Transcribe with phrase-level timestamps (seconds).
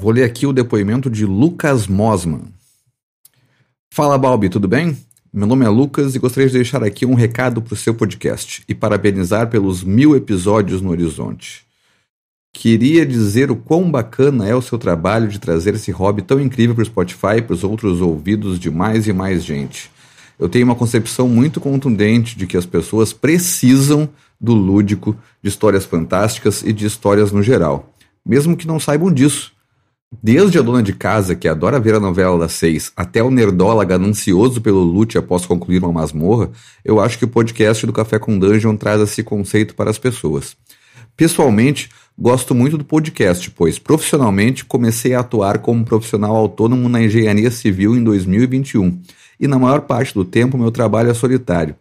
[0.00, 2.42] Vou ler aqui o depoimento de Lucas Mosman.
[3.92, 4.96] Fala, Balbi, tudo bem?
[5.32, 8.62] Meu nome é Lucas e gostaria de deixar aqui um recado para o seu podcast
[8.68, 11.66] e parabenizar pelos mil episódios no Horizonte.
[12.54, 16.76] Queria dizer o quão bacana é o seu trabalho de trazer esse hobby tão incrível
[16.76, 19.90] para o Spotify e para os outros ouvidos de mais e mais gente.
[20.38, 24.08] Eu tenho uma concepção muito contundente de que as pessoas precisam
[24.40, 27.92] do lúdico, de histórias fantásticas e de histórias no geral,
[28.24, 29.57] mesmo que não saibam disso.
[30.10, 33.84] Desde a dona de casa, que adora ver a novela das seis, até o nerdola
[33.84, 36.50] ganancioso pelo loot após concluir uma masmorra,
[36.82, 40.56] eu acho que o podcast do Café com Dungeon traz esse conceito para as pessoas.
[41.14, 47.50] Pessoalmente, gosto muito do podcast, pois profissionalmente comecei a atuar como profissional autônomo na engenharia
[47.50, 48.98] civil em 2021,
[49.38, 51.76] e na maior parte do tempo meu trabalho é solitário.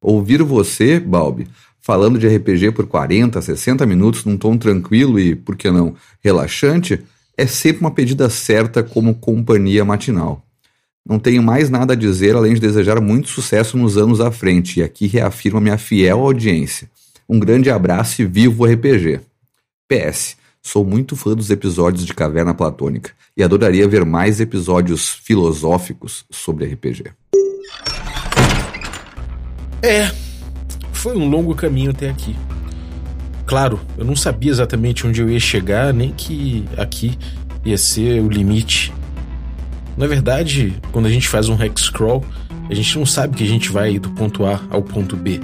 [0.00, 1.48] Ouvir você, Balbi,
[1.80, 7.02] falando de RPG por 40, 60 minutos num tom tranquilo e, por que não, relaxante,
[7.36, 10.44] é sempre uma pedida certa como companhia matinal.
[11.04, 14.80] Não tenho mais nada a dizer além de desejar muito sucesso nos anos à frente,
[14.80, 16.88] e aqui reafirmo minha fiel audiência.
[17.28, 19.20] Um grande abraço e vivo o RPG.
[19.88, 20.36] PS.
[20.62, 26.66] Sou muito fã dos episódios de Caverna Platônica e adoraria ver mais episódios filosóficos sobre
[26.66, 27.10] RPG.
[29.82, 30.08] É,
[30.92, 32.36] foi um longo caminho até aqui.
[33.46, 37.18] Claro, eu não sabia exatamente onde eu ia chegar, nem que aqui
[37.64, 38.92] ia ser o limite.
[39.96, 42.24] Na verdade, quando a gente faz um hex crawl,
[42.70, 45.40] a gente não sabe que a gente vai do ponto A ao ponto B.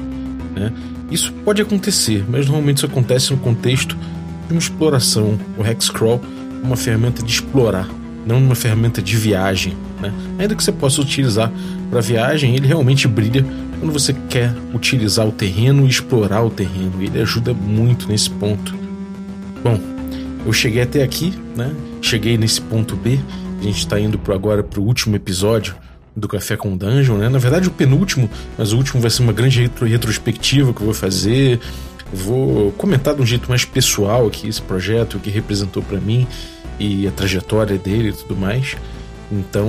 [0.54, 0.72] Né?
[1.10, 3.96] Isso pode acontecer, mas normalmente isso acontece no contexto
[4.46, 5.38] de uma exploração.
[5.56, 6.20] O hex crawl
[6.62, 7.88] é uma ferramenta de explorar,
[8.26, 9.76] não uma ferramenta de viagem.
[10.00, 10.12] Né?
[10.38, 11.52] Ainda que você possa utilizar
[11.91, 13.44] para viagem, ele realmente brilha
[13.79, 16.93] quando você quer utilizar o terreno e explorar o terreno.
[17.01, 18.75] Ele ajuda muito nesse ponto.
[19.62, 19.81] Bom,
[20.45, 21.75] eu cheguei até aqui, né?
[22.03, 23.19] Cheguei nesse ponto B.
[23.61, 25.75] A gente está indo pro agora para o último episódio
[26.15, 27.29] do Café com Dungeon, né?
[27.29, 30.87] Na verdade, o penúltimo, mas o último vai ser uma grande retro retrospectiva que eu
[30.87, 31.61] vou fazer.
[32.12, 36.27] Vou comentar de um jeito mais pessoal aqui esse projeto, o que representou para mim
[36.78, 38.77] e a trajetória dele e tudo mais.
[39.31, 39.69] Então,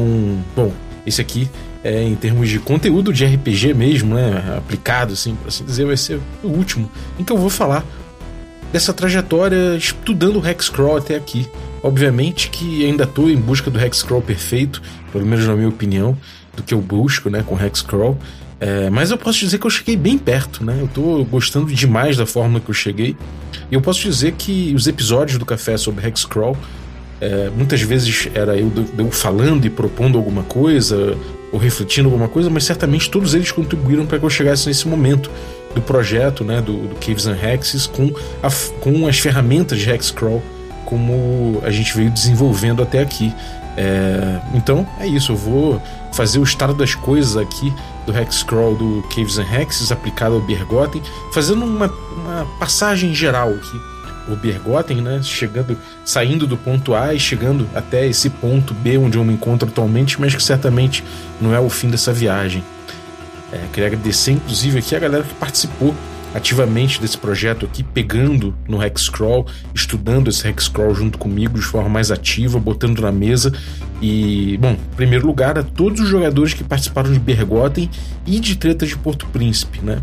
[0.56, 0.72] bom,
[1.06, 1.50] esse aqui
[1.84, 5.98] é, em termos de conteúdo de RPG mesmo, né, aplicado, assim, por assim dizer, vai
[5.98, 7.86] ser o último em que eu vou falar
[8.72, 11.48] dessa trajetória estudando o Hexcrawl até aqui.
[11.82, 14.82] Obviamente que ainda estou em busca do Hexcrawl perfeito,
[15.12, 16.18] pelo menos na minha opinião,
[16.56, 18.18] do que eu busco né, com Hexcrawl.
[18.60, 20.76] É, mas eu posso dizer que eu cheguei bem perto, né?
[20.78, 23.16] Eu estou gostando demais da forma que eu cheguei.
[23.72, 26.58] E eu posso dizer que os episódios do Café sobre Hexcrawl
[27.22, 31.18] é, muitas vezes era eu, eu falando e propondo alguma coisa,
[31.52, 35.30] ou refletindo alguma coisa, mas certamente todos eles contribuíram para que eu chegasse nesse momento
[35.74, 38.12] do projeto né, do, do Caves and Hexes com,
[38.42, 38.50] a,
[38.82, 40.42] com as ferramentas de Hexcrawl
[40.86, 43.34] como a gente veio desenvolvendo até aqui.
[43.78, 47.72] É, então é isso, eu vou fazer o estado das coisas aqui
[48.06, 53.89] do Hexcrawl do Caves and Hexes aplicado ao Bergotten, fazendo uma, uma passagem geral aqui
[54.34, 55.22] o Bergotten, né?
[55.22, 59.68] Chegando, saindo do ponto A e chegando até esse ponto B onde eu me encontro
[59.68, 61.04] atualmente, mas que certamente
[61.40, 62.64] não é o fim dessa viagem.
[63.52, 65.96] É, queria agradecer, inclusive, aqui a galera que participou
[66.34, 72.12] ativamente desse projeto aqui, pegando no Hexcrawl, estudando esse Hexcrawl junto comigo de forma mais
[72.12, 73.52] ativa, botando na mesa.
[74.02, 77.90] E, bom, em primeiro lugar, a todos os jogadores que participaram de Bergotten
[78.26, 80.02] e de Tretas de Porto Príncipe, né?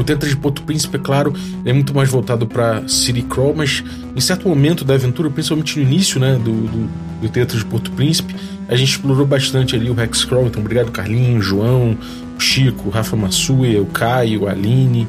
[0.00, 3.84] O Tetra de Porto Príncipe, é claro, é muito mais voltado para City Crawl, mas
[4.16, 6.90] em certo momento da aventura, principalmente no início né, do, do,
[7.20, 8.34] do Tetra de Porto Príncipe,
[8.66, 10.46] a gente explorou bastante ali o Hex Crawl.
[10.46, 11.98] Então, obrigado, Carlinhos, João,
[12.34, 15.06] o Chico, o Rafa Massuia, o Caio, Aline,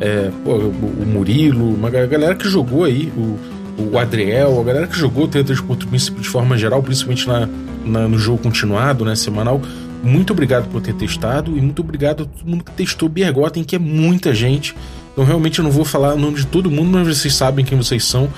[0.00, 3.38] é, pô, o, Murilo, uma galera que jogou aí, o,
[3.78, 7.28] o Adriel, a galera que jogou o Tetra de Porto Príncipe de forma geral, principalmente
[7.28, 7.48] na,
[7.84, 9.62] na, no jogo continuado, né, semanal
[10.04, 13.74] muito obrigado por ter testado e muito obrigado a todo mundo que testou Bergotten, que
[13.74, 14.74] é muita gente.
[15.12, 17.78] Então realmente eu não vou falar o nome de todo mundo, mas vocês sabem quem
[17.78, 18.28] vocês são.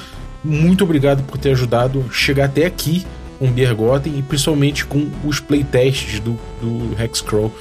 [0.45, 3.05] Muito obrigado por ter ajudado a chegar até aqui
[3.39, 7.53] com Bergotten e principalmente com os playtests do, do Hexcrawl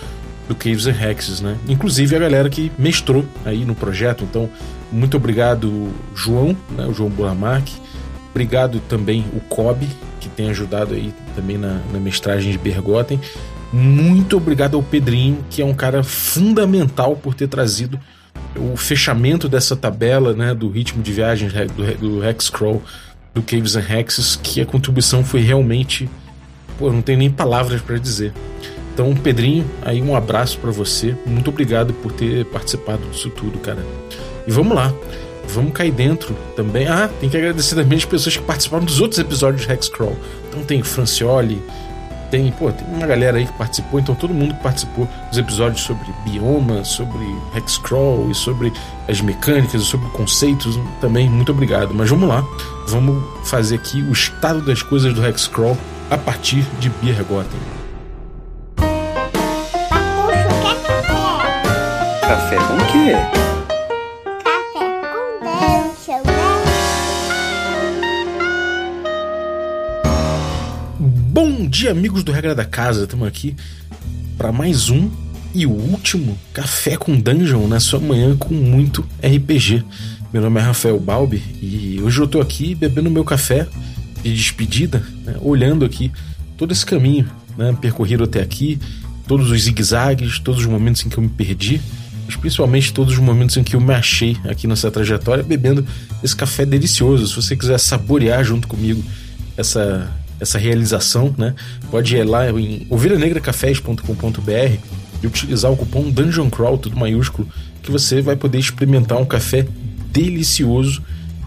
[0.47, 1.57] do Caves and Hexes, né?
[1.67, 4.23] Inclusive a galera que mestrou aí no projeto.
[4.23, 4.49] Então,
[4.91, 6.85] muito obrigado, João, né?
[6.85, 7.67] O João Buramark.
[8.29, 9.87] Obrigado também o Kobe,
[10.19, 13.19] que tem ajudado aí também na, na mestragem de Bergotten.
[13.75, 17.99] Muito obrigado ao Pedrinho, que é um cara fundamental por ter trazido
[18.55, 22.81] o fechamento dessa tabela né, do ritmo de viagem do, do Hexcrawl,
[23.33, 26.09] do Caves and Hexes, que a contribuição foi realmente.
[26.79, 28.31] Pô, não tenho nem palavras para dizer.
[28.93, 31.13] Então, Pedrinho, aí um abraço para você.
[31.25, 33.85] Muito obrigado por ter participado disso tudo, cara.
[34.47, 34.93] E vamos lá.
[35.49, 36.87] vamos cair dentro também.
[36.87, 40.15] Ah, tem que agradecer também as pessoas que participaram dos outros episódios de Hexcrawl.
[40.47, 41.61] Então tem Francioli,
[42.35, 45.81] tem, pô, tem uma galera aí que participou, então todo mundo que participou dos episódios
[45.81, 47.23] sobre bioma, sobre
[47.55, 48.73] Hexcrawl e sobre
[49.07, 51.93] as mecânicas, sobre conceitos, também muito obrigado.
[51.93, 52.43] Mas vamos lá,
[52.87, 55.77] vamos fazer aqui o estado das coisas do Hexcrawl
[56.09, 57.59] a partir de Biergotten.
[62.21, 63.44] Café com quê?
[71.75, 73.03] Dia, amigos do Regra da Casa.
[73.03, 73.53] Estamos aqui
[74.37, 75.11] para mais um
[75.53, 79.83] e o último Café com Dungeon na sua manhã com muito RPG.
[80.31, 83.67] Meu nome é Rafael Balbi e hoje eu tô aqui bebendo meu café
[84.23, 86.13] de despedida, né, olhando aqui
[86.57, 88.79] todo esse caminho né, percorrido até aqui,
[89.27, 91.81] todos os zigue-zagues, todos os momentos em que eu me perdi,
[92.25, 95.85] mas principalmente todos os momentos em que eu me achei aqui nessa trajetória bebendo
[96.23, 97.27] esse café delicioso.
[97.27, 99.03] Se você quiser saborear junto comigo
[99.57, 101.55] essa essa realização, né?
[101.89, 104.77] Pode ir lá em ovelhanegracafés.com.br
[105.21, 107.47] e utilizar o cupom Dungeon Crawl, tudo maiúsculo,
[107.81, 109.65] que você vai poder experimentar um café
[110.11, 111.01] delicioso,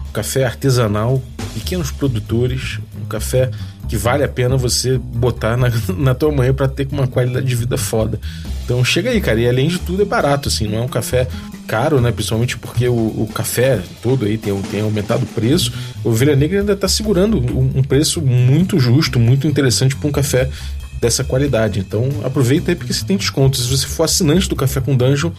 [0.07, 1.21] um café artesanal,
[1.53, 3.51] pequenos produtores, um café
[3.89, 7.55] que vale a pena você botar na, na tua manhã para ter uma qualidade de
[7.55, 8.19] vida foda.
[8.63, 11.27] Então chega aí, cara, e além de tudo é barato, assim, não é um café
[11.67, 12.11] caro, né?
[12.11, 15.73] Principalmente porque o, o café todo aí tem, tem aumentado o preço.
[16.03, 20.11] O Ovelha Negra ainda tá segurando um, um preço muito justo, muito interessante para um
[20.11, 20.47] café
[21.01, 21.79] dessa qualidade.
[21.79, 23.57] Então aproveita aí porque você tem desconto.
[23.57, 25.31] Se você for assinante do Café com Dungeon,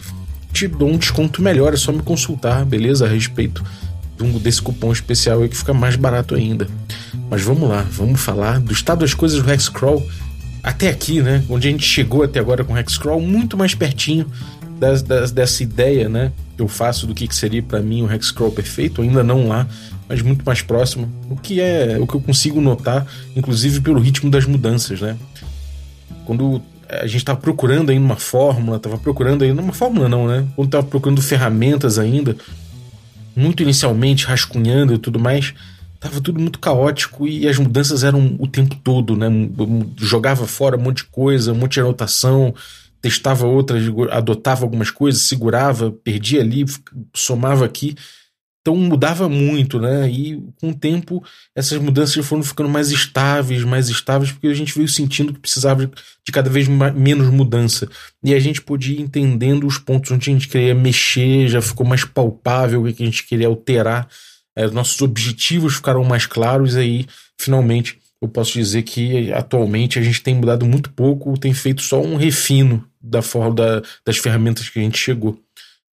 [0.51, 1.73] te dou um desconto melhor.
[1.73, 3.05] É só me consultar, beleza?
[3.05, 3.63] A respeito
[4.39, 6.67] desse cupom especial aí que fica mais barato ainda.
[7.29, 10.05] Mas vamos lá, vamos falar do estado das coisas do Hexcrawl
[10.63, 11.43] até aqui, né?
[11.49, 14.25] Onde a gente chegou até agora com o Hexcrawl, muito mais pertinho
[14.79, 16.31] das, das- dessa ideia, né?
[16.55, 19.67] Que eu faço do que, que seria para mim o Hexcrawl perfeito, ainda não lá,
[20.07, 21.09] mas muito mais próximo.
[21.29, 25.15] O que é o que eu consigo notar, inclusive pelo ritmo das mudanças, né?
[26.25, 30.45] Quando a gente estava procurando ainda uma fórmula, estava procurando ainda uma fórmula não, né?
[30.55, 32.35] Quando estava procurando ferramentas ainda,
[33.35, 35.53] muito inicialmente rascunhando e tudo mais,
[35.99, 39.27] tava tudo muito caótico e as mudanças eram o tempo todo, né?
[39.97, 42.53] Jogava fora um monte de coisa, um monte de anotação,
[43.01, 46.65] testava outras, adotava algumas coisas, segurava, perdia ali,
[47.13, 47.95] somava aqui.
[48.61, 50.09] Então mudava muito, né?
[50.09, 51.23] E com o tempo
[51.55, 55.85] essas mudanças foram ficando mais estáveis, mais estáveis, porque a gente veio sentindo que precisava
[55.87, 57.89] de cada vez menos mudança.
[58.23, 61.85] E a gente podia ir entendendo os pontos onde a gente queria mexer, já ficou
[61.85, 64.07] mais palpável o que a gente queria alterar.
[64.55, 67.05] É, nossos objetivos ficaram mais claros, e aí
[67.39, 71.99] finalmente eu posso dizer que atualmente a gente tem mudado muito pouco, tem feito só
[71.99, 75.39] um refino da forma da- das ferramentas que a gente chegou.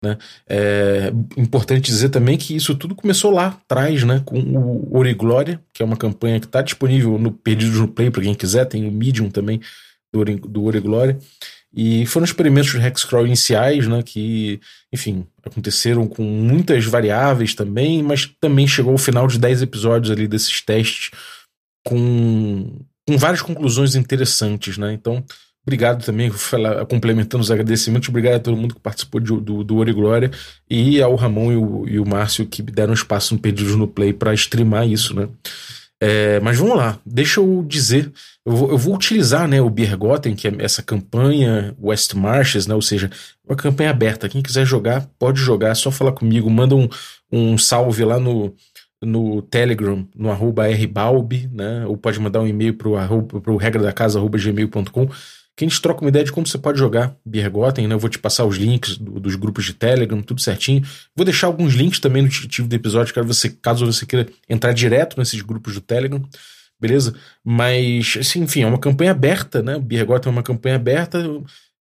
[0.03, 0.17] Né?
[0.49, 4.23] É importante dizer também que isso tudo começou lá atrás, né?
[4.25, 8.23] Com o Origlória, que é uma campanha que está disponível no Perdidos no Play para
[8.23, 9.61] quem quiser, tem o Medium também
[10.13, 11.19] do, Ori- Origlória.
[11.75, 14.03] E foram experimentos de Hexcrawl iniciais, né?
[14.03, 14.61] Que,
[14.93, 20.27] enfim, aconteceram com muitas variáveis também, mas também chegou ao final de 10 episódios ali
[20.29, 21.11] desses testes
[21.85, 24.93] com, com várias conclusões interessantes, né?
[24.93, 25.25] Então,
[25.69, 26.33] obrigado também,
[26.89, 30.31] complementando os agradecimentos, obrigado a todo mundo que participou de- do, do Ouro e Glória
[30.69, 34.13] e ao Ramon e o, e o Márcio que deram espaço no Perdidos no Play
[34.15, 35.29] para streamar isso, né?
[36.01, 38.11] É, mas vamos lá, deixa eu dizer,
[38.47, 42.75] eu vou, eu vou utilizar né, o Biergotten, que é essa campanha West Marches, né,
[42.75, 43.11] ou seja,
[43.45, 44.29] uma campanha aberta.
[44.29, 46.89] Quem quiser jogar, pode jogar, é só falar comigo, manda um,
[47.33, 48.55] um salve lá no,
[49.03, 53.93] no Telegram, no arroba rbalbi, né, ou pode mandar um e-mail arroba, pro regra da
[53.93, 55.09] casa, arroba gmail.com,
[55.59, 57.95] que a gente troca uma ideia de como você pode jogar Biergotten, né?
[57.95, 60.85] Eu vou te passar os links do- dos grupos de Telegram, tudo certinho.
[61.17, 64.73] Vou deixar alguns links também no descritivo do episódio, caso você, caso você queira entrar
[64.73, 66.23] direto nesses grupos do Telegram,
[66.81, 67.13] beleza?
[67.45, 69.75] Mas, assim, enfim, é uma campanha aberta, né?
[69.75, 71.29] O Biergotten é uma campanha aberta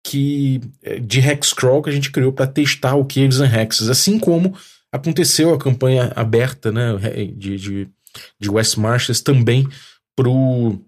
[0.04, 4.18] que é, de Hexcrawl que a gente criou para testar o Caves and Hexes, assim
[4.18, 4.58] como
[4.92, 6.96] aconteceu a campanha aberta, né,
[7.36, 7.88] de, de,
[8.40, 9.68] de West Marches também
[10.16, 10.82] pro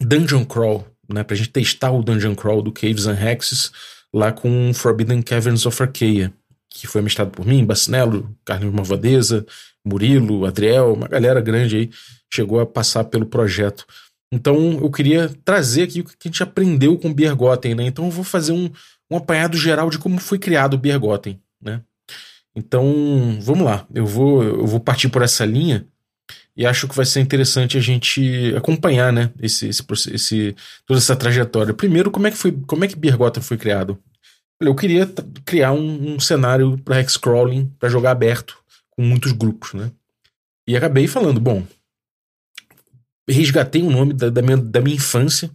[0.00, 3.70] Dungeon Crawl, né, pra gente testar o Dungeon Crawl do Caves and Hexes
[4.12, 6.32] lá com Forbidden Caverns of Arcaea,
[6.70, 9.44] que foi mestrado por mim, Bacinello, Carlinhos Malvadeza,
[9.84, 11.90] Murilo, Adriel, uma galera grande aí
[12.32, 13.86] chegou a passar pelo projeto.
[14.32, 17.84] Então eu queria trazer aqui o que a gente aprendeu com o Biergotten, né?
[17.84, 18.70] Então eu vou fazer um,
[19.10, 21.80] um apanhado geral de como foi criado o Biergotten, né?
[22.56, 23.86] Então, vamos lá.
[23.94, 25.86] Eu vou, eu vou partir por essa linha
[26.56, 29.84] e acho que vai ser interessante a gente acompanhar, né, esse, esse,
[30.14, 31.74] esse toda essa trajetória.
[31.74, 33.98] Primeiro, como é que foi, como é que Biergotten foi criado?
[34.58, 35.06] Eu queria
[35.44, 38.56] criar um, um cenário para hexcrawling, para jogar aberto,
[38.90, 39.90] com muitos grupos, né?
[40.66, 41.62] E acabei falando, bom,
[43.28, 45.50] resgatei um nome da, da, minha, da minha infância,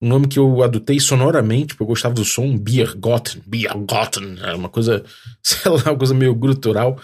[0.00, 5.04] um nome que eu adotei sonoramente, porque eu gostava do som, Biergotten, Biergotten, uma coisa,
[5.42, 7.00] sei lá, uma coisa meio grutural.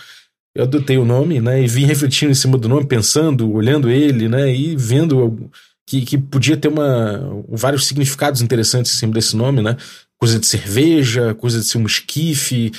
[0.54, 4.28] Eu adotei o nome, né, e vim refletindo em cima do nome, pensando, olhando ele,
[4.28, 5.50] né, e vendo
[5.86, 9.76] que, que podia ter uma, vários significados interessantes em cima desse nome, né,
[10.18, 12.72] coisa de cerveja, coisa de ser um esquife,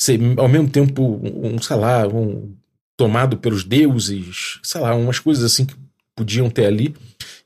[0.00, 2.54] ser, ao mesmo tempo, um, sei lá, um,
[2.96, 5.74] tomado pelos deuses, sei lá, umas coisas assim que
[6.14, 6.94] podiam ter ali.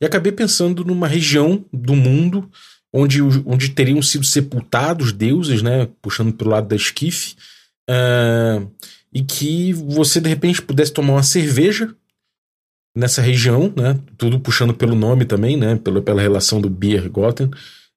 [0.01, 2.51] E acabei pensando numa região do mundo
[2.93, 7.37] onde, onde teriam sido sepultados deuses, né, puxando pelo lado da esquife,
[7.91, 8.71] uh,
[9.17, 11.89] e que você de repente pudesse tomar uma cerveja
[12.95, 17.51] nessa região, né, tudo puxando pelo nome também, né, pela, pela relação do Beer Gotten,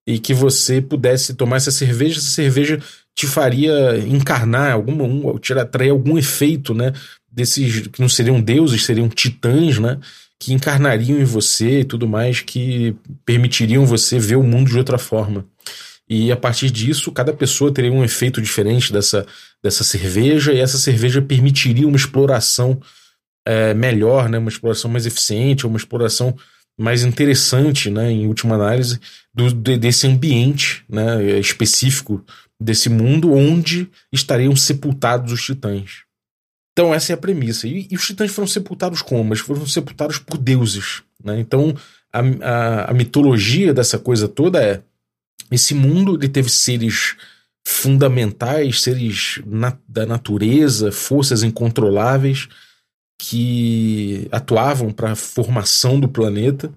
[0.07, 2.79] e que você pudesse tomar essa cerveja, essa cerveja
[3.13, 6.93] te faria encarnar alguma, um, atrair algum efeito, né,
[7.29, 9.99] desses que não seriam deuses, seriam titãs, né,
[10.39, 12.95] que encarnariam em você e tudo mais, que
[13.25, 15.45] permitiriam você ver o mundo de outra forma.
[16.09, 19.25] E a partir disso, cada pessoa teria um efeito diferente dessa,
[19.63, 22.81] dessa cerveja, e essa cerveja permitiria uma exploração
[23.45, 24.39] é, melhor, né?
[24.39, 26.35] uma exploração mais eficiente, uma exploração
[26.79, 28.11] mais interessante, né?
[28.11, 28.99] em última análise,
[29.33, 31.39] do, desse ambiente né?
[31.39, 32.25] específico
[32.59, 36.03] desse mundo onde estariam sepultados os titãs.
[36.73, 37.67] Então, essa é a premissa.
[37.67, 39.33] E, e, os titãs foram sepultados como?
[39.33, 41.03] Eles foram sepultados por deuses.
[41.23, 41.39] Né?
[41.39, 41.75] Então,
[42.11, 44.81] a, a, a, mitologia dessa coisa toda é:
[45.51, 47.15] esse mundo ele teve seres
[47.65, 52.47] fundamentais, seres na, da natureza, forças incontroláveis
[53.17, 56.71] que atuavam para a formação do planeta,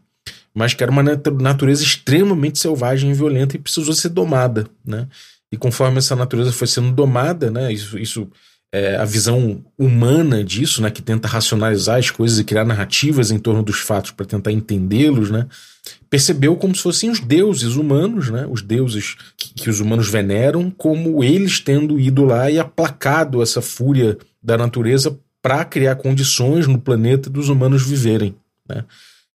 [0.52, 4.66] mas que era uma natureza extremamente selvagem e violenta e precisou ser domada.
[4.84, 5.08] Né?
[5.50, 8.28] E conforme essa natureza foi sendo domada, né, isso, isso
[8.72, 13.38] é, a visão humana disso, né, que tenta racionalizar as coisas e criar narrativas em
[13.38, 15.46] torno dos fatos para tentar entendê-los, né,
[16.08, 20.70] percebeu como se fossem os deuses humanos, né, os deuses que, que, os humanos veneram,
[20.70, 26.78] como eles tendo ido lá e aplacado essa fúria da natureza para criar condições no
[26.78, 28.34] planeta dos humanos viverem.
[28.66, 28.84] Né.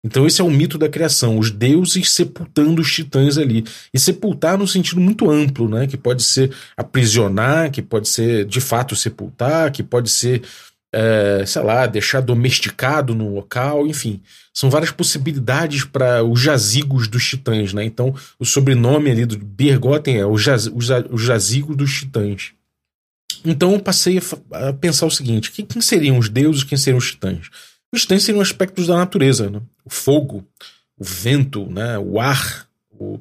[0.03, 3.65] Então esse é o mito da criação, os deuses sepultando os titãs ali.
[3.93, 5.87] E sepultar no sentido muito amplo, né?
[5.87, 10.43] Que pode ser aprisionar, que pode ser de fato sepultar, que pode ser,
[10.93, 14.21] é, sei lá, deixar domesticado no local, enfim.
[14.53, 17.83] São várias possibilidades para os jazigos dos titãs, né?
[17.83, 22.53] Então o sobrenome ali do Bergotten é o, jaz, o jazigo dos titãs.
[23.43, 27.11] Então eu passei a, a pensar o seguinte: quem seriam os deuses, quem seriam os
[27.11, 27.49] titãs?
[27.93, 29.61] Os titãs seriam aspectos da natureza, né?
[29.85, 30.45] o fogo,
[30.97, 31.97] o vento, né?
[31.97, 33.19] o ar, o,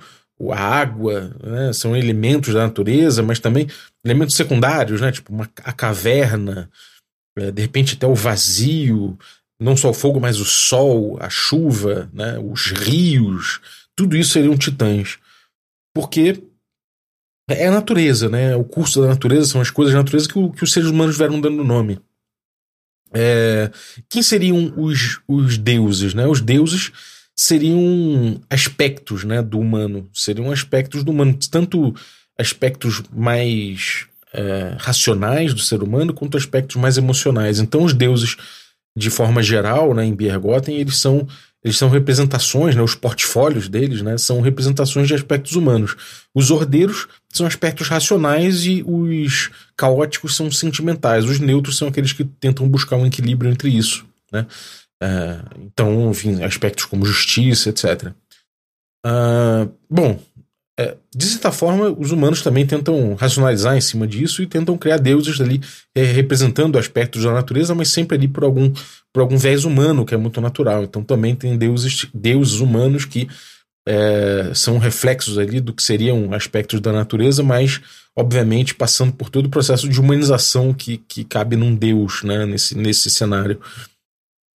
[0.52, 1.72] a água, né?
[1.72, 3.68] são elementos da natureza, mas também
[4.04, 5.12] elementos secundários, né?
[5.12, 6.70] tipo uma, a caverna,
[7.38, 9.16] é, de repente até o vazio,
[9.58, 12.38] não só o fogo, mas o sol, a chuva, né?
[12.38, 13.60] os rios,
[13.94, 15.18] tudo isso seriam titãs.
[15.94, 16.42] Porque
[17.48, 18.56] é a natureza, né?
[18.56, 21.16] O curso da natureza são as coisas da natureza que, o, que os seres humanos
[21.16, 21.98] vieram dando nome.
[23.18, 23.70] É,
[24.10, 26.12] quem seriam os, os deuses?
[26.12, 26.26] Né?
[26.26, 26.92] Os deuses
[27.34, 31.94] seriam aspectos né, do humano, seriam aspectos do humano, tanto
[32.38, 34.04] aspectos mais
[34.34, 37.58] é, racionais do ser humano quanto aspectos mais emocionais.
[37.58, 38.36] Então, os deuses,
[38.94, 41.26] de forma geral, né, em Biergotten, eles são
[41.66, 45.96] eles são representações, né, os portfólios deles né, são representações de aspectos humanos.
[46.32, 51.24] Os ordeiros são aspectos racionais e os caóticos são sentimentais.
[51.24, 54.06] Os neutros são aqueles que tentam buscar um equilíbrio entre isso.
[54.32, 54.46] Né?
[55.02, 58.04] É, então, enfim, aspectos como justiça, etc.
[58.04, 58.14] Uh,
[59.04, 60.20] ah, bom,
[60.78, 64.98] é, de certa forma, os humanos também tentam racionalizar em cima disso e tentam criar
[64.98, 65.60] deuses ali
[65.94, 68.70] é, representando aspectos da natureza, mas sempre ali por algum,
[69.12, 70.84] por algum viés humano, que é muito natural.
[70.84, 73.26] Então também tem deuses, deuses humanos que
[73.88, 77.80] é, são reflexos ali do que seriam aspectos da natureza, mas
[78.14, 82.76] obviamente passando por todo o processo de humanização que, que cabe num deus né, nesse,
[82.76, 83.58] nesse cenário.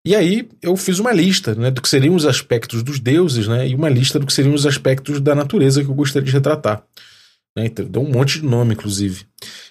[0.08, 3.68] E aí eu fiz uma lista né, do que seriam os aspectos dos deuses né,
[3.68, 6.82] e uma lista do que seriam os aspectos da natureza que eu gostaria de retratar.
[7.54, 9.26] Né, então, deu um monte de nome, inclusive.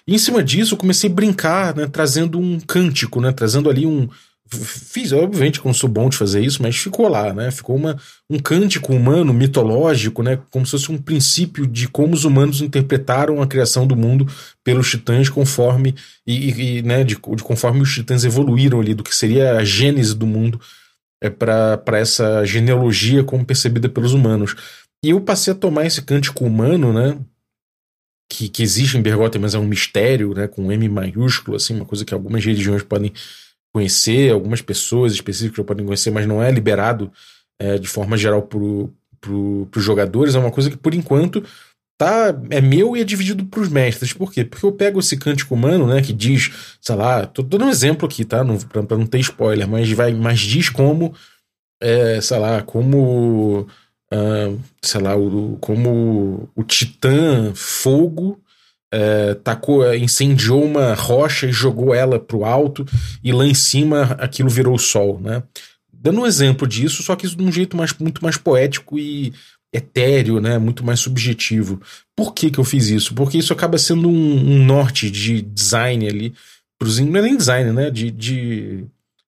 [0.06, 3.84] E em cima disso eu comecei a brincar, né, trazendo um cântico, né, trazendo ali
[3.84, 4.08] um,
[4.50, 7.50] Fiz, obviamente, como sou bom de fazer isso, mas ficou lá, né?
[7.50, 7.98] Ficou uma,
[8.30, 10.38] um cântico humano, mitológico, né?
[10.50, 14.26] Como se fosse um princípio de como os humanos interpretaram a criação do mundo
[14.64, 15.94] pelos titãs conforme
[16.26, 20.14] e, e né, de, de, conforme os titãs evoluíram ali, do que seria a gênese
[20.14, 20.58] do mundo
[21.22, 24.54] é, para essa genealogia como percebida pelos humanos.
[25.04, 27.18] E eu passei a tomar esse cântico humano, né?
[28.30, 30.48] Que, que existe em Bergotten, mas é um mistério, né?
[30.48, 33.12] Com M maiúsculo, assim, uma coisa que algumas religiões podem
[33.78, 37.12] conhecer, algumas pessoas específicas podem conhecer, mas não é liberado
[37.58, 40.34] é, de forma geral para os jogadores.
[40.34, 41.44] É uma coisa que, por enquanto,
[41.96, 44.12] tá, é meu e é dividido para os mestres.
[44.12, 44.44] Por quê?
[44.44, 48.06] Porque eu pego esse cântico humano, né, que diz, sei lá, tô, dando um exemplo
[48.06, 48.44] aqui, tá?
[48.68, 51.14] Para não ter spoiler, mas, vai, mas diz como,
[51.80, 53.66] é, sei lá, como.
[54.10, 58.40] Uh, sei lá, o, como o Titã Fogo
[58.92, 62.86] é, tacou, é, incendiou uma rocha e jogou ela para o alto,
[63.22, 65.42] e lá em cima aquilo virou o sol, né?
[65.92, 69.32] Dando um exemplo disso, só que isso de um jeito mais, muito mais poético e
[69.72, 70.56] etéreo, né?
[70.58, 71.80] Muito mais subjetivo.
[72.16, 73.14] Por que, que eu fiz isso?
[73.14, 76.34] Porque isso acaba sendo um, um norte de design ali,
[76.78, 77.90] pros, não é nem design, né?
[77.90, 78.84] De, de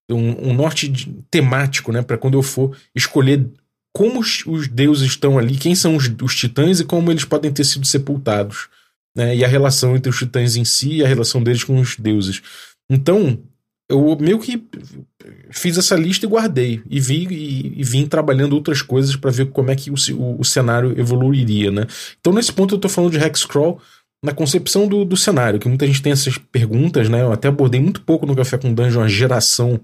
[0.09, 2.03] um, um norte de, temático, né?
[2.03, 3.47] Para quando eu for escolher
[3.93, 7.53] como os, os, deuses estão ali, quem são os, os titãs e como eles podem
[7.53, 8.69] ter sido sepultados
[9.17, 11.97] né, e a relação entre os titãs em si e a relação deles com os
[11.97, 12.43] deuses.
[12.89, 13.43] Então,
[13.91, 14.65] eu meio que
[15.51, 19.47] fiz essa lista e guardei e vi e, e vim trabalhando outras coisas para ver
[19.47, 21.87] como é que o, o, o, cenário evoluiria, né?
[22.21, 23.81] Então nesse ponto eu estou falando de Hexcrawl
[24.25, 27.23] na concepção do, do cenário, que muita gente tem essas perguntas, né?
[27.23, 29.81] Eu até abordei muito pouco no Café com Dungeon a geração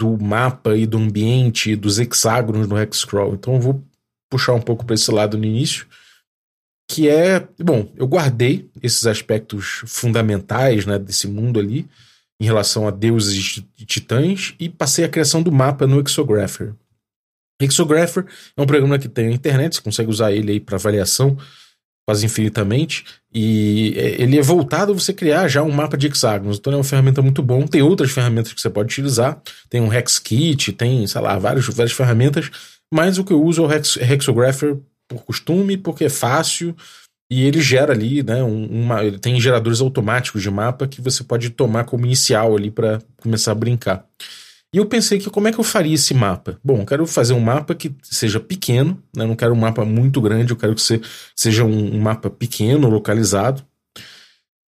[0.00, 3.34] do mapa e do ambiente, dos hexágonos no Hexcrawl.
[3.34, 3.84] Então eu vou
[4.30, 5.86] puxar um pouco para esse lado no início
[6.92, 11.88] que é, bom, eu guardei esses aspectos fundamentais, né, desse mundo ali,
[12.38, 16.74] em relação a deuses e titãs, e passei a criação do mapa no Exographer.
[17.60, 21.38] Exographer é um programa que tem na internet, você consegue usar ele aí para avaliação
[22.04, 26.58] quase infinitamente, e é, ele é voltado a você criar já um mapa de hexágonos,
[26.58, 27.66] então é uma ferramenta muito bom.
[27.66, 31.92] Tem outras ferramentas que você pode utilizar, tem um Hexkit, tem, sei lá, várias, várias
[31.92, 32.50] ferramentas,
[32.92, 34.76] mas o que eu uso é o Hex, Hexographer
[35.12, 36.74] por costume, porque é fácil
[37.30, 41.48] e ele gera ali, né, uma, ele tem geradores automáticos de mapa que você pode
[41.48, 44.06] tomar como inicial ali para começar a brincar.
[44.74, 46.58] E eu pensei que como é que eu faria esse mapa?
[46.62, 49.26] Bom, eu quero fazer um mapa que seja pequeno, né?
[49.26, 50.82] não quero um mapa muito grande, eu quero que
[51.34, 53.62] seja um, um mapa pequeno, localizado.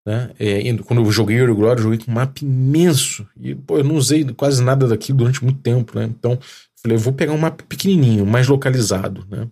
[0.07, 0.30] Né?
[0.38, 3.26] É, quando eu joguei Euro Glory, eu joguei com um mapa imenso.
[3.38, 5.98] E pô, eu não usei quase nada daquilo durante muito tempo.
[5.98, 6.04] Né?
[6.04, 6.38] Então,
[6.83, 9.26] falei, eu vou pegar um mapa pequenininho, mais localizado.
[9.30, 9.48] Né?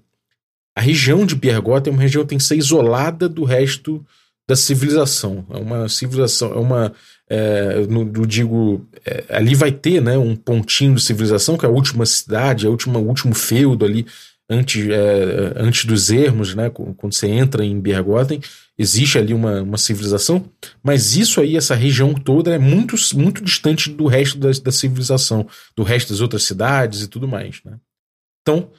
[0.75, 4.05] A região de Piergot é uma região que tem que ser isolada do resto
[4.49, 5.47] da civilização.
[5.51, 6.93] É uma civilização, é uma.
[7.29, 11.73] É, no, digo, é, ali vai ter né, um pontinho de civilização, que é a
[11.73, 14.07] última cidade, última, o último feudo ali,
[14.51, 18.41] antes, é, antes dos ermos, né, quando você entra em Bergotten,
[18.79, 20.45] existe ali uma, uma civilização,
[20.83, 25.47] mas isso aí, essa região toda, é muito, muito distante do resto da, da civilização,
[25.75, 27.61] do resto das outras cidades e tudo mais.
[27.65, 27.79] Né?
[28.43, 28.71] Então,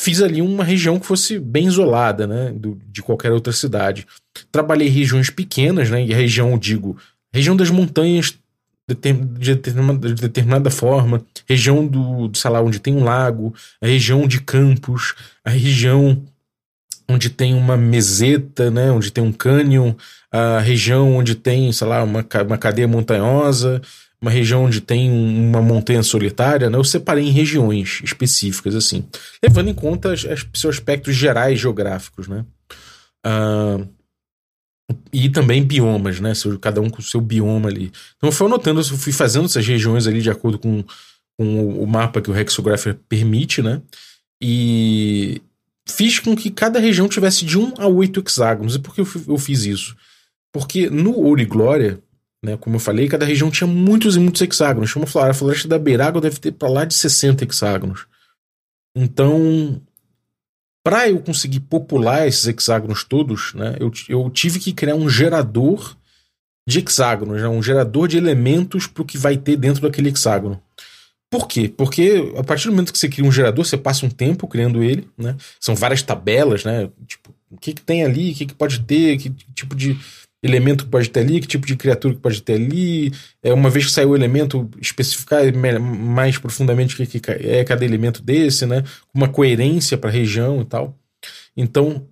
[0.00, 4.06] fiz ali uma região que fosse bem isolada, né, do, de qualquer outra cidade.
[4.50, 6.96] Trabalhei regiões pequenas, né, e a região, digo,
[7.30, 8.34] região das montanhas
[8.88, 8.94] de
[9.54, 14.40] determinada, de determinada forma, região do, sei lá, onde tem um lago, a região de
[14.40, 16.22] campos, a região
[17.06, 19.92] onde tem uma meseta, né, onde tem um cânion,
[20.32, 23.82] a região onde tem, sei lá, uma, uma cadeia montanhosa,
[24.20, 29.04] uma região onde tem uma montanha solitária, né, eu separei em regiões específicas, assim,
[29.42, 30.20] levando em conta os
[30.54, 32.44] seus aspectos gerais geográficos, né?
[33.26, 33.88] Uh,
[35.12, 36.32] e também biomas, né?
[36.60, 37.92] Cada um com o seu bioma ali.
[38.16, 40.84] Então eu fui anotando, eu fui fazendo essas regiões ali de acordo com,
[41.38, 43.80] com o mapa que o Hexographer permite, né?
[44.42, 45.40] E
[45.88, 48.74] fiz com que cada região tivesse de 1 a 8 hexágonos.
[48.74, 49.96] E por que eu, eu fiz isso?
[50.52, 52.00] Porque no Ouro e Glória,
[52.42, 52.56] né?
[52.56, 54.94] Como eu falei, cada região tinha muitos e muitos hexágonos.
[54.96, 58.06] Uma floresta, a floresta da Beiraga deve ter para lá de 60 hexágonos.
[58.96, 59.80] Então,
[60.84, 65.96] para eu conseguir popular esses hexágonos todos, né, eu, eu tive que criar um gerador
[66.66, 70.60] de hexágonos, né, um gerador de elementos para o que vai ter dentro daquele hexágono.
[71.30, 71.68] Por quê?
[71.68, 74.82] Porque a partir do momento que você cria um gerador, você passa um tempo criando
[74.82, 75.36] ele, né?
[75.60, 76.90] São várias tabelas, né?
[77.06, 79.96] Tipo, o que, que tem ali, o que, que pode ter, que tipo de
[80.42, 83.12] elemento que pode ter ali, que tipo de criatura que pode ter ali.
[83.42, 85.42] É, uma vez que saiu o elemento, especificar
[85.80, 88.82] mais profundamente o que, que é cada elemento desse, né?
[89.14, 90.96] Uma coerência para a região e tal.
[91.56, 92.06] Então,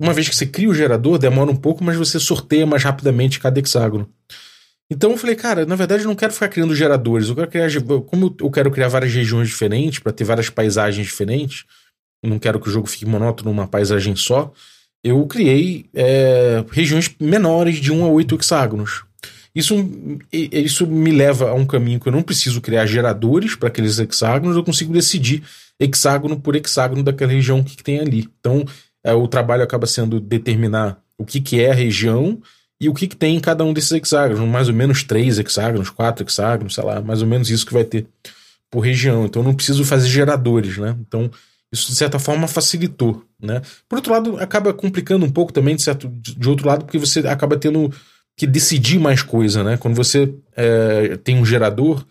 [0.00, 3.40] uma vez que você cria o gerador, demora um pouco, mas você sorteia mais rapidamente
[3.40, 4.08] cada hexágono.
[4.90, 7.68] Então eu falei, cara, na verdade eu não quero ficar criando geradores, eu quero criar,
[8.06, 11.64] como eu quero criar várias regiões diferentes para ter várias paisagens diferentes,
[12.22, 14.52] não quero que o jogo fique monótono numa paisagem só
[15.02, 19.04] eu criei é, regiões menores de 1 a 8 hexágonos.
[19.54, 19.74] Isso,
[20.32, 24.56] isso me leva a um caminho que eu não preciso criar geradores para aqueles hexágonos,
[24.56, 25.42] eu consigo decidir
[25.78, 28.28] hexágono por hexágono daquela região que, que tem ali.
[28.40, 28.64] Então,
[29.04, 32.40] é, o trabalho acaba sendo determinar o que, que é a região
[32.80, 35.90] e o que, que tem em cada um desses hexágonos, mais ou menos três hexágonos,
[35.90, 38.06] quatro hexágonos, sei lá, mais ou menos isso que vai ter
[38.70, 39.26] por região.
[39.26, 40.96] Então eu não preciso fazer geradores, né?
[41.06, 41.30] Então
[41.72, 43.62] isso de certa forma facilitou, né?
[43.88, 47.20] Por outro lado, acaba complicando um pouco também de certo de outro lado, porque você
[47.20, 47.90] acaba tendo
[48.36, 49.76] que decidir mais coisa, né?
[49.78, 52.04] Quando você é, tem um gerador,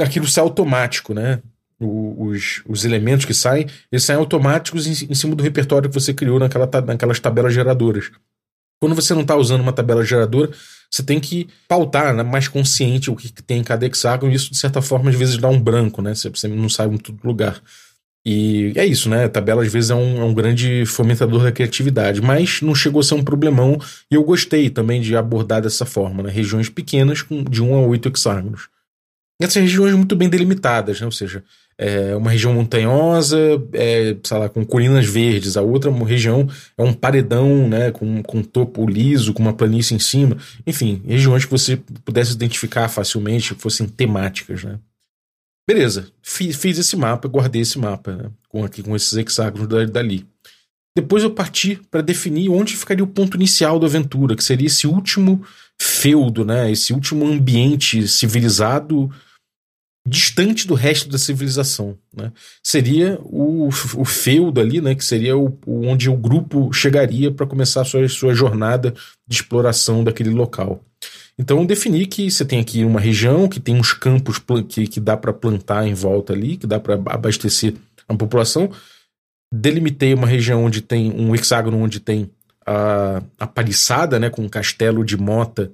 [0.00, 1.40] aquilo sai automático, né?
[1.78, 5.94] O, os, os elementos que saem, eles saem automáticos em, em, cima do repertório que
[5.94, 8.10] você criou naquela, naquelas tabelas geradoras.
[8.80, 10.50] Quando você não está usando uma tabela geradora,
[10.90, 14.50] você tem que pautar né, mais consciente o que, tem em cada hexágono, e isso,
[14.50, 16.14] de certa forma, às vezes dá um branco, né?
[16.14, 17.60] Você, você não sabe em todo lugar.
[18.26, 19.24] E é isso, né?
[19.24, 23.00] A tabela às vezes é um, é um, grande fomentador da criatividade, mas não chegou
[23.00, 23.78] a ser um problemão
[24.10, 26.30] e eu gostei também de abordar dessa forma, né?
[26.30, 28.68] Regiões pequenas com de 1 a 8 hexágonos.
[29.38, 31.06] Essas regiões muito bem delimitadas, né?
[31.06, 31.44] Ou seja,
[31.76, 33.38] é uma região montanhosa,
[33.74, 37.90] é, sei lá, com colinas verdes, a outra região é um paredão, né?
[37.90, 40.38] Com, com topo liso, com uma planície em cima.
[40.66, 44.78] Enfim, regiões que você pudesse identificar facilmente, fossem temáticas, né?
[45.66, 50.26] Beleza, fiz, fiz esse mapa, guardei esse mapa, né, com, aqui, com esses hexágonos dali.
[50.96, 54.86] Depois eu parti para definir onde ficaria o ponto inicial da aventura, que seria esse
[54.86, 55.44] último
[55.80, 59.10] feudo, né, esse último ambiente civilizado
[60.06, 61.98] distante do resto da civilização.
[62.14, 62.30] Né?
[62.62, 67.46] Seria o, o feudo ali, né, que seria o, o onde o grupo chegaria para
[67.46, 68.94] começar a sua, sua jornada
[69.26, 70.84] de exploração daquele local.
[71.38, 75.16] Então defini que você tem aqui uma região que tem uns campos que, que dá
[75.16, 77.74] para plantar em volta ali, que dá para abastecer
[78.08, 78.70] a população.
[79.52, 82.30] Delimitei uma região onde tem um hexágono onde tem
[82.64, 85.70] a, a paliçada, né, com um castelo de mota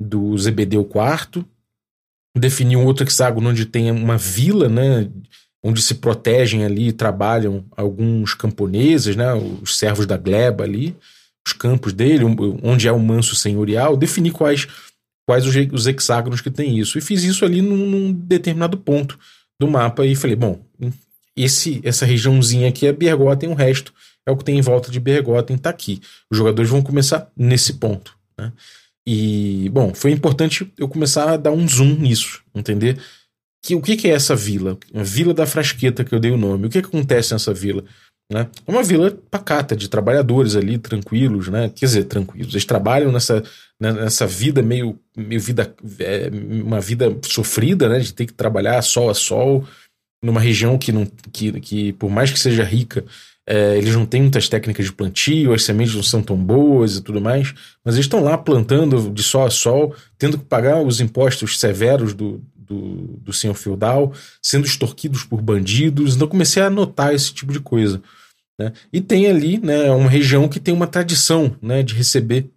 [0.00, 1.44] do Zebedeu IV.
[2.36, 5.08] Defini um outro hexágono onde tem uma vila, né,
[5.62, 10.96] onde se protegem ali e trabalham alguns camponeses, né, os servos da gleba ali,
[11.46, 12.24] os campos dele,
[12.62, 13.96] onde é o manso senhorial.
[13.96, 14.66] Defini quais
[15.26, 16.96] quais os, os hexágonos que tem isso.
[16.96, 19.18] E fiz isso ali num, num, determinado ponto
[19.60, 20.64] do mapa e falei, bom,
[21.36, 23.92] esse essa regiãozinha aqui é Bergotten, o resto
[24.24, 26.00] é o que tem em volta de Bergotten, tá aqui.
[26.30, 28.52] Os jogadores vão começar nesse ponto, né?
[29.06, 32.98] E, bom, foi importante eu começar a dar um zoom nisso, entender?
[33.62, 34.76] Que, o que, que é essa vila?
[34.92, 36.66] A Vila da Frasqueta, que eu dei o nome.
[36.66, 37.84] O que, que acontece nessa vila?
[38.32, 38.48] Né?
[38.66, 41.68] É uma vila pacata, de trabalhadores ali, tranquilos, né?
[41.68, 42.52] Quer dizer, tranquilos.
[42.52, 43.44] Eles trabalham nessa,
[43.80, 46.30] nessa vida meio, meio vida, é,
[46.62, 47.98] uma vida sofrida, né?
[47.98, 49.66] De ter que trabalhar sol a sol,
[50.22, 53.04] numa região que, não, que, que por mais que seja rica,
[53.48, 57.02] é, eles não têm muitas técnicas de plantio, as sementes não são tão boas e
[57.02, 61.00] tudo mais, mas eles estão lá plantando de sol a sol, tendo que pagar os
[61.00, 64.12] impostos severos do, do, do senhor feudal,
[64.42, 66.16] sendo extorquidos por bandidos.
[66.16, 68.02] Então comecei a notar esse tipo de coisa.
[68.58, 68.72] Né?
[68.92, 72.50] E tem ali né, uma região que tem uma tradição né, de receber,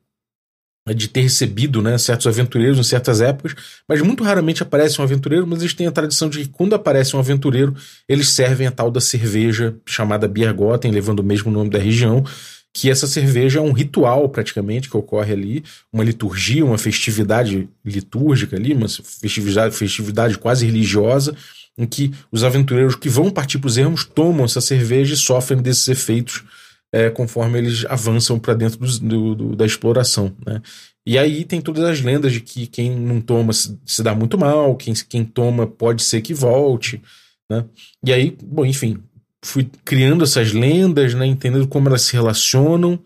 [0.94, 3.56] de ter recebido né, certos aventureiros em certas épocas,
[3.88, 7.16] mas muito raramente aparece um aventureiro, mas eles têm a tradição de que quando aparece
[7.16, 7.76] um aventureiro,
[8.08, 12.24] eles servem a tal da cerveja chamada Biergotten, levando o mesmo nome da região,
[12.74, 18.56] que essa cerveja é um ritual praticamente que ocorre ali, uma liturgia, uma festividade litúrgica
[18.56, 21.36] ali, uma festividade, festividade quase religiosa,
[21.78, 25.62] em que os aventureiros que vão partir para os ermos tomam essa cerveja e sofrem
[25.62, 26.44] desses efeitos
[26.94, 30.36] é, conforme eles avançam para dentro do, do, do, da exploração.
[30.46, 30.62] Né?
[31.06, 34.38] E aí tem todas as lendas de que quem não toma se, se dá muito
[34.38, 37.02] mal, quem, quem toma pode ser que volte.
[37.50, 37.66] Né?
[38.06, 39.02] E aí, bom, enfim,
[39.44, 43.00] fui criando essas lendas, né, entendendo como elas se relacionam,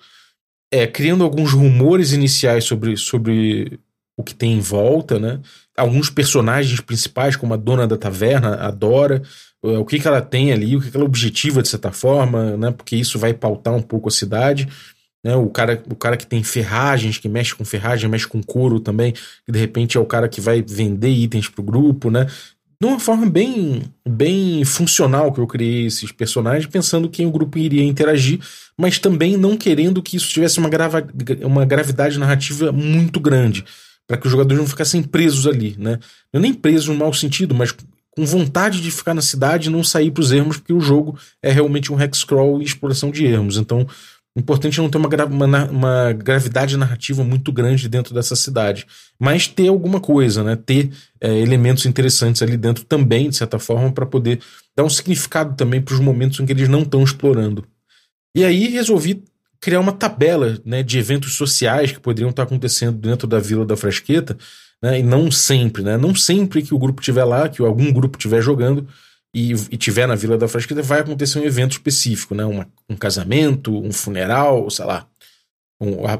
[0.71, 3.79] é, criando alguns rumores iniciais sobre, sobre
[4.17, 5.39] o que tem em volta, né?
[5.77, 9.21] Alguns personagens principais, como a dona da taverna, a Dora,
[9.63, 12.71] o que, que ela tem ali, o que, que ela objetiva de certa forma, né?
[12.71, 14.67] Porque isso vai pautar um pouco a cidade.
[15.23, 15.35] Né?
[15.35, 19.13] O, cara, o cara que tem ferragens, que mexe com ferragem, mexe com couro também,
[19.13, 22.27] que de repente é o cara que vai vender itens pro grupo, né?
[22.83, 27.57] de uma forma bem, bem funcional que eu criei esses personagens, pensando que o grupo
[27.57, 28.41] iria interagir,
[28.77, 31.07] mas também não querendo que isso tivesse uma, grava,
[31.43, 33.63] uma gravidade narrativa muito grande,
[34.05, 35.97] para que os jogadores não ficassem presos ali, né?
[36.33, 37.73] Não nem presos no mau sentido, mas
[38.15, 41.17] com vontade de ficar na cidade e não sair para os ermos, porque o jogo
[41.41, 43.57] é realmente um hexcrawl e exploração de ermos.
[43.57, 43.87] Então,
[44.35, 48.85] importante não ter uma, gra uma, uma, gravidade narrativa muito grande dentro dessa cidade,
[49.19, 50.55] mas ter alguma coisa, né?
[50.55, 54.39] ter é, elementos interessantes ali dentro também, de certa forma, para poder
[54.75, 57.65] dar um significado também para os momentos em que eles não estão explorando.
[58.35, 59.23] E aí resolvi
[59.61, 63.77] criar uma tabela né, de eventos sociais que poderiam estar acontecendo dentro da Vila da
[63.77, 64.37] Frasqueta,
[64.83, 65.97] né, e não sempre, né?
[65.97, 68.85] Não sempre que o grupo estiver lá, que algum grupo estiver jogando,
[69.33, 72.45] e, e tiver na Vila da Frasqueta, vai acontecer um evento específico, né?
[72.45, 75.07] Uma, um casamento, um funeral, sei lá.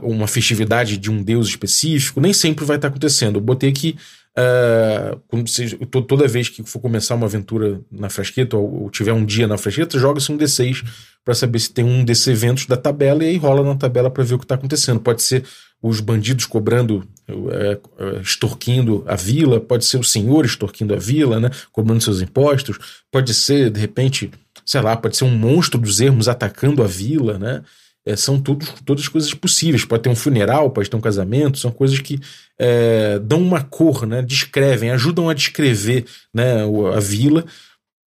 [0.01, 3.35] uma festividade de um deus específico, nem sempre vai estar acontecendo.
[3.35, 3.97] Eu botei aqui
[4.35, 9.59] Uh, toda vez que for começar uma aventura na frasqueta, ou, tiver um dia na
[9.59, 10.83] frasqueta, joga-se um D6
[11.23, 14.23] para saber se tem um desses eventos da tabela e aí rola na tabela para
[14.23, 14.99] ver o que está acontecendo.
[14.99, 15.43] Pode ser
[15.81, 17.07] os bandidos cobrando,
[18.21, 22.77] extorquindo a vila, pode ser o senhor extorquindo a vila, né, cobrando seus impostos,
[23.11, 24.31] pode ser, de repente,
[24.65, 27.63] sei lá, pode ser um monstro dos ermos atacando a vila, né?
[28.05, 29.85] É, são tudo, todas coisas possíveis.
[29.85, 32.19] Pode ter um funeral, pode ter um casamento, são coisas que
[32.59, 34.21] é, dão uma cor, né?
[34.21, 37.45] descrevem, ajudam a descrever né, a vila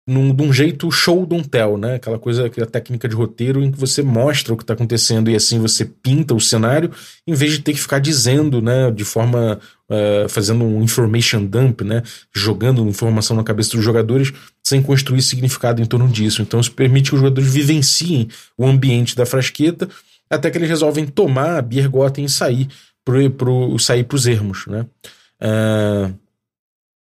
[0.06, 1.96] num, de um jeito show don't tell, né?
[1.96, 5.34] Aquela coisa, aquela técnica de roteiro em que você mostra o que está acontecendo e
[5.34, 6.92] assim você pinta o cenário,
[7.26, 8.90] em vez de ter que ficar dizendo, né?
[8.90, 9.58] De forma.
[9.88, 12.02] Uh, fazendo um information dump, né?
[12.34, 16.42] Jogando informação na cabeça dos jogadores sem construir significado em torno disso.
[16.42, 19.88] Então isso permite que os jogadores vivenciem o ambiente da frasqueta
[20.28, 22.68] até que eles resolvem tomar a Biergoten e sair
[23.04, 24.86] pro, pro, sair pros ermos, né?
[25.40, 26.12] Uh,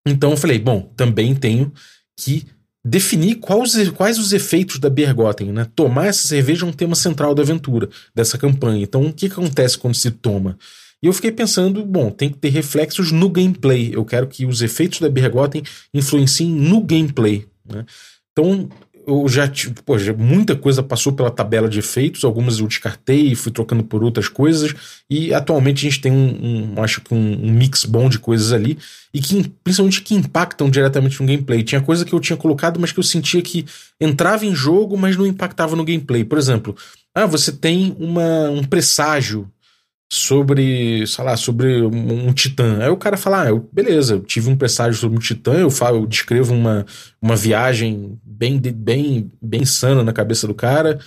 [0.05, 1.73] então eu falei, bom, também tenho
[2.15, 2.45] que
[2.87, 5.65] definir quais, quais os efeitos da Bergotten, né?
[5.75, 8.83] Tomar essa cerveja é um tema central da aventura, dessa campanha.
[8.83, 10.55] Então, o que, acontece quando se toma?
[11.01, 13.89] E eu fiquei pensando, bom, tem que ter reflexos no gameplay.
[13.91, 17.47] Eu quero que os efeitos da Bergotten influenciem no gameplay.
[17.67, 17.85] Né?
[18.31, 18.69] Então,
[19.07, 19.49] eu já,
[19.97, 24.03] já, muita coisa passou pela tabela de efeitos, algumas eu descartei e fui trocando por
[24.03, 24.73] outras coisas,
[25.09, 28.51] e atualmente a gente tem um, um acho que um, um, mix bom de coisas
[28.51, 28.77] ali,
[29.13, 31.63] e que principalmente que impactam diretamente no gameplay.
[31.63, 33.65] Tinha coisa que eu tinha colocado, mas que eu sentia que
[33.99, 36.23] entrava em jogo, mas não impactava no gameplay.
[36.23, 36.75] Por exemplo,
[37.13, 39.49] ah, você tem uma, um presságio
[40.11, 42.79] sobre, sei lá, sobre um, um titã.
[42.81, 45.71] Aí o cara fala, ah, eu, beleza, eu tive um presságio sobre um titã, eu
[45.71, 46.85] falo, eu descrevo uma,
[47.21, 50.99] uma viagem bem, bem, bem insana na cabeça do cara.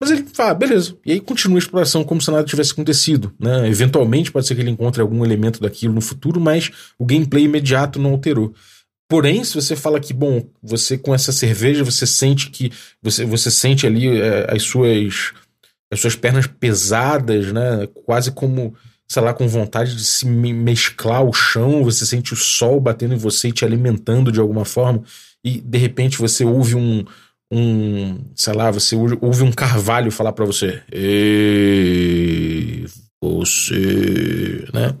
[0.00, 0.96] Mas ele fala, beleza.
[1.06, 3.32] E aí continua a exploração como se nada tivesse acontecido.
[3.38, 3.68] Né?
[3.68, 8.00] Eventualmente pode ser que ele encontre algum elemento daquilo no futuro, mas o gameplay imediato
[8.00, 8.52] não alterou.
[9.08, 12.72] Porém, se você fala que, bom, você com essa cerveja, você sente que.
[13.02, 15.34] Você, você sente ali é, as suas
[15.92, 17.86] as suas pernas pesadas, né?
[18.06, 18.74] Quase como,
[19.06, 23.18] sei lá, com vontade de se mesclar o chão, você sente o sol batendo em
[23.18, 25.02] você e te alimentando de alguma forma,
[25.44, 27.04] e de repente você ouve um,
[27.52, 32.86] um sei lá, você ouve um carvalho falar para você, Ei,
[33.22, 34.94] você, né?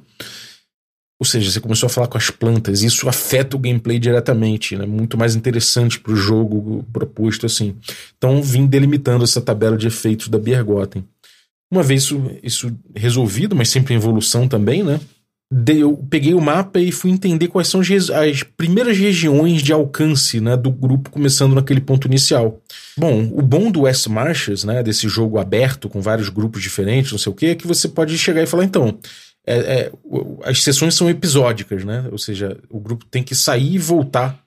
[1.22, 4.84] Ou seja, você começou a falar com as plantas, isso afeta o gameplay diretamente, né?
[4.84, 7.76] Muito mais interessante para o jogo proposto assim.
[8.18, 11.04] Então, vim delimitando essa tabela de efeitos da Bergotten.
[11.70, 14.98] Uma vez isso, isso resolvido, mas sempre em evolução também, né?
[15.68, 20.56] Eu peguei o mapa e fui entender quais são as primeiras regiões de alcance né,
[20.56, 22.60] do grupo, começando naquele ponto inicial.
[22.98, 27.18] Bom, o bom do West Marches, né, desse jogo aberto com vários grupos diferentes, não
[27.18, 28.98] sei o que, é que você pode chegar e falar, então,
[29.46, 29.92] é, é,
[30.44, 32.08] as sessões são episódicas, né?
[32.12, 34.40] Ou seja, o grupo tem que sair e voltar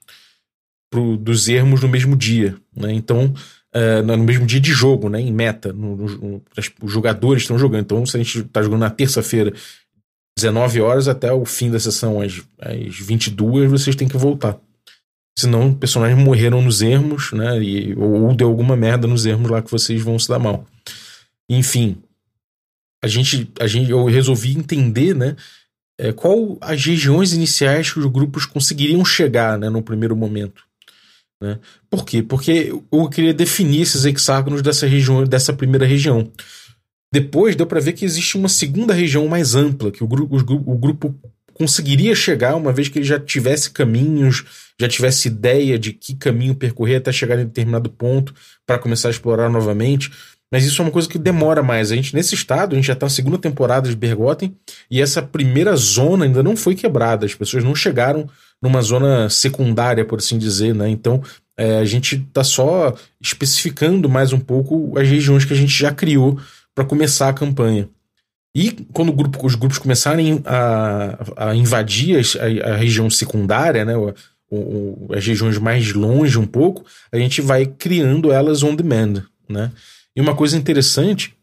[0.90, 2.92] pro, dos ermos no mesmo dia, né?
[2.92, 3.34] Então,
[3.72, 5.20] é, no mesmo dia de jogo, né?
[5.20, 6.42] Em meta, no, no,
[6.82, 7.82] os jogadores estão jogando.
[7.82, 9.52] Então, se a gente está jogando na terça-feira,
[10.38, 14.58] 19 horas até o fim da sessão, às, às 22, vocês têm que voltar.
[15.38, 17.62] Senão, personagens morreram nos ermos, né?
[17.62, 20.64] E, ou, ou deu alguma merda nos ermos lá que vocês vão se dar mal.
[21.48, 21.98] Enfim,
[23.02, 25.36] a gente, a gente, eu resolvi entender, né,
[25.98, 30.62] é, qual as regiões iniciais que os grupos conseguiriam chegar, né, no primeiro momento.
[31.40, 31.58] Né?
[31.90, 32.22] Por quê?
[32.22, 36.30] Porque eu queria definir esses hexágonos dessa região, dessa primeira região.
[37.12, 40.72] Depois deu para ver que existe uma segunda região mais ampla, que o, gru o,
[40.72, 41.14] o grupo
[41.54, 44.44] conseguiria chegar uma vez que ele já tivesse caminhos,
[44.78, 48.34] já tivesse ideia de que caminho percorrer até chegar em determinado ponto
[48.66, 50.10] para começar a explorar novamente.
[50.50, 51.90] Mas isso é uma coisa que demora mais.
[51.90, 54.54] A gente, nesse estado, a gente já está na segunda temporada de Bergotten
[54.90, 57.26] e essa primeira zona ainda não foi quebrada.
[57.26, 58.28] As pessoas não chegaram
[58.62, 60.88] numa zona secundária, por assim dizer, né?
[60.88, 61.22] Então
[61.56, 65.92] é, a gente está só especificando mais um pouco as regiões que a gente já
[65.92, 66.38] criou
[66.74, 67.88] para começar a campanha.
[68.54, 73.96] E quando grupo, os grupos começarem a, a invadir a, a, região secundária, né?
[73.96, 74.14] O,
[74.50, 79.72] o, as regiões mais longe um pouco, a gente vai criando elas on demand, né?
[80.16, 81.36] E uma coisa interessante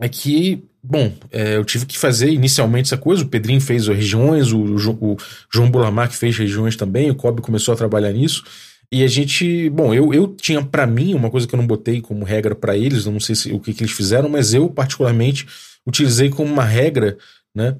[0.00, 3.22] é que, bom, é, eu tive que fazer inicialmente essa coisa.
[3.22, 5.16] O Pedrinho fez regiões, o, o, o
[5.52, 8.42] João Bulamar que fez regiões também, o Kobe começou a trabalhar nisso.
[8.90, 12.00] E a gente, bom, eu, eu tinha para mim uma coisa que eu não botei
[12.00, 15.46] como regra para eles, não sei se, o que, que eles fizeram, mas eu particularmente
[15.84, 17.18] utilizei como uma regra,
[17.54, 17.76] né,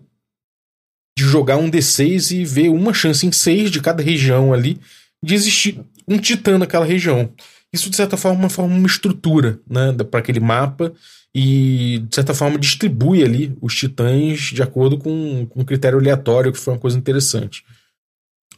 [1.17, 4.79] de jogar um D6 e ver uma chance em seis de cada região ali
[5.23, 7.33] de existir um titã naquela região.
[7.77, 10.93] Isso de certa forma forma uma estrutura né, para aquele mapa
[11.35, 16.51] e de certa forma distribui ali os titãs de acordo com, com um critério aleatório,
[16.51, 17.63] que foi uma coisa interessante.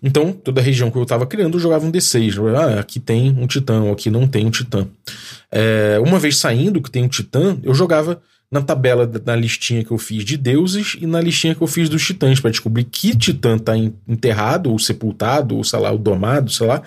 [0.00, 2.38] Então, toda a região que eu estava criando, eu jogava um D6.
[2.54, 4.86] Ah, aqui tem um titã, aqui não tem um titã.
[5.50, 9.90] É, uma vez saindo que tem um titã, eu jogava na tabela, na listinha que
[9.90, 13.16] eu fiz de deuses e na listinha que eu fiz dos titãs, para descobrir que
[13.16, 16.80] titã está enterrado, ou sepultado, ou sei lá, ou domado, sei lá,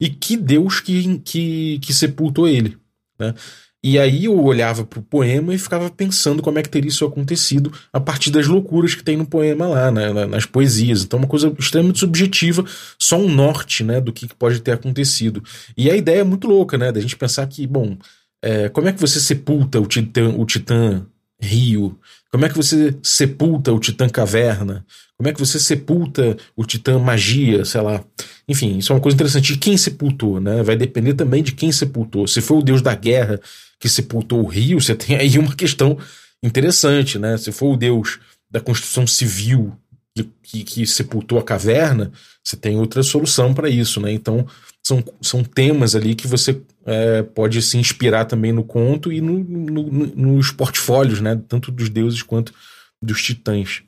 [0.00, 2.76] e que deus que, que, que sepultou ele.
[3.18, 3.34] Né?
[3.82, 7.04] E aí eu olhava para o poema e ficava pensando como é que teria isso
[7.04, 11.04] acontecido a partir das loucuras que tem no poema lá, né, nas poesias.
[11.04, 12.64] Então, uma coisa extremamente subjetiva,
[12.98, 15.40] só um norte né, do que pode ter acontecido.
[15.76, 16.90] E a ideia é muito louca, né?
[16.90, 17.96] Da gente pensar que, bom,
[18.42, 21.06] é, como é que você sepulta o titã, o titã
[21.40, 21.96] rio?
[22.36, 24.84] Como é que você sepulta o titã caverna?
[25.16, 28.04] Como é que você sepulta o titã magia, sei lá?
[28.46, 29.54] Enfim, isso é uma coisa interessante.
[29.54, 30.62] De quem sepultou, né?
[30.62, 32.28] Vai depender também de quem sepultou.
[32.28, 33.40] Se for o deus da guerra
[33.80, 35.96] que sepultou o rio, você tem aí uma questão
[36.42, 37.38] interessante, né?
[37.38, 38.18] Se for o deus
[38.50, 39.72] da construção civil
[40.14, 42.12] que, que, que sepultou a caverna,
[42.44, 44.12] você tem outra solução para isso, né?
[44.12, 44.46] Então,
[44.86, 49.42] são, são temas ali que você é, pode se inspirar também no conto e no,
[49.42, 51.40] no, no, nos portfólios, né?
[51.48, 52.54] Tanto dos deuses quanto
[53.02, 53.82] dos titãs.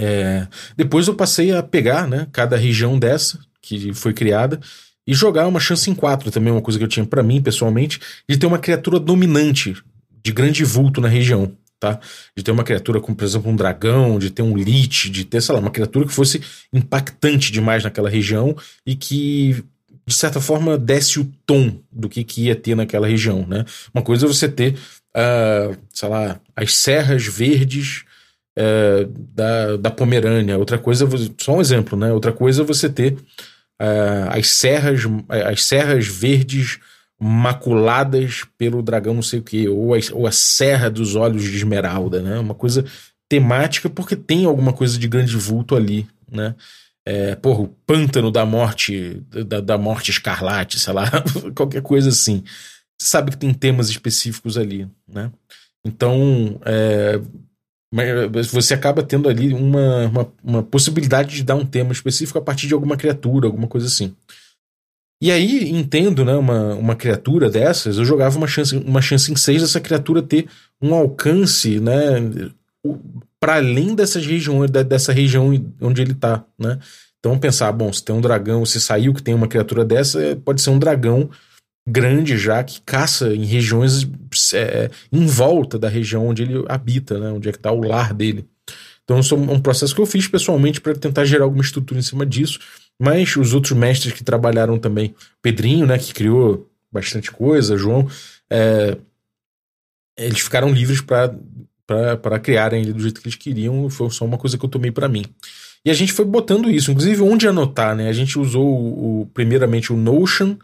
[0.00, 4.58] É, depois eu passei a pegar né, cada região dessa que foi criada
[5.06, 8.00] e jogar uma chance em quatro também, uma coisa que eu tinha para mim pessoalmente,
[8.28, 9.76] de ter uma criatura dominante
[10.24, 11.52] de grande vulto na região.
[11.80, 12.00] Tá?
[12.36, 15.40] De ter uma criatura como, por exemplo, um dragão, de ter um lich, de ter,
[15.40, 19.64] sei lá, uma criatura que fosse impactante demais naquela região e que,
[20.04, 23.64] de certa forma, desse o tom do que, que ia ter naquela região, né?
[23.94, 24.74] Uma coisa é você ter,
[25.16, 28.02] uh, sei lá, as serras verdes
[28.58, 32.12] uh, da, da Pomerânia, outra coisa, só um exemplo, né?
[32.12, 33.12] Outra coisa é você ter
[33.80, 36.80] uh, as serras as serras verdes
[37.20, 41.56] maculadas pelo dragão não sei o que, ou a, ou a Serra dos Olhos de
[41.56, 42.38] Esmeralda, né?
[42.38, 42.84] Uma coisa
[43.28, 46.54] temática porque tem alguma coisa de grande vulto ali, né?
[47.04, 51.10] É, porra, o pântano da morte, da, da morte escarlate, sei lá,
[51.56, 52.44] qualquer coisa assim.
[53.00, 55.30] Você sabe que tem temas específicos ali, né?
[55.84, 57.18] Então, é,
[58.52, 62.66] você acaba tendo ali uma, uma, uma, possibilidade de dar um tema específico a partir
[62.66, 64.14] de alguma criatura, alguma coisa assim.
[65.20, 69.36] E aí, entendo, né, uma, uma criatura dessas, eu jogava uma chance, uma chance em
[69.36, 70.46] seis dessa criatura ter
[70.80, 72.20] um alcance, né,
[73.40, 75.50] para além dessas regiões, dessa região
[75.80, 76.78] onde ele tá, né.
[77.18, 80.62] Então pensar, bom, se tem um dragão, se saiu que tem uma criatura dessa, pode
[80.62, 81.28] ser um dragão
[81.88, 84.06] grande já que caça em regiões
[84.54, 88.14] é, em volta da região onde ele habita, né, onde é que está o lar
[88.14, 88.46] dele.
[89.02, 92.02] Então isso é um processo que eu fiz pessoalmente para tentar gerar alguma estrutura em
[92.02, 92.60] cima disso,
[93.00, 98.08] mas os outros mestres que trabalharam também, Pedrinho, né, que criou bastante coisa, João,
[98.50, 98.96] é,
[100.16, 104.58] eles ficaram livres para criarem ele do jeito que eles queriam, foi só uma coisa
[104.58, 105.24] que eu tomei para mim.
[105.84, 108.08] E a gente foi botando isso, inclusive onde anotar, né?
[108.08, 110.56] A gente usou o, o primeiramente o Notion,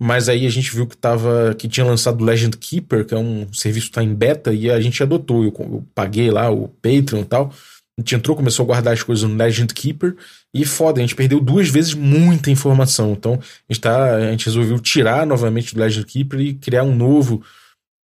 [0.00, 3.18] mas aí a gente viu que tava que tinha lançado o Legend Keeper, que é
[3.18, 5.44] um serviço que tá em beta, e a gente adotou.
[5.44, 7.52] Eu, eu paguei lá o Patreon e tal.
[7.98, 10.16] A gente entrou, começou a guardar as coisas no Legend Keeper
[10.54, 13.10] e foda, a gente perdeu duas vezes muita informação.
[13.12, 16.94] Então a gente, tá, a gente resolveu tirar novamente do Legend Keeper e criar um
[16.94, 17.42] novo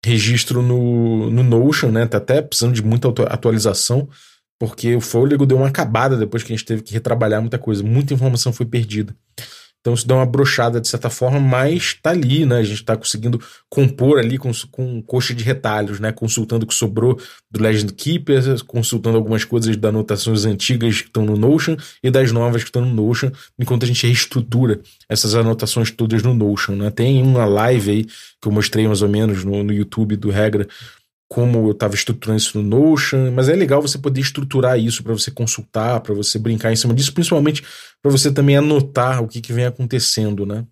[0.03, 2.08] registro no, no Notion, né?
[2.08, 4.10] Tá até precisando de muita atualização,
[4.60, 7.84] porque o fôlego deu uma acabada depois que a gente teve que retrabalhar muita coisa.
[7.84, 9.15] Muita informação foi perdida.
[9.83, 12.59] Então isso dá uma brochada de certa forma, mas tá ali, né?
[12.59, 13.37] A gente tá conseguindo
[13.69, 16.09] compor ali com, com coxa de retalhos, né?
[16.13, 17.19] Consultando o que sobrou
[17.51, 22.31] do Legend Keeper, consultando algumas coisas das anotações antigas que estão no Notion e das
[22.31, 26.89] novas que estão no Notion, enquanto a gente reestrutura essas anotações todas no Notion, né?
[26.89, 30.65] Tem uma live aí que eu mostrei mais ou menos no, no YouTube do Regra
[31.33, 35.13] como eu estava estruturando isso no Notion, mas é legal você poder estruturar isso para
[35.13, 37.63] você consultar, para você brincar em cima disso, principalmente
[38.03, 40.63] para você também anotar o que, que vem acontecendo, né?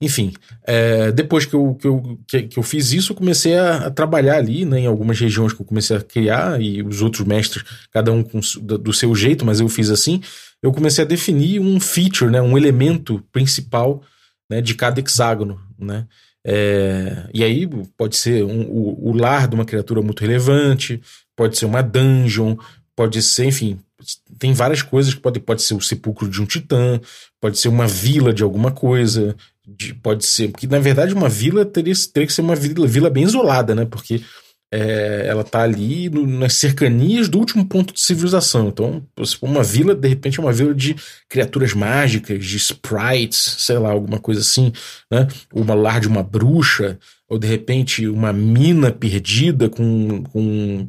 [0.00, 0.32] Enfim,
[0.64, 3.90] é, depois que eu, que, eu, que, que, eu fiz isso, eu comecei a, a,
[3.90, 7.64] trabalhar ali, né, em algumas regiões que eu comecei a criar, e os outros mestres,
[7.90, 10.22] cada um com, do, seu jeito, mas eu fiz assim,
[10.62, 14.00] eu comecei a definir um feature, né, um elemento principal
[14.48, 16.06] né, de cada hexágono, né?
[16.46, 21.00] É, e aí pode ser um, o, o, lar de uma criatura muito relevante,
[21.36, 22.56] pode ser uma dungeon,
[22.94, 23.78] pode ser, enfim,
[24.38, 27.00] tem várias coisas que pode, pode ser o sepulcro de um titã,
[27.40, 29.36] pode ser uma vila de alguma coisa,
[29.66, 30.50] de, pode ser.
[30.50, 33.84] Porque na verdade uma vila teria, teria que ser uma vila, vila bem isolada, né?
[33.84, 34.22] Porque
[34.70, 38.68] é, ela tá ali no, nas cercanias do último ponto de civilização.
[38.68, 39.02] Então,
[39.40, 40.94] uma vila, de repente é uma vila de
[41.28, 44.72] criaturas mágicas, de sprites, sei lá, alguma coisa assim,
[45.10, 45.26] né?
[45.52, 46.98] Uma lar de uma bruxa,
[47.28, 50.86] ou de repente uma mina perdida com, com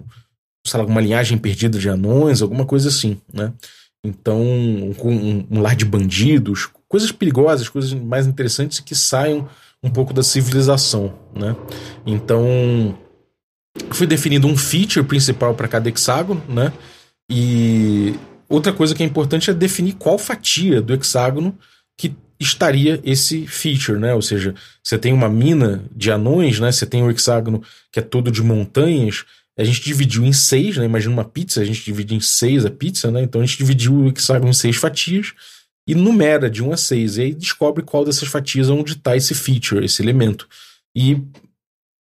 [0.65, 3.53] sei lá, uma linhagem perdida de anões, alguma coisa assim, né?
[4.03, 4.41] Então,
[4.97, 9.47] com um, um lar de bandidos, coisas perigosas, coisas mais interessantes que saiam
[9.83, 11.55] um pouco da civilização, né?
[12.05, 12.97] Então,
[13.91, 16.71] foi definido um feature principal para cada hexágono, né?
[17.29, 18.15] E
[18.47, 21.57] outra coisa que é importante é definir qual fatia do hexágono
[21.97, 24.13] que estaria esse feature, né?
[24.13, 26.71] Ou seja, você tem uma mina de anões, né?
[26.71, 27.61] Você tem um hexágono
[27.91, 29.25] que é todo de montanhas.
[29.57, 30.85] A gente dividiu em seis, né?
[30.85, 33.21] Imagina uma pizza, a gente divide em seis a pizza, né?
[33.21, 35.33] Então a gente dividiu o hexágono em seis fatias
[35.85, 37.17] e numera de 1 a 6.
[37.17, 40.47] E aí descobre qual dessas fatias é onde está esse feature, esse elemento.
[40.95, 41.17] E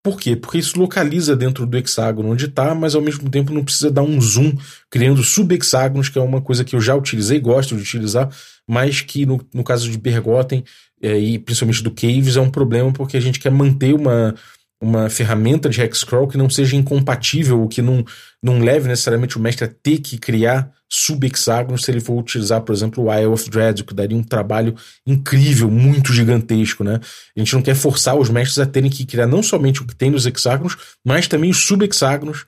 [0.01, 0.35] por quê?
[0.35, 4.01] Porque isso localiza dentro do hexágono onde está, mas ao mesmo tempo não precisa dar
[4.01, 4.53] um zoom
[4.89, 8.29] criando subhexágonos, que é uma coisa que eu já utilizei, gosto de utilizar,
[8.67, 10.63] mas que no, no caso de Bergotten
[11.01, 14.35] é, e principalmente do Caves é um problema porque a gente quer manter uma,
[14.81, 18.05] uma ferramenta de hexcrawl que não seja incompatível, que não,
[18.41, 22.73] não leve necessariamente o mestre a ter que criar subhexágonos se ele for utilizar, por
[22.73, 24.75] exemplo, o Isle of Dread, que daria um trabalho
[25.05, 26.99] incrível, muito gigantesco, né?
[27.35, 29.95] A gente não quer forçar os mestres a terem que criar não somente o que
[29.95, 30.75] tem nos hexágonos,
[31.05, 32.45] mas também os subhexágonos,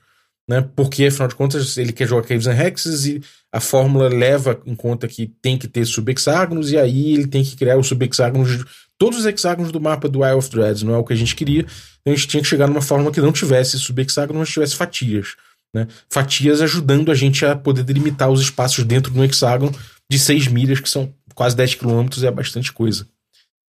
[0.48, 0.66] né?
[0.74, 3.22] Porque, afinal de contas, ele quer jogar Caves and Hexes e
[3.52, 7.54] a fórmula leva em conta que tem que ter subhexágonos, e aí ele tem que
[7.54, 8.64] criar os subhexágonos,
[8.98, 11.36] todos os hexágonos do mapa do Isle of Dread, não é o que a gente
[11.36, 14.74] queria, então a gente tinha que chegar numa fórmula que não tivesse subhexágono, mas tivesse
[14.74, 15.36] fatias.
[15.74, 15.88] Né?
[16.10, 19.72] Fatias ajudando a gente a poder delimitar os espaços dentro do hexágono
[20.10, 23.06] de 6 milhas, que são quase 10 quilômetros, é bastante coisa.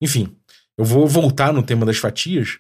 [0.02, 0.36] Enfim,
[0.78, 2.60] eu vou voltar no tema das fatias,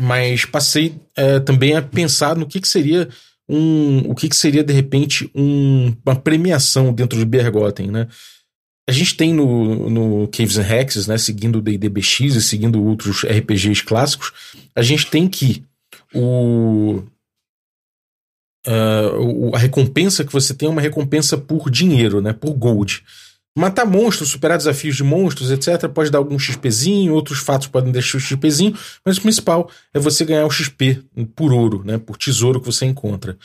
[0.00, 3.08] mas passei é, também a pensar no que, que seria
[3.48, 4.10] um.
[4.10, 8.06] o que, que seria, de repente, um, uma premiação dentro de Bergotten, né?
[8.88, 13.22] A gente tem no, no Caves and Hexes, né, seguindo o DDBX e seguindo outros
[13.22, 14.32] RPGs clássicos,
[14.74, 15.62] a gente tem que
[16.14, 17.02] o
[18.66, 22.32] uh, a recompensa que você tem é uma recompensa por dinheiro, né?
[22.32, 23.02] Por gold.
[23.56, 28.18] Matar monstros, superar desafios de monstros, etc., pode dar algum XPzinho, outros fatos podem deixar
[28.18, 31.02] o XPzinho, mas o principal é você ganhar o XP
[31.34, 31.98] por ouro, né?
[31.98, 33.36] Por tesouro que você encontra.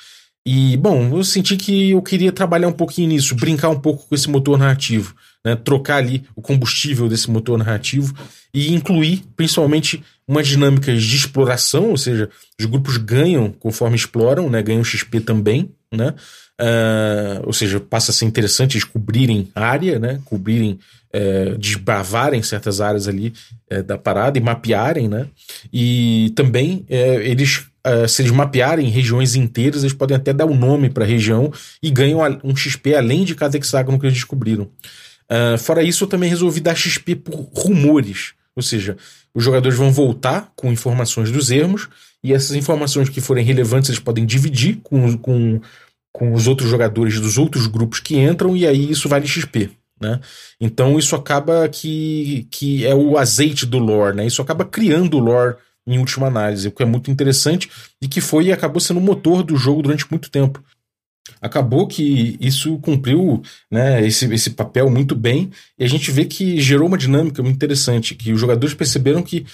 [0.45, 4.13] E, bom, eu senti que eu queria trabalhar um pouquinho nisso, brincar um pouco com
[4.13, 5.55] esse motor narrativo, né?
[5.55, 8.13] Trocar ali o combustível desse motor narrativo
[8.53, 14.61] e incluir, principalmente, uma dinâmica de exploração, ou seja, os grupos ganham conforme exploram, né?
[14.61, 16.13] Ganham XP também, né?
[16.59, 20.21] Uh, ou seja, passa a ser interessante descobrirem área, né?
[20.25, 20.79] Cobrirem,
[21.11, 23.33] é, desbravarem certas áreas ali
[23.69, 25.27] é, da parada e mapearem, né?
[25.71, 27.65] E também é, eles
[28.07, 31.51] se eles mapearem regiões inteiras, eles podem até dar um nome para a região
[31.81, 34.69] e ganham um XP além de cada hexágono que eles descobriram.
[35.29, 38.33] Uh, fora isso, eu também resolvi dar XP por rumores.
[38.55, 38.97] Ou seja,
[39.35, 41.89] os jogadores vão voltar com informações dos ermos,
[42.23, 45.59] e essas informações que forem relevantes eles podem dividir com, com,
[46.11, 49.71] com os outros jogadores dos outros grupos que entram, e aí isso vale XP.
[49.99, 50.19] Né?
[50.59, 54.25] Então isso acaba que, que é o azeite do lore, né?
[54.25, 55.55] Isso acaba criando o lore
[55.87, 57.69] em última análise, o que é muito interessante
[58.01, 60.63] e que foi e acabou sendo o motor do jogo durante muito tempo
[61.41, 66.59] acabou que isso cumpriu né, esse, esse papel muito bem e a gente vê que
[66.59, 69.45] gerou uma dinâmica muito interessante, que os jogadores perceberam que,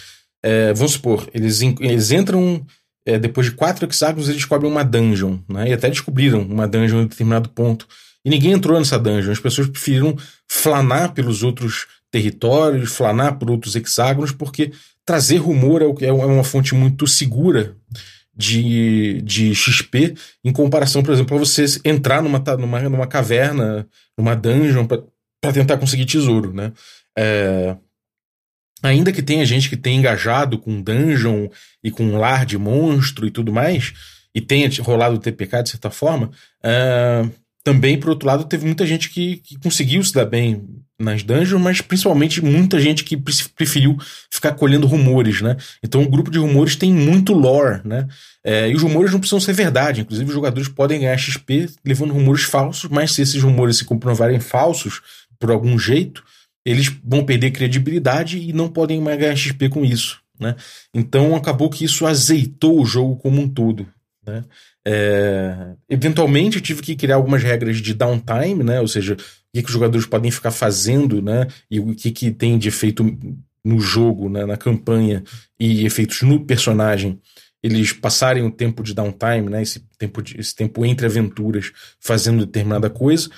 [0.43, 2.65] é, vamos supor, eles, eles entram
[3.05, 7.01] é, depois de quatro hexágonos eles descobrem uma dungeon, né, e até descobriram uma dungeon
[7.01, 7.87] em determinado ponto,
[8.23, 10.17] e ninguém entrou nessa dungeon, as pessoas preferiram
[10.47, 14.71] flanar pelos outros territórios, flanar por outros hexágonos, porque
[15.05, 17.75] trazer rumor é, é uma fonte muito segura
[18.39, 20.15] de, de XP
[20.45, 23.85] em comparação, por exemplo, a você entrar numa, numa, numa caverna,
[24.17, 26.71] numa dungeon para tentar conseguir tesouro, né?
[27.17, 27.75] É,
[28.81, 31.49] ainda que tenha gente que tenha engajado com dungeon
[31.83, 33.93] e com lar de monstro e tudo mais,
[34.33, 36.31] e tenha rolado o TPK de certa forma,
[36.63, 37.27] é,
[37.61, 40.65] também, por outro lado, teve muita gente que, que conseguiu se dar bem
[40.99, 43.15] nas dungeons, mas principalmente muita gente que
[43.55, 43.97] preferiu
[44.29, 45.55] ficar colhendo rumores, né?
[45.81, 48.05] Então o grupo de rumores tem muito lore, né?
[48.43, 52.13] É, e os rumores não precisam ser verdade, inclusive os jogadores podem ganhar XP levando
[52.13, 55.01] rumores falsos, mas se esses rumores se comprovarem falsos
[55.39, 56.21] por algum jeito,
[56.65, 60.55] eles vão perder credibilidade e não podem mais ganhar XP com isso, né?
[60.93, 63.87] Então acabou que isso azeitou o jogo como um todo,
[64.25, 64.43] né?
[64.85, 68.81] É, eventualmente eu tive que criar algumas regras de downtime, né?
[68.81, 69.15] Ou seja,
[69.49, 71.47] o que, que os jogadores podem ficar fazendo, né?
[71.69, 73.03] E o que, que tem de efeito
[73.63, 74.45] no jogo, né?
[74.45, 75.23] na campanha,
[75.59, 77.19] e efeitos no personagem
[77.61, 82.45] eles passarem o tempo de downtime, né, esse tempo, de, esse tempo entre aventuras fazendo
[82.45, 83.29] determinada coisa,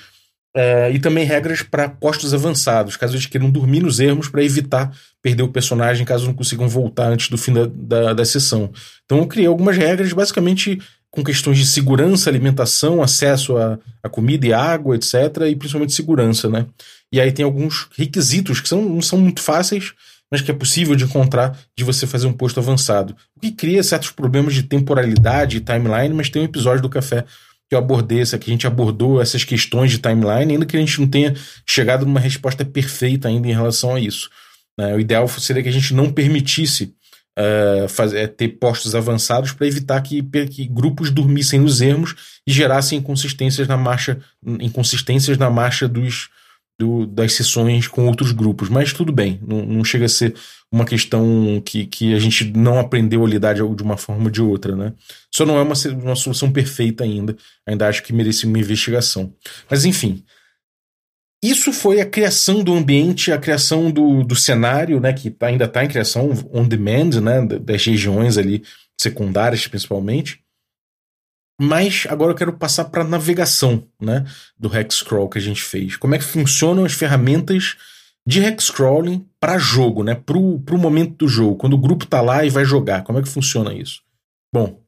[0.54, 4.94] é, e também regras para postos avançados, caso eles queiram dormir nos ermos para evitar
[5.22, 8.70] perder o personagem caso não consigam voltar antes do fim da, da, da sessão.
[9.04, 10.78] Então eu criei algumas regras, basicamente
[11.12, 13.54] com questões de segurança, alimentação, acesso
[14.02, 15.14] a comida e água, etc.,
[15.46, 16.66] e principalmente segurança, né?
[17.12, 19.92] E aí tem alguns requisitos que são, não são muito fáceis,
[20.30, 23.14] mas que é possível de encontrar de você fazer um posto avançado.
[23.36, 27.26] O que cria certos problemas de temporalidade e timeline, mas tem um episódio do café
[27.68, 30.98] que eu abordei, que a gente abordou essas questões de timeline, ainda que a gente
[30.98, 31.34] não tenha
[31.68, 34.30] chegado numa resposta perfeita ainda em relação a isso.
[34.78, 34.94] Né?
[34.94, 36.94] O ideal seria que a gente não permitisse
[37.38, 42.14] uh, fazer, ter postos avançados para evitar que, que, grupos dormissem nos ermos
[42.46, 44.18] e gerassem inconsistências na marcha,
[44.60, 46.28] inconsistências na marcha dos,
[46.78, 48.68] do, das sessões com outros grupos.
[48.68, 50.34] Mas tudo bem, não, não, chega a ser
[50.70, 54.30] uma questão que, que a gente não aprendeu a lidar de, de uma forma ou
[54.30, 54.92] de outra, né?
[55.30, 57.36] Só não é uma, uma solução perfeita ainda.
[57.66, 59.32] Ainda acho que merece uma investigação.
[59.70, 60.24] Mas enfim.
[61.42, 65.84] Isso foi a criação do ambiente, a criação do, do cenário, né, que ainda está
[65.84, 68.62] em criação on demand, né, das regiões ali
[69.00, 70.40] secundárias principalmente.
[71.60, 74.24] Mas agora eu quero passar para a navegação né,
[74.58, 75.96] do Hexcrawl que a gente fez.
[75.96, 77.76] Como é que funcionam as ferramentas
[78.26, 82.44] de Hexcrawling para jogo, né, para o momento do jogo, quando o grupo está lá
[82.44, 83.02] e vai jogar.
[83.02, 84.00] Como é que funciona isso?
[84.52, 84.80] Bom,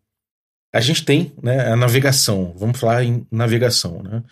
[0.73, 2.55] a gente tem né, a navegação.
[2.57, 4.03] Vamos falar em navegação.
[4.03, 4.23] Né?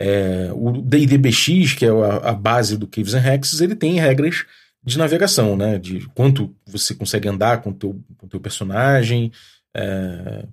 [0.00, 4.46] É, o DDBX, que é a, a, base do Caves and Hexes, ele tem regras
[4.82, 5.78] de navegação, né?
[5.78, 9.30] De quanto você consegue andar com o teu, com teu personagem,
[9.76, 10.46] é,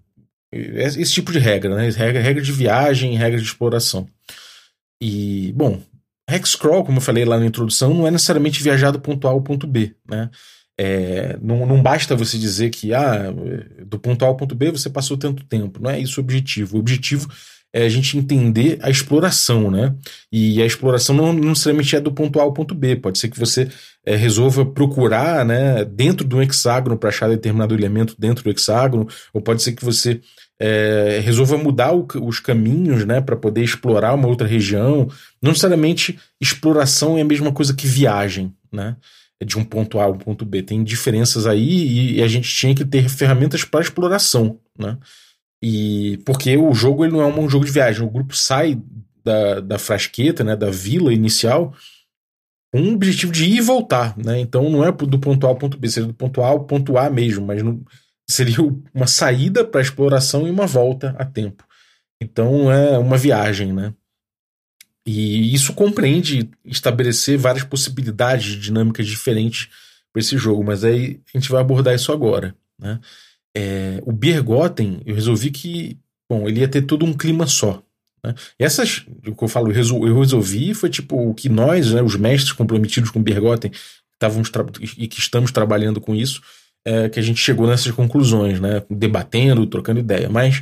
[0.52, 1.90] esse tipo de regra, né?
[1.90, 4.08] Regra, regra de viagem, regra de exploração.
[5.02, 5.82] E, bom,
[6.30, 9.42] Hexcrawl, como eu falei lá na introdução, não é necessariamente viajar do ponto A ao
[9.42, 10.30] ponto B, né?
[10.80, 13.34] É, não, não basta você dizer que ah,
[13.84, 15.82] do ponto A ao ponto B você passou tanto tempo.
[15.82, 16.78] Não é isso o objetivo.
[16.78, 17.28] O objetivo
[17.74, 19.94] é a gente entender a exploração, né?
[20.32, 22.96] E a exploração não, necessariamente é do ponto A ao ponto B.
[22.96, 23.70] Pode ser que você
[24.06, 29.42] é, resolva procurar, né, dentro do hexágono para achar determinado elemento dentro do hexágono, ou
[29.42, 30.22] pode ser que você
[30.60, 35.08] é, resolva mudar o, os caminhos, né, para poder explorar uma outra região.
[35.42, 38.96] Não necessariamente exploração é a mesma coisa que viagem, né?
[39.40, 40.64] É de um ponto A a um ponto B.
[40.64, 44.98] Tem diferenças aí e a gente tinha que ter ferramentas para exploração, né?
[45.62, 48.80] E porque o jogo ele não é um jogo de viagem, o grupo sai
[49.24, 51.74] da, da frasqueta, né, da vila inicial,
[52.72, 54.40] com o objetivo de ir e voltar, né?
[54.40, 56.98] Então não é do ponto A ao ponto B, seria do ponto A ao ponto
[56.98, 57.82] A mesmo, mas não,
[58.30, 58.58] seria
[58.94, 61.64] uma saída para exploração e uma volta a tempo.
[62.22, 63.94] Então é uma viagem, né?
[65.06, 69.70] E isso compreende estabelecer várias possibilidades de dinâmicas diferentes
[70.12, 73.00] para esse jogo, mas aí a gente vai abordar isso agora, né?
[73.58, 75.98] É, o Bergotten, eu resolvi que,
[76.30, 77.82] bom, ele ia ter todo um clima só.
[78.24, 78.36] Né?
[78.60, 82.52] Essas, o que eu falo, eu resolvi foi tipo o que nós, né, os mestres
[82.52, 83.72] comprometidos com Bergotten,
[84.14, 86.40] estávamos e que estamos trabalhando com isso,
[86.86, 90.30] é, que a gente chegou nessas conclusões, né, debatendo, trocando ideia.
[90.30, 90.62] Mas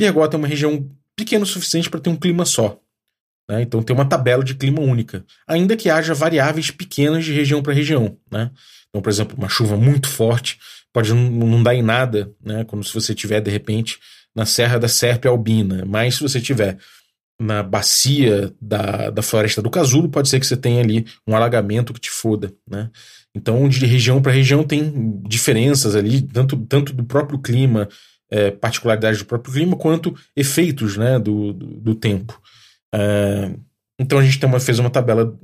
[0.00, 2.80] Bergotten é uma região pequena o suficiente para ter um clima só.
[3.46, 3.60] Né?
[3.60, 7.74] Então tem uma tabela de clima única, ainda que haja variáveis pequenas de região para
[7.74, 8.16] região.
[8.30, 8.50] Né?
[8.88, 10.58] Então, por exemplo, uma chuva muito forte
[10.92, 12.64] pode não, dar em nada, né?
[12.64, 13.98] Como se você tiver de repente
[14.34, 16.78] na Serra da Serpe Albina, mas se você tiver
[17.40, 21.92] na bacia da, da floresta do Casulo, pode ser que você tenha ali um alagamento
[21.92, 22.90] que te foda, né?
[23.34, 27.88] Então, de região para região tem diferenças ali, tanto, tanto do próprio clima,
[28.30, 32.40] é, particularidades do próprio clima, quanto efeitos né, do, do, do tempo.
[32.94, 33.54] É,
[33.98, 35.38] então, a gente tem uma, fez uma tabela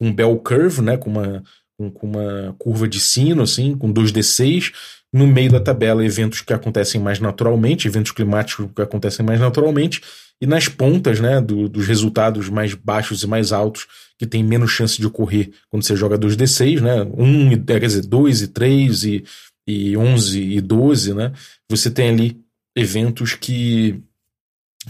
[0.00, 1.42] um bell curve, né, com uma,
[1.78, 4.72] com, uma curva de sino, assim, com 2D6.
[5.12, 10.02] No meio da tabela, eventos que acontecem mais naturalmente, eventos climáticos que acontecem mais naturalmente,
[10.40, 13.86] e nas pontas, né, do, dos resultados mais baixos e mais altos,
[14.18, 18.42] que tem menos chance de ocorrer quando você joga 2D6, né, 1, quer dizer, 2
[18.42, 19.24] e 3 e,
[19.66, 21.32] e 11 e 12, né,
[21.68, 22.40] você tem ali
[22.76, 24.00] eventos que,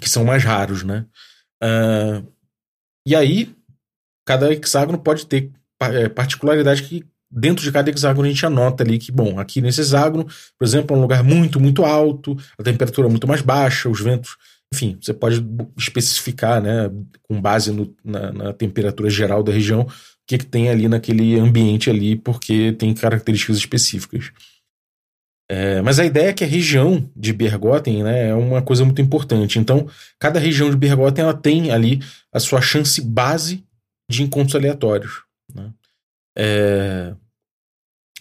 [0.00, 1.06] que são mais raros, né.
[1.62, 2.26] Uh,
[3.06, 3.54] e aí,
[4.26, 5.52] cada hexágono pode ter é,
[6.14, 10.24] particularidade que dentro de cada hexágono a gente anota ali que, bom, aqui nesse hexágono,
[10.58, 14.00] por exemplo, é um lugar muito, muito alto, a temperatura é muito mais baixa, os
[14.00, 14.36] ventos,
[14.72, 15.44] enfim, você pode
[15.76, 16.90] especificar, né,
[17.22, 19.88] com base no, na, na, temperatura geral da região, o
[20.26, 24.30] que, que tem ali naquele ambiente ali, porque tem características específicas.
[25.50, 29.00] É, mas a ideia é que a região de Bergotten né, é uma coisa muito
[29.00, 29.58] importante.
[29.58, 33.64] Então, cada região de Bergotten ela tem ali a sua chance base
[34.10, 35.22] de encontros aleatórios.
[35.54, 35.72] Né?
[36.36, 37.14] É...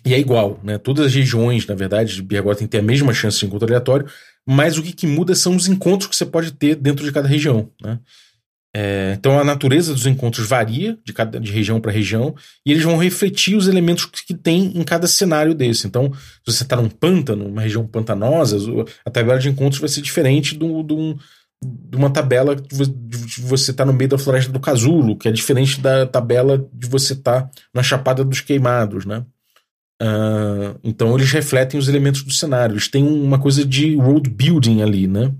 [0.05, 0.77] E é igual, né?
[0.77, 4.07] Todas as regiões, na verdade, de Birgota têm a mesma chance de encontro aleatório,
[4.45, 7.27] mas o que, que muda são os encontros que você pode ter dentro de cada
[7.27, 7.99] região, né?
[8.79, 12.83] É, então a natureza dos encontros varia de, cada, de região para região e eles
[12.83, 15.87] vão refletir os elementos que tem em cada cenário desse.
[15.87, 18.57] Então, se você está num pântano, uma região pantanosa,
[19.03, 21.17] a tabela de encontros vai ser diferente do, do,
[21.63, 25.31] de uma tabela de você estar tá no meio da floresta do casulo, que é
[25.31, 29.25] diferente da tabela de você estar tá na Chapada dos Queimados, né?
[30.01, 32.73] Uh, então eles refletem os elementos do cenário.
[32.73, 35.33] Eles têm uma coisa de world building ali, né?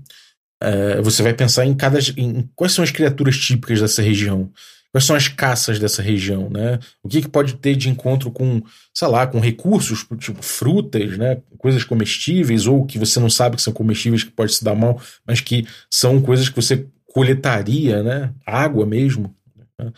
[0.62, 1.98] Uh, você vai pensar em cada.
[2.16, 4.50] Em, quais são as criaturas típicas dessa região?
[4.98, 6.80] Quais são as caças dessa região, né?
[7.04, 8.60] O que, que pode ter de encontro com,
[8.92, 11.40] sei lá, com recursos, tipo frutas, né?
[11.56, 15.00] Coisas comestíveis, ou que você não sabe que são comestíveis, que pode se dar mal,
[15.24, 18.32] mas que são coisas que você coletaria, né?
[18.44, 19.32] Água mesmo.
[19.78, 19.92] Né?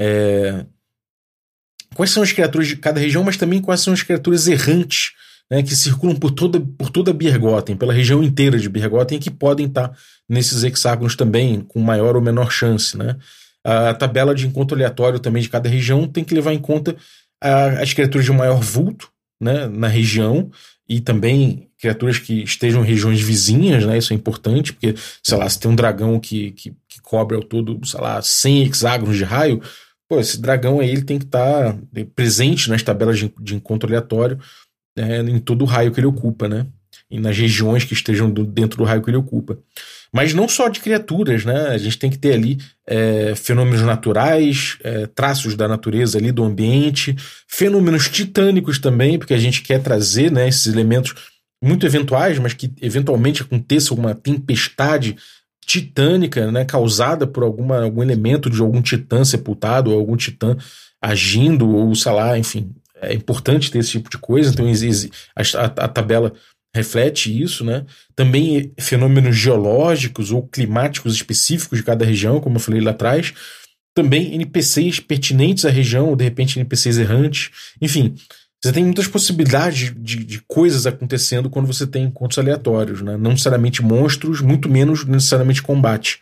[0.00, 0.64] É,
[1.94, 5.12] quais são as criaturas de cada região, mas também quais são as criaturas errantes
[5.50, 9.66] né, que circulam por toda, por toda Birgotten, pela região inteira de Birgotten, que podem
[9.66, 9.94] estar
[10.26, 12.96] nesses hexágonos também, com maior ou menor chance.
[12.96, 13.16] Né?
[13.66, 16.94] A tabela de encontro aleatório também de cada região tem que levar em conta
[17.42, 19.10] as criaturas de maior vulto
[19.42, 20.50] né, na região
[20.88, 23.98] e também criaturas que estejam em regiões vizinhas, né?
[23.98, 27.42] Isso é importante, porque, sei lá, se tem um dragão que, que, que cobre ao
[27.42, 29.60] todo, sei lá, 100 hexágonos de raio,
[30.08, 31.78] pô, esse dragão aí ele tem que estar tá
[32.14, 34.38] presente nas tabelas de, de encontro aleatório
[34.96, 36.66] é, em todo o raio que ele ocupa, né?
[37.10, 39.58] E nas regiões que estejam do, dentro do raio que ele ocupa.
[40.12, 41.68] Mas não só de criaturas, né?
[41.68, 46.42] A gente tem que ter ali é, fenômenos naturais, é, traços da natureza ali, do
[46.42, 47.14] ambiente,
[47.46, 51.14] fenômenos titânicos também, porque a gente quer trazer né, esses elementos
[51.62, 55.16] muito eventuais, mas que eventualmente aconteça alguma tempestade
[55.64, 60.56] titânica, né, causada por alguma, algum elemento de algum titã sepultado, ou algum titã
[61.02, 62.72] agindo, ou sei lá, enfim.
[63.02, 66.32] É importante ter esse tipo de coisa, então a, a tabela
[66.76, 67.84] reflete isso, né?
[68.14, 73.32] Também fenômenos geológicos ou climáticos específicos de cada região, como eu falei lá atrás.
[73.94, 77.50] Também NPCs pertinentes à região, ou de repente NPCs errantes.
[77.80, 78.14] Enfim,
[78.62, 83.16] você tem muitas possibilidades de, de, coisas acontecendo quando você tem encontros aleatórios, né?
[83.16, 86.20] Não necessariamente monstros, muito menos necessariamente combate.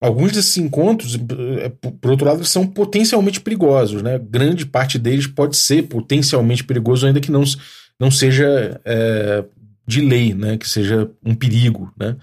[0.00, 4.18] Alguns desses encontros, eh, por outro lado, são potencialmente perigosos, né?
[4.18, 7.42] Grande parte deles pode ser potencialmente perigoso, ainda que não,
[8.00, 9.44] não seja é,
[9.88, 10.58] de lei, né?
[10.58, 12.14] Que seja um perigo, né?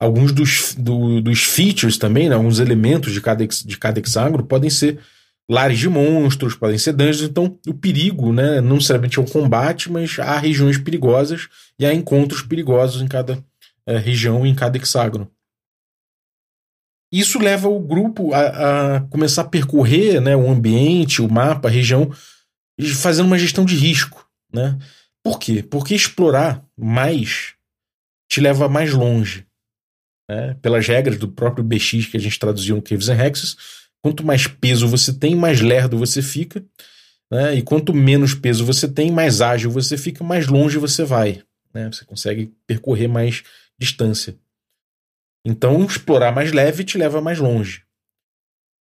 [0.00, 2.34] Alguns dos, do, dos features também, né?
[2.34, 4.98] alguns elementos de cada, de cada hexágono podem ser
[5.46, 9.90] lares de monstros, podem ser dungeons, então o perigo, né, não necessariamente é o combate,
[9.90, 13.44] mas há regiões perigosas e há encontros perigosos em cada
[13.84, 15.28] é, região, em cada hexágono.
[17.12, 21.70] Isso leva o grupo a, a, começar a percorrer né, o ambiente, o mapa, a
[21.70, 22.10] região,
[22.94, 24.24] fazendo uma gestão de risco.
[24.52, 24.78] Né?
[25.22, 25.62] Por quê?
[25.62, 27.54] Porque explorar mais
[28.28, 29.46] te leva mais longe.
[30.28, 30.54] Né?
[30.62, 33.56] Pelas regras do próprio BX que a gente traduziu no Caves and Hexes,
[34.02, 36.64] Quanto mais peso você tem, mais lerdo você fica.
[37.30, 37.56] Né?
[37.56, 41.42] E quanto menos peso você tem, mais ágil você fica, mais longe você vai.
[41.72, 41.90] Né?
[41.92, 43.42] Você consegue percorrer mais
[43.78, 44.36] distância.
[45.44, 47.84] Então, explorar mais leve te leva mais longe.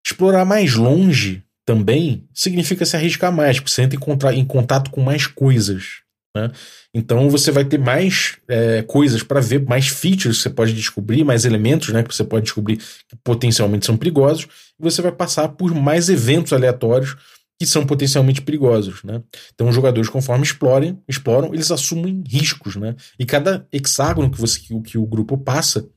[0.04, 5.26] Explorar mais longe também significa se arriscar mais, porque você entra em contato com mais
[5.26, 6.01] coisas.
[6.34, 6.50] Né?
[6.94, 11.24] Então você vai ter mais é, coisas para ver, mais features que você pode descobrir,
[11.24, 14.46] mais elementos né, que você pode descobrir que potencialmente são perigosos,
[14.78, 17.16] e você vai passar por mais eventos aleatórios
[17.58, 19.02] que são potencialmente perigosos.
[19.04, 19.22] Né?
[19.54, 22.76] Então os jogadores, conforme explorem, exploram, eles assumem riscos.
[22.76, 22.96] Né?
[23.18, 25.88] E cada hexágono que, você, que, que o grupo passa,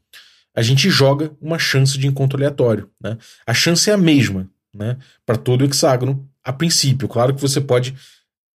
[0.56, 2.90] a gente joga uma chance de encontro aleatório.
[3.02, 3.18] Né?
[3.48, 7.08] A chance é a mesma né, para todo hexágono a princípio.
[7.08, 7.96] Claro que você pode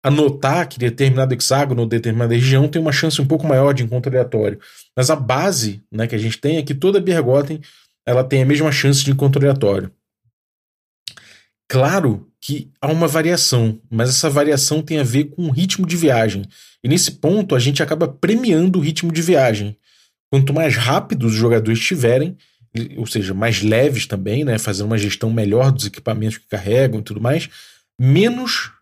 [0.03, 4.11] anotar que determinado hexágono ou determinada região tem uma chance um pouco maior de encontro
[4.11, 4.59] aleatório.
[4.97, 7.61] Mas a base né, que a gente tem é que toda Bergotten
[8.07, 9.93] ela tem a mesma chance de encontro aleatório.
[11.69, 15.97] Claro que há uma variação, mas essa variação tem a ver com o ritmo de
[15.97, 16.45] viagem.
[16.83, 19.77] E nesse ponto a gente acaba premiando o ritmo de viagem.
[20.33, 22.37] Quanto mais rápidos os jogadores estiverem,
[22.97, 27.03] ou seja, mais leves também, né, fazendo uma gestão melhor dos equipamentos que carregam e
[27.05, 27.49] tudo mais,
[27.99, 28.73] menos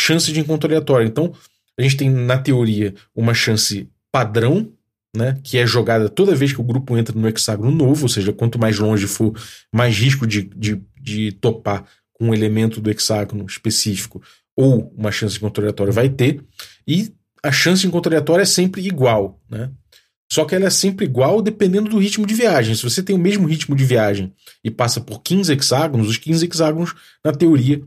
[0.00, 1.06] chance de encontro aleatório.
[1.06, 1.32] Então,
[1.78, 4.72] a gente tem, na teoria, uma chance padrão,
[5.14, 8.32] né, que é jogada toda vez que o grupo entra no hexágono novo, ou seja,
[8.32, 9.34] quanto mais longe for,
[9.72, 14.22] mais risco de, de, de topar com um elemento do hexágono específico
[14.56, 16.44] ou uma chance de encontro aleatório vai ter.
[16.86, 19.70] E a chance de encontro aleatório é sempre igual, né?
[20.32, 22.74] Só que ela é sempre igual dependendo do ritmo de viagem.
[22.76, 24.32] Se você tem o mesmo ritmo de viagem
[24.62, 26.94] e passa por 15 hexágonos, os 15 hexágonos,
[27.24, 27.82] na teoria,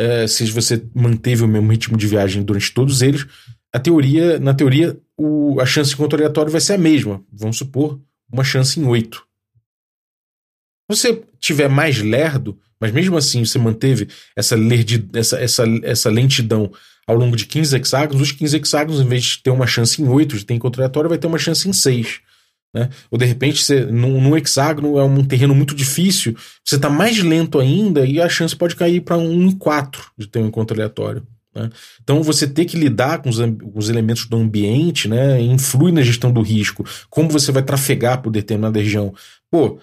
[0.00, 3.26] é, se você manteve o mesmo ritmo de viagem durante todos eles,
[3.70, 7.22] a teoria, na teoria, o, a chance de encontro aleatório vai ser a mesma.
[7.30, 8.00] Vamos supor,
[8.32, 9.22] uma chance em 8.
[10.90, 16.08] Se você tiver mais lerdo, mas mesmo assim você manteve essa, lerdi, essa, essa, essa
[16.08, 16.72] lentidão
[17.06, 20.08] ao longo de 15 hexágonos, os 15 hexágonos, em vez de ter uma chance em
[20.08, 22.20] 8 de ter encontro aleatório, vai ter uma chance em 6.
[22.74, 22.88] Né?
[23.10, 27.18] Ou de repente, você, num, num hexágono é um terreno muito difícil, você está mais
[27.18, 30.76] lento ainda e a chance pode cair para um em 4 de ter um encontro
[30.76, 31.26] aleatório.
[31.54, 31.68] Né?
[32.02, 36.02] Então você ter que lidar com os, com os, elementos do ambiente né, influi na
[36.02, 36.84] gestão do risco.
[37.08, 39.12] Como você vai trafegar por determinada região.
[39.50, 39.78] Pô,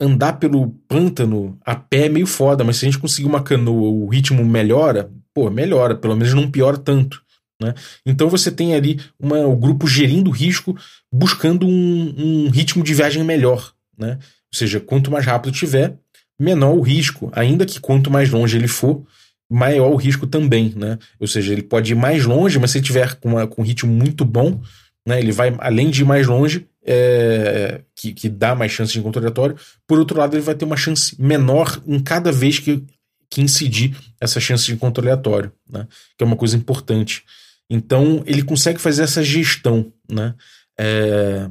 [0.00, 3.88] andar pelo pântano a pé é meio foda, mas se a gente conseguir uma canoa,
[3.88, 7.24] o ritmo melhora, pô, melhora, pelo menos não piora tanto.
[7.60, 7.74] Né?
[8.04, 10.76] Então você tem ali uma, o grupo gerindo risco,
[11.16, 12.14] buscando um,
[12.46, 13.72] um ritmo de viagem melhor.
[13.96, 14.18] Né?
[14.20, 15.94] Ou seja, quanto mais rápido tiver,
[16.38, 19.02] menor o risco, ainda que quanto mais longe ele for,
[19.50, 20.72] maior o risco também.
[20.76, 20.98] Né?
[21.18, 23.64] Ou seja, ele pode ir mais longe, mas se ele tiver com, uma, com um
[23.64, 24.60] ritmo muito bom,
[25.06, 28.98] né, ele vai, além de ir mais longe, é, que, que dá mais chance de
[28.98, 29.56] encontro aleatório,
[29.86, 32.82] por outro lado, ele vai ter uma chance menor em cada vez que,
[33.30, 35.86] que incidir essa chance de encontro aleatório, né?
[36.18, 37.22] que é uma coisa importante.
[37.70, 40.34] Então, ele consegue fazer essa gestão, né?
[40.78, 41.48] É...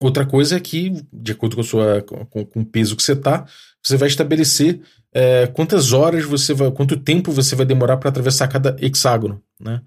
[0.00, 3.46] Outra coisa é que, de acordo com, sua, com, com o peso que você está,
[3.80, 4.80] você vai estabelecer
[5.12, 9.80] é, quantas horas você vai, quanto tempo você vai demorar para atravessar cada hexágono, né?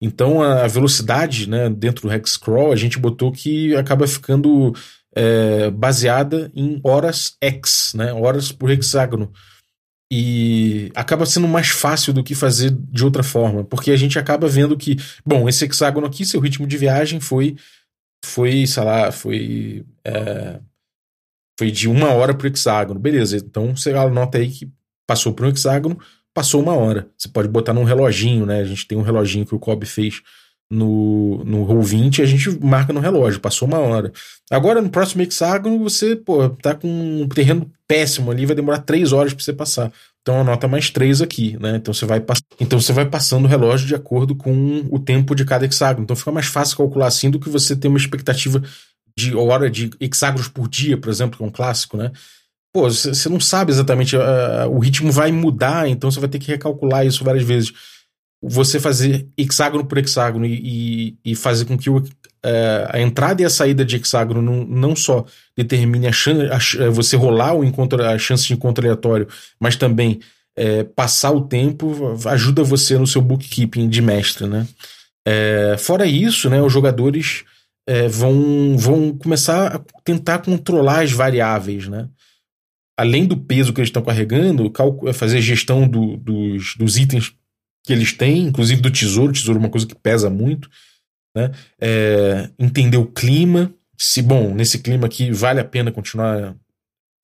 [0.00, 4.74] Então a velocidade, né, dentro do hex crawl, a gente botou que acaba ficando
[5.14, 9.30] é, baseada em horas x, né, horas por hexágono.
[10.12, 14.48] E acaba sendo mais fácil do que fazer de outra forma, porque a gente acaba
[14.48, 17.54] vendo que, bom, esse hexágono aqui, seu ritmo de viagem foi,
[18.24, 20.60] foi sei lá, foi, é,
[21.58, 23.00] foi de uma hora por hexágono.
[23.00, 24.70] Beleza, então você anota aí que
[25.06, 25.98] passou por um hexágono,
[26.34, 27.10] passou uma hora.
[27.16, 28.60] Você pode botar num reloginho, né?
[28.60, 30.22] A gente tem um reloginho que o Kobe fez
[30.70, 34.12] no, no Roll20 e a gente marca no relógio, passou uma hora.
[34.50, 39.12] Agora, no próximo hexágono, você, pô, tá com um terreno péssimo ali, vai demorar três
[39.12, 39.92] horas para você passar.
[40.22, 41.76] Então anota mais três aqui, né?
[41.76, 42.22] Então você vai
[42.60, 46.04] então você vai passando o relógio de acordo com o tempo de cada hexágono.
[46.04, 48.62] Então fica mais fácil calcular assim do que você ter uma expectativa
[49.18, 52.12] de hora de hexágonos por dia, por exemplo, que é um clássico, né?
[52.72, 56.52] Pô, você não sabe exatamente, uh, o ritmo vai mudar, então você vai ter que
[56.52, 57.72] recalcular isso várias vezes
[58.42, 62.02] você fazer hexágono por hexágono e, e, fazer com que o,
[62.42, 65.26] é, a entrada e a saída de hexágono não, não só
[65.56, 69.28] determine a, chance, a, é, você rolar o encontro, a chance de encontro aleatório,
[69.58, 70.20] mas também
[70.56, 74.66] é, passar o tempo ajuda você no seu bookkeeping de mestre, né?
[75.26, 77.44] É, fora isso, né, os jogadores
[77.86, 82.08] é, vão, vão começar a tentar controlar as variáveis, né?
[82.96, 84.72] Além do peso que eles estão carregando,
[85.14, 87.34] fazer gestão do, dos, dos itens
[87.84, 89.32] que eles têm, inclusive do tesouro.
[89.32, 90.68] Tesouro é uma coisa que pesa muito.
[91.36, 91.50] Né?
[91.80, 93.72] É, entender o clima.
[93.96, 96.54] Se, bom, nesse clima aqui vale a pena continuar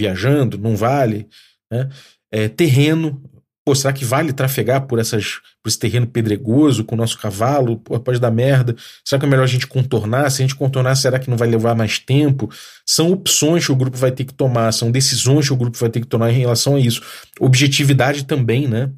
[0.01, 1.29] viajando, não vale.
[1.71, 1.89] Né?
[2.31, 3.23] É, terreno.
[3.65, 7.79] Pô, será que vale trafegar por, essas, por esse terreno pedregoso com o nosso cavalo?
[7.79, 8.77] Pô, pode dar merda.
[9.05, 10.31] Será que é melhor a gente contornar?
[10.31, 12.49] Se a gente contornar, será que não vai levar mais tempo?
[12.87, 15.91] São opções que o grupo vai ter que tomar, são decisões que o grupo vai
[15.91, 17.03] ter que tomar em relação a isso.
[17.41, 18.89] Objetividade também, né?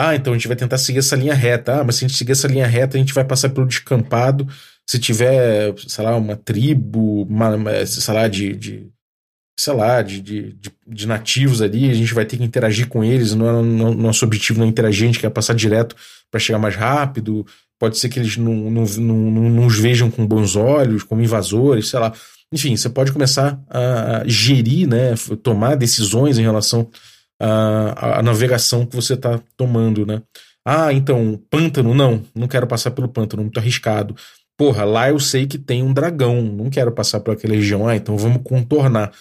[0.00, 1.80] Ah, então a gente vai tentar seguir essa linha reta.
[1.80, 4.46] Ah, mas se a gente seguir essa linha reta, a gente vai passar pelo descampado.
[4.88, 8.86] Se tiver, sei lá, uma tribo, uma, sei lá, de, de
[9.58, 13.34] sei lá, de, de, de, nativos ali, a gente vai ter que interagir com eles.
[13.34, 15.96] Não, é, não, nosso objetivo não é interagir, a gente quer passar direto
[16.30, 17.44] para chegar mais rápido.
[17.76, 21.88] Pode ser que eles não, não, não, não nos vejam com bons olhos, como invasores,
[21.88, 22.12] sei lá.
[22.52, 26.88] Enfim, você pode começar a gerir, né, tomar decisões em relação
[27.40, 30.22] a, a navegação que você está tomando, né?
[30.64, 34.14] Ah, então, pântano, não, não quero passar pelo pântano, muito arriscado.
[34.56, 37.86] Porra, lá eu sei que tem um dragão, não quero passar por aquela região.
[37.86, 39.12] Ah, então vamos contornar.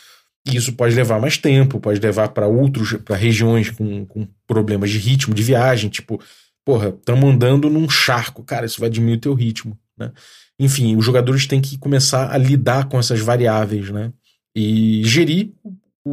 [0.46, 4.98] Isso pode levar mais tempo, pode levar para outros, para regiões com, com problemas de
[4.98, 6.22] ritmo de viagem, tipo,
[6.66, 10.12] porra, estamos andando num charco, cara, isso vai diminuir o teu ritmo, né?
[10.60, 14.12] Enfim, os jogadores têm que começar a lidar com essas variáveis, né?
[14.56, 15.52] E gerir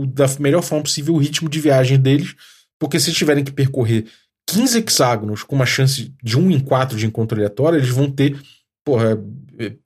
[0.06, 2.34] da melhor forma possível o ritmo de viagem deles,
[2.78, 4.06] porque se tiverem que percorrer
[4.46, 8.38] 15 hexágonos com uma chance de 1 em 4 de encontro aleatório, eles vão ter,
[8.84, 9.18] porra,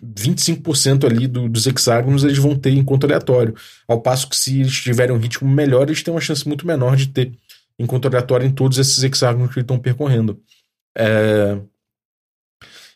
[0.03, 3.55] 25% ali do, dos hexágonos eles vão ter encontro aleatório.
[3.87, 6.97] Ao passo que se eles tiverem um ritmo melhor, eles têm uma chance muito menor
[6.97, 7.33] de ter
[7.79, 10.41] encontro aleatório em todos esses hexágonos que eles estão percorrendo.
[10.97, 11.59] É...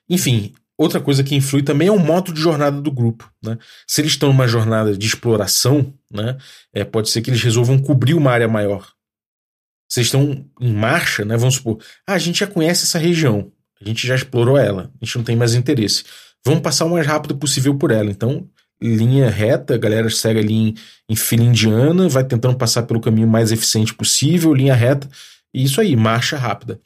[0.08, 3.30] Enfim, Outra coisa que influi também é o modo de jornada do grupo.
[3.42, 3.58] Né?
[3.86, 6.36] Se eles estão numa jornada de exploração, né,
[6.72, 8.90] é, pode ser que eles resolvam cobrir uma área maior.
[9.88, 11.36] vocês estão em marcha, né?
[11.36, 15.04] Vamos supor, ah, a gente já conhece essa região, a gente já explorou ela, a
[15.04, 16.04] gente não tem mais interesse.
[16.44, 18.10] Vamos passar o mais rápido possível por ela.
[18.10, 18.48] Então,
[18.82, 20.74] linha reta, a galera segue ali em,
[21.08, 25.08] em fila indiana, vai tentando passar pelo caminho mais eficiente possível, linha reta,
[25.54, 26.80] e isso aí, marcha rápida.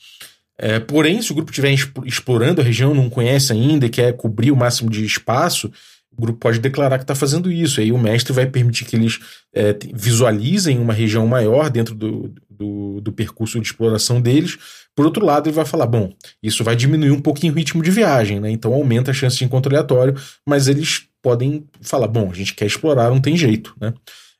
[0.59, 4.50] É, porém, se o grupo estiver explorando a região, não conhece ainda e quer cobrir
[4.50, 5.70] o máximo de espaço,
[6.16, 7.80] o grupo pode declarar que está fazendo isso.
[7.80, 9.18] Aí o mestre vai permitir que eles
[9.54, 14.57] é, visualizem uma região maior dentro do, do, do, percurso de exploração deles.
[14.94, 17.90] Por outro lado, ele vai falar: bom, isso vai diminuir um pouquinho o ritmo de
[17.90, 18.50] viagem, né?
[18.50, 20.14] Então aumenta a chance de encontro aleatório,
[20.46, 23.92] mas eles podem falar: bom, a gente quer explorar, não tem jeito, né?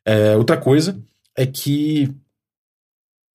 [0.03, 0.97] É, outra coisa
[1.35, 2.09] é que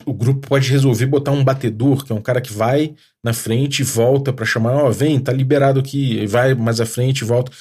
[0.06, 3.80] o grupo pode resolver botar um batedor, que é um cara que vai na frente
[3.80, 7.24] e volta para chamar, ó, oh, vem, tá liberado aqui, vai mais à frente e
[7.24, 7.52] volta.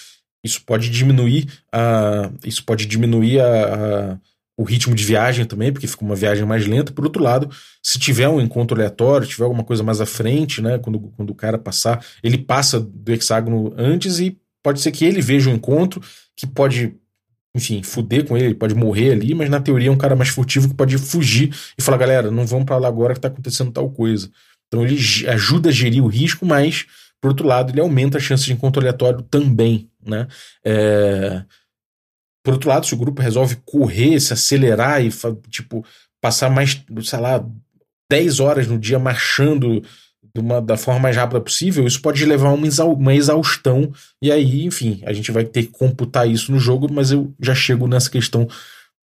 [0.44, 3.46] Isso pode diminuir a, isso pode diminuir a,
[4.14, 4.20] a,
[4.58, 6.92] o ritmo de viagem também, porque fica uma viagem mais lenta.
[6.92, 7.50] Por outro lado,
[7.82, 11.36] se tiver um encontro aleatório, tiver alguma coisa mais à frente, né, quando, quando o
[11.36, 16.02] cara passar, ele passa do hexágono antes e pode ser que ele veja o encontro,
[16.36, 16.96] que pode
[17.56, 20.30] enfim, fuder com ele, ele pode morrer ali, mas na teoria é um cara mais
[20.30, 23.72] furtivo que pode fugir e falar, galera, não vamos para lá agora que tá acontecendo
[23.72, 24.32] tal coisa.
[24.68, 24.98] Então ele
[25.28, 26.86] ajuda a gerir o risco, mas,
[27.20, 30.28] por outro lado, ele aumenta a chance de encontro aleatório também, né?
[30.64, 31.44] É...
[32.44, 35.10] Por outro lado, se o grupo resolve correr, se acelerar e,
[35.50, 35.86] tipo,
[36.22, 37.46] passar mais, sei lá,
[38.10, 39.84] 10 horas no dia marchando
[40.40, 44.66] uma, da forma mais rápida possível, isso pode levar a uma, uma exaustão, e aí,
[44.66, 48.10] enfim, a gente vai ter que computar isso no jogo, mas eu já chego nessa
[48.10, 48.48] questão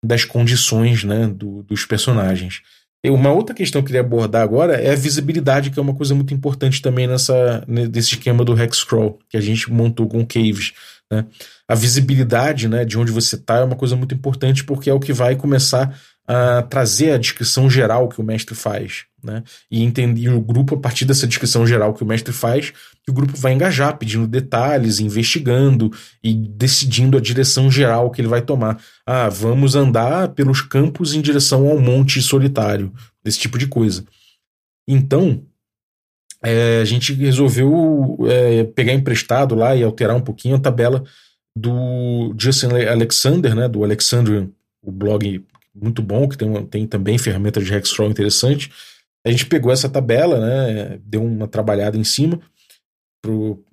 [0.04, 2.62] das condições né, do, dos personagens.
[3.04, 5.94] E uma outra questão que eu queria abordar agora é a visibilidade, que é uma
[5.94, 10.72] coisa muito importante também nessa, nesse esquema do Hexcrawl, que a gente montou com Caves.
[11.10, 11.24] Né?
[11.68, 15.00] A visibilidade né, de onde você está é uma coisa muito importante, porque é o
[15.00, 19.42] que vai começar a trazer a descrição geral que o mestre faz, né?
[19.70, 23.12] E entender o grupo a partir dessa descrição geral que o mestre faz, que o
[23.12, 25.92] grupo vai engajar, pedindo detalhes, investigando
[26.22, 28.80] e decidindo a direção geral que ele vai tomar.
[29.06, 32.92] Ah, vamos andar pelos campos em direção ao monte solitário,
[33.22, 34.04] desse tipo de coisa.
[34.86, 35.42] Então,
[36.42, 41.04] é, a gente resolveu é, pegar emprestado lá e alterar um pouquinho a tabela
[41.56, 44.48] do Justin Alexander, né, do Alexandrian,
[44.80, 45.44] o blog
[45.74, 48.70] muito bom, que tem, tem também ferramenta de Hexcrawl interessante.
[49.28, 52.40] A gente pegou essa tabela, né, deu uma trabalhada em cima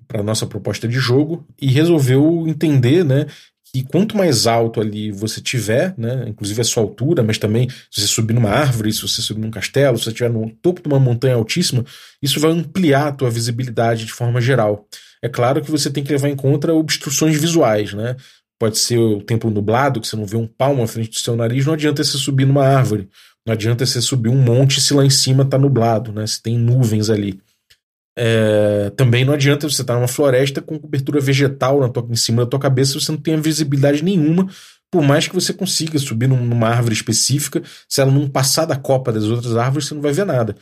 [0.05, 3.25] para a nossa proposta de jogo e resolveu entender né,
[3.71, 8.01] que quanto mais alto ali você tiver, né, inclusive a sua altura, mas também se
[8.01, 10.89] você subir numa árvore, se você subir num castelo, se você estiver no topo de
[10.89, 11.85] uma montanha altíssima,
[12.21, 14.85] isso vai ampliar a tua visibilidade de forma geral.
[15.23, 18.17] É claro que você tem que levar em conta obstruções visuais, né?
[18.59, 21.37] Pode ser o tempo nublado, que você não vê um palmo à frente do seu
[21.37, 23.09] nariz, não adianta você subir numa árvore.
[23.45, 26.25] Não adianta você subir um monte se lá em cima está nublado, né?
[26.25, 27.39] Se tem nuvens ali.
[28.17, 32.15] É, também não adianta você estar tá numa floresta com cobertura vegetal na tua, em
[32.15, 34.47] cima da tua cabeça você não tem visibilidade nenhuma,
[34.89, 39.11] por mais que você consiga subir numa árvore específica, se ela não passar da copa
[39.11, 40.55] das outras árvores, você não vai ver nada.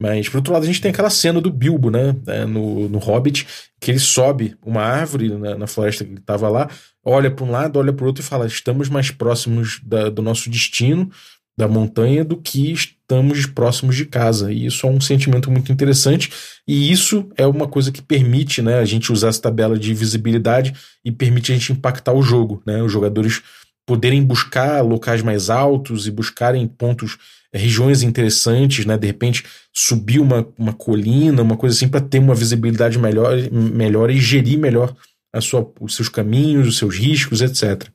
[0.00, 2.14] Mas, por outro lado, a gente tem aquela cena do Bilbo, né?
[2.26, 3.46] É, no, no Hobbit,
[3.80, 6.70] que ele sobe uma árvore na, na floresta que ele estava lá,
[7.04, 10.22] olha para um lado, olha para o outro e fala: estamos mais próximos da, do
[10.22, 11.10] nosso destino,
[11.58, 14.52] da montanha, do que estamos próximos de casa.
[14.52, 16.30] E isso é um sentimento muito interessante.
[16.68, 20.72] E isso é uma coisa que permite né, a gente usar essa tabela de visibilidade
[21.04, 22.62] e permite a gente impactar o jogo.
[22.64, 22.80] Né?
[22.80, 23.42] Os jogadores
[23.84, 27.18] poderem buscar locais mais altos e buscarem pontos,
[27.52, 28.96] eh, regiões interessantes, né?
[28.96, 34.10] De repente subir uma, uma colina, uma coisa assim, para ter uma visibilidade melhor, melhor
[34.10, 34.94] e gerir melhor
[35.32, 37.88] a sua, os seus caminhos, os seus riscos, etc.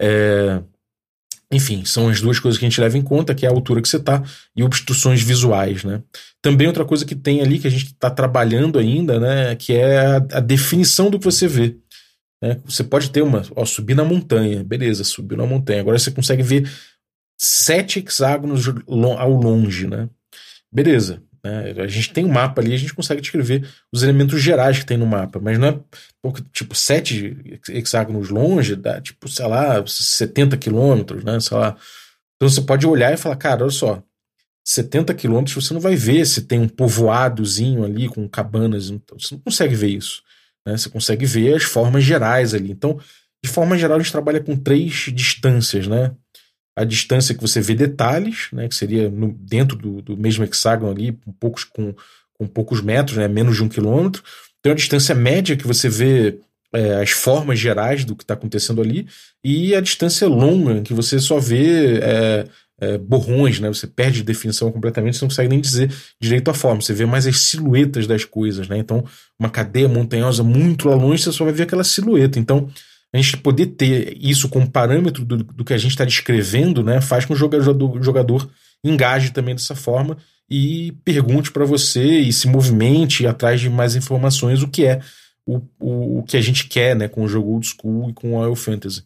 [0.00, 0.62] É,
[1.52, 3.82] enfim, são as duas coisas que a gente leva em conta, que é a altura
[3.82, 4.22] que você está
[4.54, 6.00] e obstruções visuais, né?
[6.40, 9.56] Também outra coisa que tem ali que a gente está trabalhando ainda, né?
[9.56, 11.76] Que é a, a definição do que você vê.
[12.42, 12.60] Né?
[12.64, 15.80] Você pode ter uma, ó, subir na montanha, beleza, subiu na montanha.
[15.80, 16.70] Agora você consegue ver
[17.36, 18.66] sete hexágonos
[19.18, 20.08] ao longe, né?
[20.72, 21.22] Beleza.
[21.42, 21.74] Né?
[21.78, 24.96] A gente tem um mapa ali, a gente consegue descrever os elementos gerais que tem
[24.96, 25.80] no mapa, mas não é
[26.52, 31.40] tipo sete hexágonos longe, dá tipo, sei lá, 70 quilômetros, né?
[31.40, 31.76] Sei lá.
[32.36, 34.02] Então você pode olhar e falar, cara, olha só,
[34.64, 39.34] 70 quilômetros você não vai ver se tem um povoadozinho ali com cabanas, então você
[39.34, 40.22] não consegue ver isso.
[40.66, 40.76] Né?
[40.76, 42.70] Você consegue ver as formas gerais ali.
[42.70, 42.98] Então,
[43.42, 46.12] de forma geral, a gente trabalha com três distâncias, né?
[46.80, 48.68] A distância que você vê detalhes, né?
[48.68, 51.94] Que seria no, dentro do, do, mesmo hexágono ali, com poucos, com,
[52.34, 53.28] com poucos metros, né?
[53.28, 54.22] Menos de um quilômetro.
[54.62, 56.38] Tem a distância média que você vê
[56.72, 59.06] é, as formas gerais do que está acontecendo ali,
[59.42, 62.46] e a distância longa, que você só vê é,
[62.80, 63.68] é, borrões, né?
[63.68, 66.80] Você perde definição completamente, você não consegue nem dizer direito a forma.
[66.80, 68.78] Você vê mais as silhuetas das coisas, né?
[68.78, 69.04] Então,
[69.38, 72.38] uma cadeia montanhosa muito lá longe, você só vai ver aquela silhueta.
[72.38, 72.70] Então,
[73.12, 77.00] a gente poder ter isso como parâmetro do, do que a gente está descrevendo, né?
[77.00, 78.50] Faz com que o jogador, jogador
[78.84, 80.16] engaje também dessa forma
[80.48, 85.00] e pergunte para você e se movimente atrás de mais informações, o que é
[85.44, 87.08] o, o, o que a gente quer, né?
[87.08, 89.04] Com o jogo old school e com o Oil Fantasy.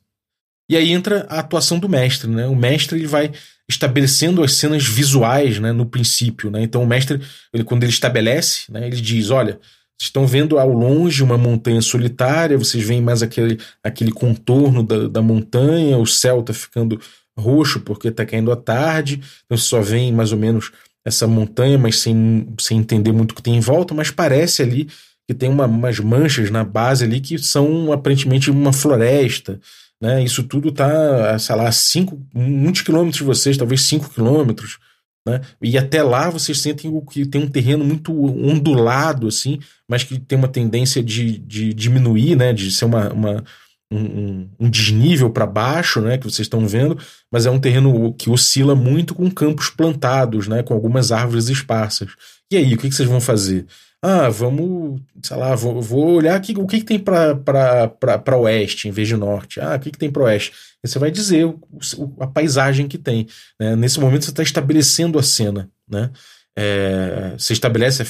[0.69, 2.47] E aí entra a atuação do mestre, né?
[2.47, 3.33] O mestre ele vai
[3.69, 6.63] estabelecendo as cenas visuais, né, no princípio, né?
[6.63, 7.21] Então o mestre,
[7.53, 9.59] ele, quando ele estabelece, né, ele diz, olha,
[9.97, 15.09] vocês estão vendo ao longe uma montanha solitária, vocês veem mais aquele, aquele contorno da,
[15.09, 17.01] da montanha, o céu está ficando
[17.39, 20.73] roxo porque está caindo a tarde, então você só vê mais ou menos
[21.05, 24.89] essa montanha, mas sem, sem entender muito o que tem em volta, mas parece ali
[25.27, 29.61] que tem uma, umas manchas na base ali que são aparentemente uma floresta,
[30.01, 30.23] né?
[30.23, 34.79] Isso tudo está, sei lá, cinco, muitos quilômetros de vocês, talvez cinco quilômetros.
[35.27, 35.41] Né?
[35.63, 39.59] E até lá vocês sentem que tem um terreno muito ondulado, assim,
[39.89, 42.53] mas que tem uma tendência de, de diminuir, né?
[42.53, 43.45] de ser uma, uma
[43.91, 46.19] um, um, desnível para baixo, né?
[46.19, 46.99] que vocês estão vendo,
[47.31, 50.63] mas é um terreno que oscila muito com campos plantados, né?
[50.63, 52.11] com algumas árvores esparsas.
[52.53, 53.67] E aí, o que, que vocês vão fazer?
[54.07, 58.91] ah, vamos, sei lá, vou, vou olhar aqui, o que, que tem para oeste em
[58.91, 59.59] vez de norte.
[59.61, 60.53] Ah, o que, que tem para oeste?
[60.85, 61.61] Você vai dizer o,
[61.97, 63.27] o, a paisagem que tem.
[63.59, 63.75] Né?
[63.77, 65.71] Nesse momento você está estabelecendo a cena.
[65.89, 66.11] Né?
[66.57, 68.07] É, você estabelece a,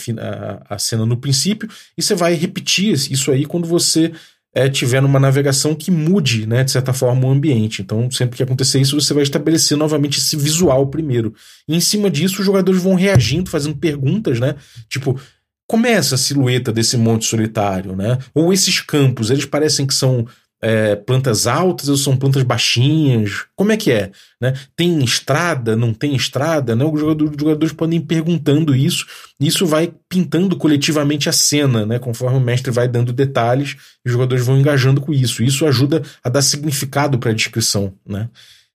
[0.68, 4.12] a, a, cena no princípio e você vai repetir isso aí quando você
[4.54, 7.82] é, tiver numa navegação que mude, né, de certa forma, o ambiente.
[7.82, 11.34] Então, sempre que acontecer isso, você vai estabelecer novamente esse visual primeiro.
[11.66, 14.54] E em cima disso, os jogadores vão reagindo, fazendo perguntas, né?
[14.88, 15.18] Tipo,
[15.66, 18.18] como é essa silhueta desse monte solitário, né?
[18.32, 20.26] Ou esses campos, eles parecem que são
[20.64, 23.44] é, plantas altas ou são plantas baixinhas?
[23.54, 24.10] Como é que é?
[24.40, 24.54] Né?
[24.74, 25.76] Tem estrada?
[25.76, 26.74] Não tem estrada?
[26.74, 26.82] Né?
[26.86, 29.06] Os, jogadores, podem ir perguntando isso,
[29.38, 31.98] e isso vai pintando coletivamente a cena, né?
[31.98, 35.42] conforme o mestre vai dando detalhes, os jogadores vão engajando com isso.
[35.42, 37.92] Isso ajuda a dar significado para a descrição.
[38.08, 38.30] Né?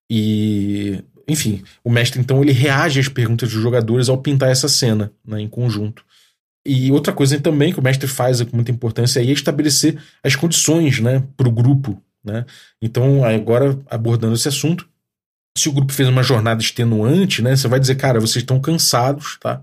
[0.07, 5.11] E, enfim, o mestre então ele reage às perguntas dos jogadores ao pintar essa cena
[5.25, 6.03] né, em conjunto.
[6.65, 10.99] E outra coisa também que o mestre faz com muita importância é estabelecer as condições
[10.99, 12.01] né, para o grupo.
[12.23, 12.45] Né?
[12.81, 14.87] Então, agora abordando esse assunto,
[15.57, 19.37] se o grupo fez uma jornada extenuante, né, você vai dizer, cara, vocês estão cansados,
[19.39, 19.61] tá?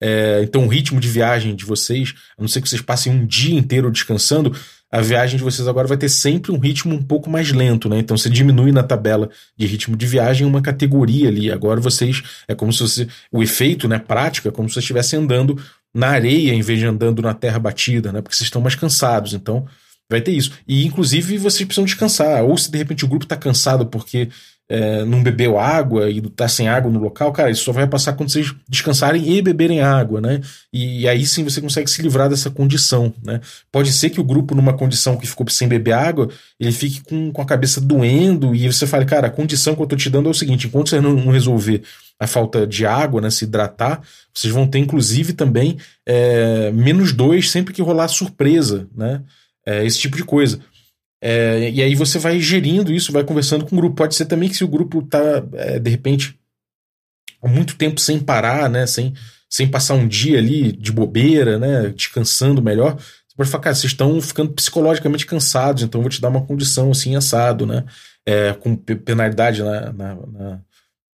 [0.00, 3.26] É, então, o ritmo de viagem de vocês, a não ser que vocês passem um
[3.26, 4.54] dia inteiro descansando,
[4.90, 7.98] a viagem de vocês agora vai ter sempre um ritmo um pouco mais lento, né?
[7.98, 11.50] Então você diminui na tabela de ritmo de viagem uma categoria ali.
[11.50, 15.14] Agora vocês é como se você, o efeito, né, prático, é como se você estivesse
[15.14, 15.60] andando
[15.94, 18.20] na areia em vez de andando na terra batida, né?
[18.20, 19.34] Porque vocês estão mais cansados.
[19.34, 19.66] Então,
[20.10, 20.52] vai ter isso.
[20.66, 22.44] E, inclusive, vocês precisam descansar.
[22.44, 24.28] Ou se de repente o grupo está cansado porque
[24.70, 28.12] é, não bebeu água e está sem água no local, cara, isso só vai passar
[28.12, 30.42] quando vocês descansarem e beberem água, né?
[30.70, 33.40] E, e, aí sim você consegue se livrar dessa condição, né?
[33.72, 36.28] Pode ser que o grupo, numa condição que ficou sem beber água,
[36.60, 39.86] ele fique com, com a cabeça doendo e você fale, cara, a condição que eu
[39.86, 41.82] tô te dando é o seguinte: enquanto você não, não resolver
[42.20, 44.02] a falta de água, né, se hidratar,
[44.34, 49.22] vocês vão ter inclusive também é, menos dois sempre que rolar surpresa, né?
[49.64, 50.60] É, esse tipo de coisa.
[51.20, 53.96] É, e aí você vai gerindo isso, vai conversando com o grupo.
[53.96, 56.38] Pode ser também que se o grupo está, é, de repente,
[57.42, 59.14] há muito tempo sem parar, né, sem,
[59.48, 63.92] sem passar um dia ali de bobeira, né, descansando melhor, você pode falar, cara, vocês
[63.92, 67.84] estão ficando psicologicamente cansados, então eu vou te dar uma condição assim assado, né,
[68.26, 70.60] é, com penalidade na, na, na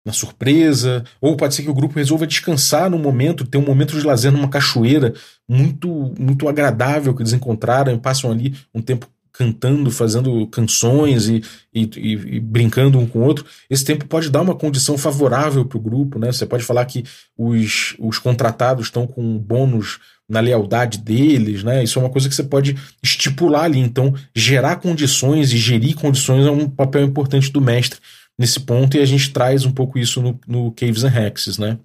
[0.04, 3.96] na surpresa, ou pode ser que o grupo resolva descansar no momento, ter um momento
[3.96, 5.14] de lazer numa cachoeira
[5.48, 9.08] muito muito agradável que eles encontraram, e passam ali um tempo
[9.42, 11.42] cantando, fazendo canções e,
[11.74, 15.80] e, e, brincando um com o outro, esse tempo pode dar uma condição favorável para
[15.80, 16.32] o grupo, né?
[16.32, 17.04] Você pode falar que
[17.36, 19.98] os, os contratados estão com um bônus
[20.30, 21.84] na lealdade deles, né?
[21.84, 23.80] Isso é uma coisa que você pode estipular ali.
[23.80, 28.00] Então, gerar condições e gerir condições é um papel importante do mestre
[28.38, 31.80] nesse ponto, e a gente traz um pouco isso no, no Caves and Hexes, né?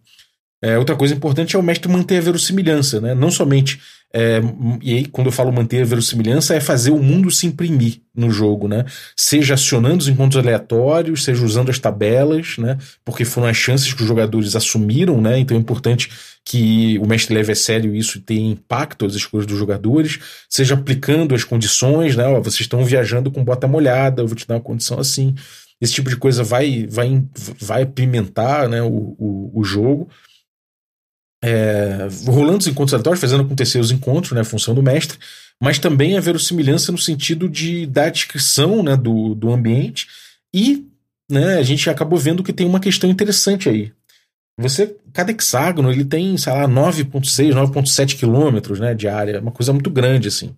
[0.63, 3.15] É, outra coisa importante é o mestre manter a verossimilhança, né?
[3.15, 3.81] Não somente.
[4.15, 4.41] É,
[4.81, 8.31] e aí, quando eu falo manter a verossimilhança, é fazer o mundo se imprimir no
[8.31, 8.85] jogo, né?
[9.15, 12.79] Seja acionando os encontros aleatórios, seja usando as tabelas, né?
[13.05, 15.39] Porque foram as chances que os jogadores assumiram, né?
[15.39, 16.11] Então é importante
[16.45, 20.75] que o mestre leve a sério isso e tenha impacto às escolhas dos jogadores, seja
[20.75, 22.25] aplicando as condições, né?
[22.27, 25.35] Ó, vocês estão viajando com bota molhada, eu vou te dar uma condição assim.
[25.79, 27.23] Esse tipo de coisa vai, vai,
[27.61, 30.09] vai pimentar né, o, o, o jogo
[31.43, 35.19] é, rolando os encontros aleatórios, fazendo acontecer os encontros, né, função do mestre,
[35.61, 40.07] mas também a verossimilhança no sentido de dar descrição né, do, do ambiente
[40.55, 40.87] e
[41.31, 43.93] né, a gente acabou vendo que tem uma questão interessante aí.
[44.59, 49.73] Você, cada hexágono, ele tem, sei lá, 9.6, 9.7 quilômetros, né, de área, uma coisa
[49.73, 50.55] muito grande, assim.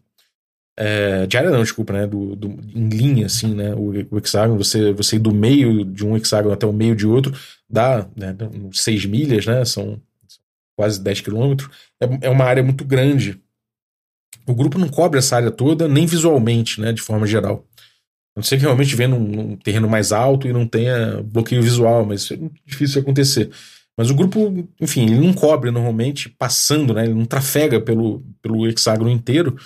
[0.77, 4.63] É, de área não, desculpa, né, do, do, em linha, assim, né, o, o, hexágono,
[4.63, 7.37] você, você ir do meio de um hexágono até o meio de outro,
[7.69, 8.37] dá né,
[8.73, 10.01] 6 milhas, né, são
[10.79, 11.69] quase 10 quilômetros,
[12.01, 13.43] é, é uma área muito grande.
[14.47, 17.67] O grupo não cobre essa área toda, nem visualmente, né, de forma geral.
[18.37, 21.61] A não ser que realmente venha num, num, terreno mais alto e não tenha bloqueio
[21.61, 23.51] visual, mas isso é difícil de acontecer.
[23.97, 27.07] Mas o grupo, enfim, ele não cobre normalmente passando, né?
[27.07, 29.57] Ele não trafega pelo, pelo hexágono inteiro.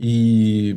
[0.00, 0.76] E,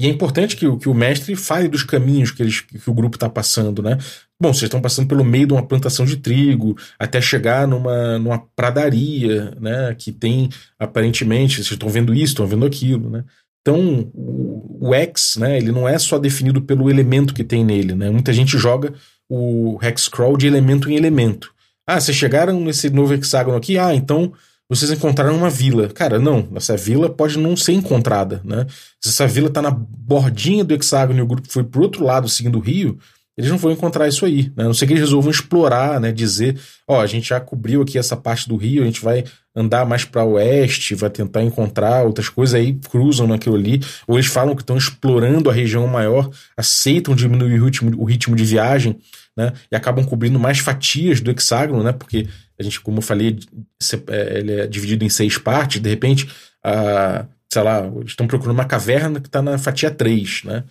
[0.00, 3.14] e é importante que, que o mestre fale dos caminhos que, eles, que o grupo
[3.14, 3.96] está passando, né?
[4.42, 8.44] Bom, vocês estão passando pelo meio de uma plantação de trigo até chegar numa, numa
[8.56, 9.94] pradaria, né?
[9.96, 13.22] Que tem, aparentemente, vocês estão vendo isso, estão vendo aquilo, né?
[13.60, 17.94] Então, o, o X, né, ele não é só definido pelo elemento que tem nele,
[17.94, 18.10] né?
[18.10, 18.92] Muita gente joga
[19.28, 21.54] o Hexcrawl de elemento em elemento.
[21.86, 24.32] Ah, vocês chegaram nesse novo hexágono aqui, ah, então
[24.68, 25.88] vocês encontraram uma vila.
[25.88, 28.66] Cara, não, essa vila pode não ser encontrada, né?
[29.00, 32.28] Se essa vila está na bordinha do hexágono e o grupo foi pro outro lado
[32.28, 32.98] seguindo o rio,
[33.36, 34.64] eles não vão encontrar isso aí, né?
[34.64, 36.12] A não sei que eles resolvam explorar, né?
[36.12, 39.24] Dizer, ó, a gente já cobriu aqui essa parte do rio, a gente vai
[39.56, 44.26] andar mais para oeste, vai tentar encontrar outras coisas aí, cruzam naquilo ali, ou eles
[44.26, 48.98] falam que estão explorando a região maior, aceitam diminuir o ritmo, o ritmo de viagem,
[49.36, 49.52] né?
[49.70, 51.92] E acabam cobrindo mais fatias do hexágono, né?
[51.92, 52.28] Porque
[52.58, 53.38] a gente, como eu falei,
[54.08, 56.28] é, ele é dividido em seis partes, de repente,
[56.62, 60.64] a, sei lá, estão procurando uma caverna que está na fatia 3, né?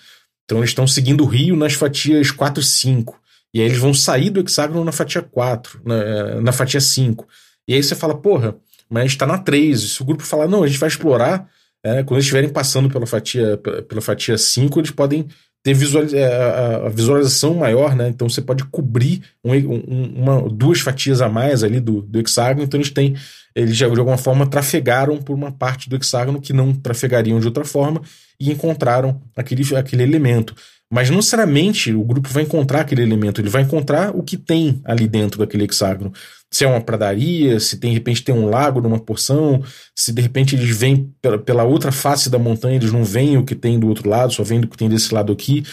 [0.52, 3.18] Então eles estão seguindo o rio nas fatias 4 e 5.
[3.54, 7.26] E aí eles vão sair do hexágono na fatia 4, na, na fatia 5.
[7.66, 8.58] E aí você fala, porra,
[8.90, 9.80] mas está na 3.
[9.80, 11.50] Se o grupo falar, não, a gente vai explorar,
[11.82, 13.56] é, quando eles estiverem passando pela fatia,
[13.88, 15.26] pela fatia 5, eles podem
[15.64, 15.78] ter
[16.16, 18.10] é, a, visualização maior, né?
[18.10, 22.64] Então você pode cobrir um, uma, duas fatias a mais ali do, do hexágono.
[22.64, 23.16] Então eles têm,
[23.56, 27.64] eles de alguma forma trafegaram por uma parte do hexágono que não trafegariam de outra
[27.64, 28.02] forma
[28.40, 30.56] e encontraram aquele, aquele elemento.
[30.92, 34.82] Mas não necessariamente o grupo vai encontrar aquele elemento, ele vai encontrar o que tem
[34.84, 36.12] ali dentro daquele hexágono.
[36.52, 39.64] Se é uma pradaria, se tem, de repente tem um lago numa porção,
[39.96, 43.46] se de repente eles vêm pela, pela outra face da montanha, eles não veem o
[43.46, 45.64] que tem do outro lado, só vêm o que tem desse lado aqui.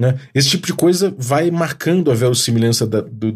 [0.00, 0.16] Né?
[0.32, 3.32] Esse tipo de coisa vai marcando a verossimilhança da, do,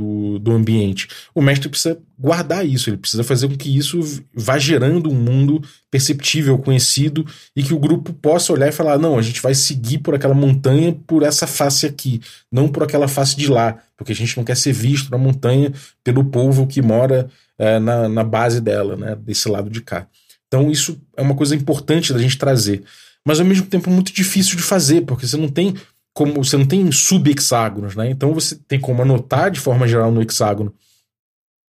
[0.00, 1.06] do, do ambiente.
[1.34, 4.00] O mestre precisa guardar isso, ele precisa fazer com que isso
[4.34, 9.18] vá gerando um mundo perceptível, conhecido, e que o grupo possa olhar e falar: não,
[9.18, 12.20] a gente vai seguir por aquela montanha por essa face aqui,
[12.50, 15.70] não por aquela face de lá, porque a gente não quer ser visto na montanha
[16.02, 17.28] pelo povo que mora
[17.58, 20.06] é, na, na base dela, né, desse lado de cá.
[20.48, 22.82] Então, isso é uma coisa importante da gente trazer.
[23.22, 25.74] Mas ao mesmo tempo muito difícil de fazer, porque você não tem
[26.14, 28.08] como você não tem sub-hexágonos, né?
[28.08, 30.74] Então você tem como anotar de forma geral no hexágono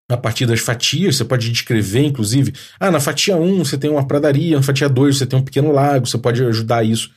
[0.10, 4.06] a partir das fatias, você pode descrever, inclusive, ah, na fatia 1 você tem uma
[4.06, 7.10] pradaria, na fatia 2 você tem um pequeno lago, você pode ajudar isso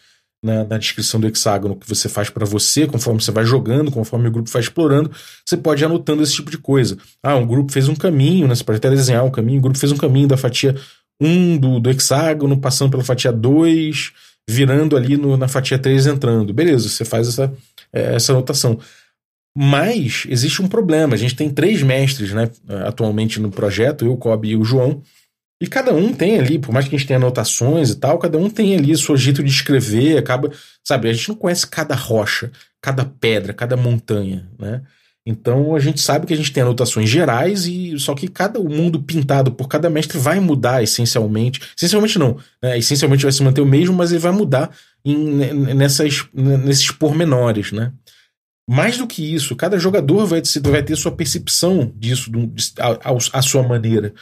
[0.42, 4.28] na, na descrição do hexágono que você faz para você, conforme você vai jogando, conforme
[4.28, 5.10] o grupo vai explorando,
[5.44, 6.96] você pode ir anotando esse tipo de coisa.
[7.22, 8.54] Ah, um grupo fez um caminho, né?
[8.54, 10.74] Você pode até desenhar um caminho, o grupo fez um caminho da fatia
[11.20, 14.12] 1 do, do hexágono, passando pela fatia 2,
[14.48, 16.54] virando ali no, na fatia 3 entrando.
[16.54, 17.52] Beleza, você faz essa,
[17.92, 18.78] é, essa anotação.
[19.56, 21.14] Mas existe um problema.
[21.14, 22.50] A gente tem três mestres né,
[22.86, 25.02] atualmente no projeto, eu, o Kobe e o João.
[25.60, 28.38] E cada um tem ali, por mais que a gente tenha anotações e tal, cada
[28.38, 30.50] um tem ali o seu jeito de escrever, acaba.
[30.82, 32.50] Sabe, a gente não conhece cada rocha,
[32.80, 34.82] cada pedra, cada montanha, né?
[35.26, 38.68] Então a gente sabe que a gente tem anotações gerais e só que cada o
[38.70, 41.60] mundo pintado por cada mestre vai mudar essencialmente.
[41.76, 42.78] Essencialmente não, né?
[42.78, 44.70] essencialmente vai se manter o mesmo, mas ele vai mudar
[45.04, 47.92] em, nessas, nesses pormenores, né?
[48.68, 52.30] Mais do que isso, cada jogador vai, vai ter sua percepção disso
[52.78, 54.14] a, a sua maneira.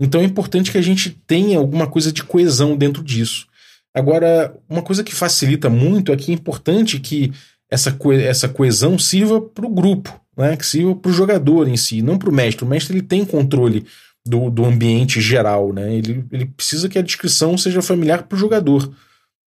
[0.00, 3.46] Então é importante que a gente tenha alguma coisa de coesão dentro disso.
[3.94, 7.32] Agora, uma coisa que facilita muito é que é importante que
[7.70, 11.76] essa, co essa coesão sirva para o grupo né, que sirva para o jogador em
[11.76, 12.64] si, não para o mestre.
[12.64, 13.84] O mestre ele tem controle
[14.24, 15.92] do, do ambiente geral, né?
[15.92, 18.88] Ele, ele precisa que a descrição seja familiar para o jogador.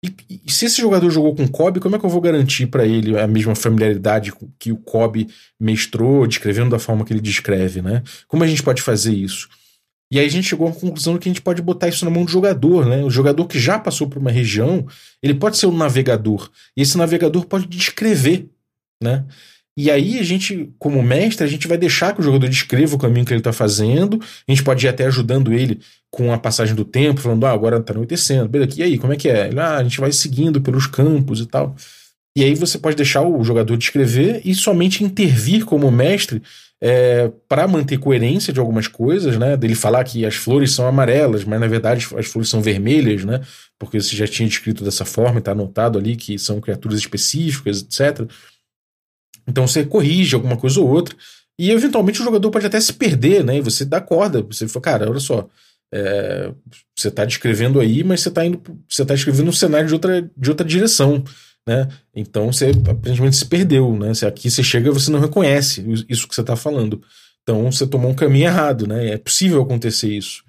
[0.03, 2.86] E, e, se esse jogador jogou com Kobe, como é que eu vou garantir para
[2.86, 5.30] ele a mesma familiaridade que o Kobe
[5.60, 8.03] mestrou, descrevendo da forma que ele descreve, né?
[8.28, 9.48] Como a gente pode fazer isso?
[10.12, 12.26] E aí a gente chegou à conclusão que a gente pode botar isso na mão
[12.26, 13.02] do jogador, né?
[13.02, 14.86] O jogador que já passou por uma região,
[15.24, 16.50] ele pode ser um navegador.
[16.76, 18.50] E esse navegador pode descrever,
[19.02, 19.24] né?
[19.78, 23.00] E aí a gente, como mestre, a gente vai deixar que o jogador descreva o
[23.00, 24.20] caminho que ele está fazendo.
[24.46, 25.80] A gente pode ir até ajudando ele
[26.12, 29.16] com a passagem do tempo, falando, ah, agora está anoitecendo, beleza, e aí, como é
[29.16, 29.48] que é?
[29.48, 31.74] Ele, ah, a gente vai seguindo pelos campos e tal.
[32.38, 36.42] E aí você pode deixar o jogador descrever e somente intervir como mestre
[36.84, 39.56] é, para manter coerência de algumas coisas, né?
[39.56, 43.41] Dele falar que as flores são amarelas, mas na verdade as flores são vermelhas, né?
[43.78, 47.82] Porque você já tinha descrito dessa forma e está anotado ali que são criaturas específicas,
[47.82, 48.28] etc.
[49.48, 51.16] Então você corrige alguma coisa ou outra.
[51.60, 53.58] E eventualmente o jogador pode até se perder, né?
[53.58, 54.41] E você dá corda.
[54.41, 55.48] Você fala, cara, olha só.
[55.94, 56.52] É,
[56.98, 58.60] você está descrevendo aí, mas você está indo.
[58.90, 61.24] Você está escrevendo um cenário de outra, de outra direção
[61.68, 61.88] né?
[62.16, 64.14] Então você aparentemente se perdeu, né?
[64.14, 67.02] Se aqui você chega você não reconhece isso que você está falando.
[67.44, 69.10] Então você tomou um caminho errado, né?
[69.12, 70.44] É possível acontecer isso.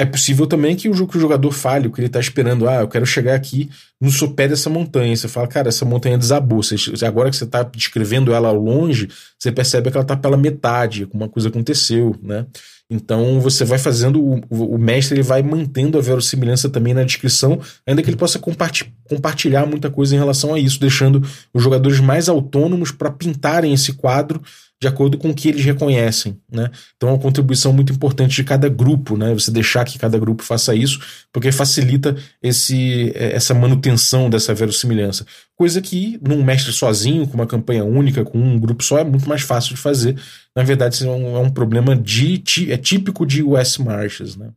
[0.00, 2.68] É possível também que o, jogador falhe, o que ele está esperando.
[2.68, 3.68] Ah, eu quero chegar aqui
[4.00, 5.16] no sopé dessa montanha.
[5.16, 6.62] Você fala, cara, essa montanha desabou.
[6.62, 10.36] Você, agora que você está descrevendo ela ao longe, você percebe que ela está pela
[10.36, 12.46] metade, alguma coisa aconteceu, né?
[12.90, 17.60] Então você vai fazendo, o, o, mestre ele vai mantendo a verossimilhança também na descrição,
[17.86, 21.22] ainda que ele possa compartilhar muita coisa em relação a isso, deixando
[21.52, 24.40] os jogadores mais autônomos para pintarem esse quadro
[24.80, 26.70] de acordo com o que eles reconhecem, né?
[26.96, 29.34] Então é uma contribuição muito importante de cada grupo, né?
[29.34, 31.00] Você deixar que cada grupo faça isso,
[31.32, 35.26] porque facilita esse, é, essa manutenção dessa verossimilhança.
[35.56, 39.28] Coisa que num mestre sozinho, com uma campanha única, com um grupo só, é muito
[39.28, 40.16] mais fácil de fazer.
[40.54, 42.40] Na verdade, isso é um, é um problema de,
[42.70, 44.52] é típico de West Marches, né?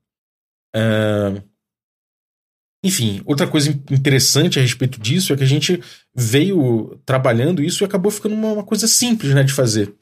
[0.75, 1.41] Uh,
[2.83, 5.81] enfim, outra coisa interessante a respeito disso é que a gente
[6.15, 9.93] veio trabalhando isso e acabou ficando uma, uma coisa simples né, de fazer.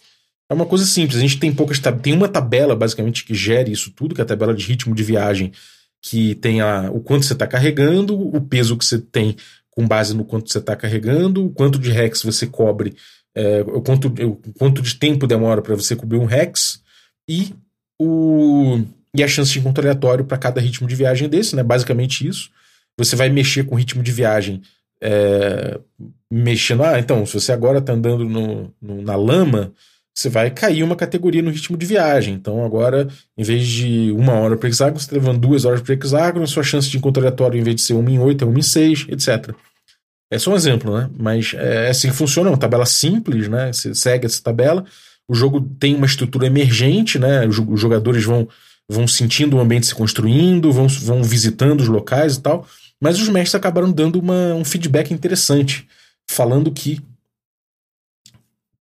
[0.49, 1.17] É uma coisa simples.
[1.17, 4.27] A gente tem poucas tem uma tabela basicamente que gere isso tudo, que é a
[4.27, 5.51] tabela de ritmo de viagem,
[6.01, 9.35] que tem a, o quanto você está carregando, o peso que você tem
[9.69, 12.95] com base no quanto você está carregando, o quanto de hex você cobre,
[13.35, 16.81] é, o, quanto, o quanto de tempo demora para você cobrir um hex
[17.29, 17.53] e
[18.01, 18.81] o
[19.15, 21.63] e a chance de encontro aleatório para cada ritmo de viagem desse, né?
[21.63, 22.51] Basicamente isso.
[22.97, 24.61] Você vai mexer com o ritmo de viagem
[25.01, 25.79] é,
[26.31, 26.83] mexendo.
[26.83, 29.73] Ah, então, se você agora está andando no, no, na lama,
[30.19, 32.33] você vai cair uma categoria no ritmo de viagem.
[32.33, 35.93] Então agora, em vez de uma hora para hexágono, você está levando duas horas para
[35.93, 38.59] hexágono, sua chance de encontro aleatório, em vez de ser uma em oito, é uma
[38.59, 39.53] em seis, etc.
[40.31, 41.09] É só um exemplo, né?
[41.17, 43.71] Mas é assim que funciona, é uma tabela simples, né?
[43.71, 44.85] Você segue essa tabela.
[45.27, 47.47] O jogo tem uma estrutura emergente, né?
[47.47, 48.47] Os jogadores vão,
[48.89, 52.67] vão sentindo o ambiente se construindo, vão, vão visitando os locais e tal.
[53.01, 55.87] Mas os mestres acabaram dando uma, um feedback interessante,
[56.29, 56.99] falando que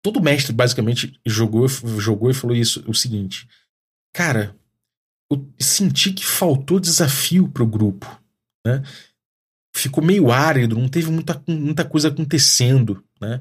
[0.03, 3.49] todo mestre basicamente jogou, jogou e falou isso, o seguinte,
[4.13, 4.55] cara,
[5.31, 8.07] eu senti que faltou desafio pro grupo,
[8.67, 8.83] né?
[9.75, 13.41] Ficou meio árido, não teve muita, muita coisa acontecendo, né?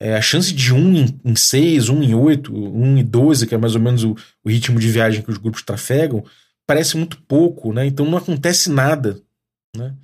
[0.00, 3.54] É, a chance de um em, em seis, um em oito, um em doze, que
[3.54, 6.24] é mais ou menos o, o ritmo de viagem que os grupos trafegam,
[6.66, 7.86] parece muito pouco, né?
[7.86, 9.20] Então não acontece nada,
[9.76, 9.94] né?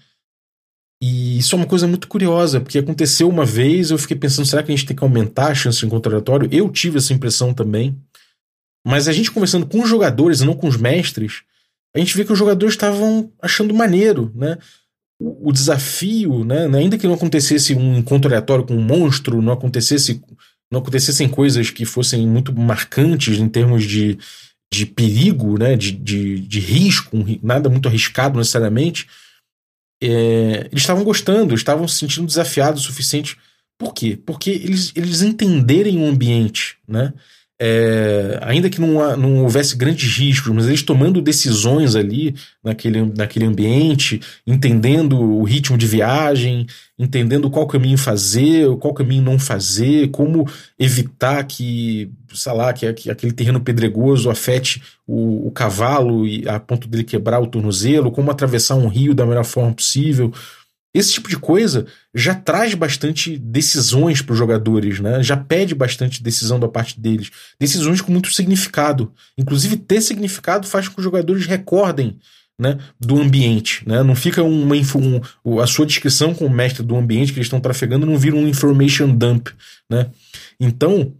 [1.02, 4.62] E isso é uma coisa muito curiosa, porque aconteceu uma vez, eu fiquei pensando, será
[4.62, 6.48] que a gente tem que aumentar a chance de encontro aleatório?
[6.52, 7.96] Eu tive essa impressão também.
[8.86, 11.42] Mas a gente conversando com os jogadores e não com os mestres,
[11.94, 14.58] a gente vê que os jogadores estavam achando maneiro, né?
[15.18, 16.66] O, desafio, né?
[16.66, 20.22] Ainda que não acontecesse um encontro aleatório com um monstro, não acontecesse
[20.72, 24.16] não acontecessem coisas que fossem muito marcantes em termos de,
[24.72, 25.76] de perigo, né?
[25.76, 29.06] De, de, de risco, nada muito arriscado necessariamente
[30.02, 33.36] é, eles estavam gostando, estavam se sentindo desafiados o suficiente.
[33.78, 34.18] Por quê?
[34.24, 37.12] Porque eles, eles entenderem o ambiente, né?
[37.62, 42.34] É, ainda que não, não houvesse grandes riscos, mas eles tomando decisões ali
[42.64, 46.66] naquele, naquele ambiente, entendendo o ritmo de viagem,
[46.98, 53.10] entendendo qual caminho fazer, qual caminho não fazer, como evitar que, sei lá, que, que
[53.10, 58.30] aquele terreno pedregoso afete o, o cavalo e a ponto dele quebrar o tornozelo, como
[58.30, 60.32] atravessar um rio da melhor forma possível.
[60.92, 65.22] Esse tipo de coisa já traz bastante decisões para os jogadores, né?
[65.22, 67.30] Já pede bastante decisão da parte deles.
[67.60, 69.12] Decisões com muito significado.
[69.38, 72.18] Inclusive, ter significado faz com que os jogadores recordem
[72.60, 73.82] né, do ambiente.
[73.88, 74.02] Né?
[74.02, 74.74] Não fica uma,
[75.44, 78.36] um, a sua descrição com o mestre do ambiente que eles estão trafegando não vira
[78.36, 79.48] um information dump.
[79.88, 80.10] Né?
[80.60, 81.14] Então,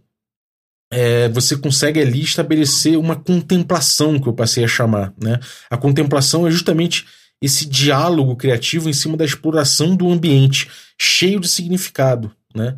[0.93, 5.13] é, você consegue ali estabelecer uma contemplação, que eu passei a chamar.
[5.19, 5.39] Né?
[5.69, 7.07] A contemplação é justamente
[7.41, 10.69] esse diálogo criativo em cima da exploração do ambiente,
[10.99, 12.31] cheio de significado.
[12.53, 12.75] Né?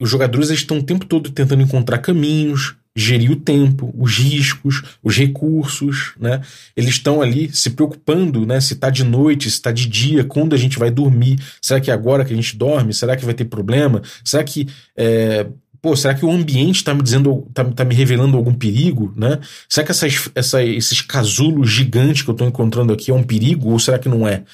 [0.00, 5.16] Os jogadores estão o tempo todo tentando encontrar caminhos, gerir o tempo, os riscos, os
[5.16, 6.40] recursos, né?
[6.76, 8.60] Eles estão ali se preocupando, né?
[8.60, 11.38] Se está de noite, se está de dia, quando a gente vai dormir.
[11.62, 12.92] Será que é agora que a gente dorme?
[12.92, 14.02] Será que vai ter problema?
[14.24, 14.66] Será que
[14.96, 15.46] é,
[15.80, 19.38] pô, será que o ambiente está me dizendo, está tá me revelando algum perigo, né?
[19.68, 23.70] Será que essas, essa, esses casulos gigantes que eu estou encontrando aqui é um perigo
[23.70, 24.44] ou será que não é,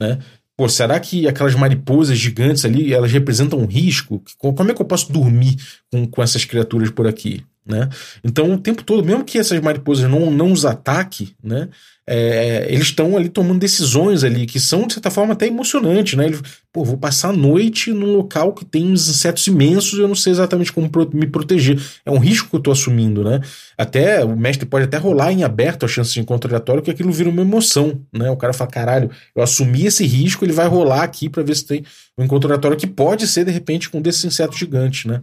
[0.00, 0.18] né?
[0.56, 4.22] pô, será que aquelas mariposas gigantes ali, elas representam um risco?
[4.38, 5.56] Como é que eu posso dormir
[5.90, 7.44] com, com essas criaturas por aqui?
[7.66, 7.88] Né?
[8.22, 11.68] Então, o tempo todo, mesmo que essas mariposas não, não os ataquem, né?
[12.06, 16.26] É, eles estão ali tomando decisões ali que são, de certa forma, até emocionantes, né?
[16.26, 16.38] Ele,
[16.70, 20.14] pô, vou passar a noite num local que tem uns insetos imensos e eu não
[20.14, 21.80] sei exatamente como me proteger.
[22.04, 23.40] É um risco que eu estou assumindo, né?
[23.78, 27.10] Até o mestre pode até rolar em aberto a chance de encontro aleatório, que aquilo
[27.10, 28.30] vira uma emoção, né?
[28.30, 31.64] O cara fala, caralho, eu assumi esse risco, ele vai rolar aqui para ver se
[31.64, 31.84] tem
[32.18, 35.22] um encontro aleatório que pode ser, de repente, com um desses insetos gigantes, né?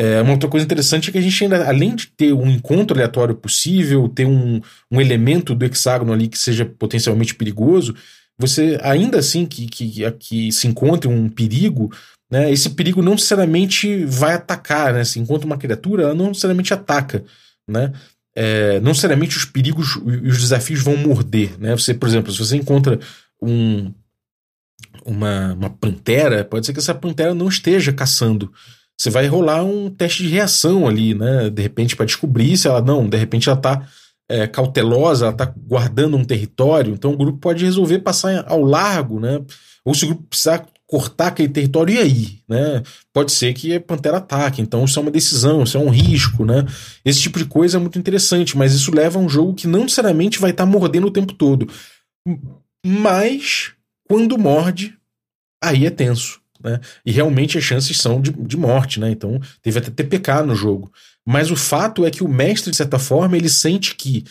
[0.00, 2.96] É, uma outra coisa interessante é que a gente ainda, além de ter um encontro
[2.96, 4.58] aleatório possível, ter um,
[4.90, 7.94] um elemento do hexágono ali que seja potencialmente perigoso,
[8.38, 11.92] você ainda assim que, que, que se encontre um perigo,
[12.30, 15.04] né, esse perigo não necessariamente vai atacar, né?
[15.04, 17.22] Se encontra uma criatura, ela não necessariamente ataca,
[17.68, 17.92] né?
[18.34, 21.76] É, não necessariamente os perigos e os desafios vão morder, né?
[21.76, 22.98] Você, por exemplo, se você encontra
[23.42, 23.92] um,
[25.04, 28.50] uma, uma pantera, pode ser que essa pantera não esteja caçando,
[29.00, 31.48] você vai rolar um teste de reação ali, né?
[31.48, 33.88] De repente, para descobrir se ela não, de repente ela está
[34.28, 39.18] é, cautelosa, ela está guardando um território, então o grupo pode resolver passar ao largo,
[39.18, 39.40] né?
[39.86, 42.38] Ou se o grupo precisar cortar aquele território, e aí?
[42.46, 42.82] Né?
[43.10, 46.44] Pode ser que a Pantera ataque, então isso é uma decisão, isso é um risco,
[46.44, 46.66] né?
[47.02, 49.84] Esse tipo de coisa é muito interessante, mas isso leva a um jogo que não
[49.84, 51.66] necessariamente vai estar tá mordendo o tempo todo.
[52.84, 53.72] Mas,
[54.06, 54.94] quando morde,
[55.64, 56.39] aí é tenso.
[56.62, 56.80] Né?
[57.04, 59.10] E realmente as chances são de, de morte, né?
[59.10, 60.92] Então teve até TPK no jogo.
[61.26, 64.24] Mas o fato é que o mestre, de certa forma, ele sente que.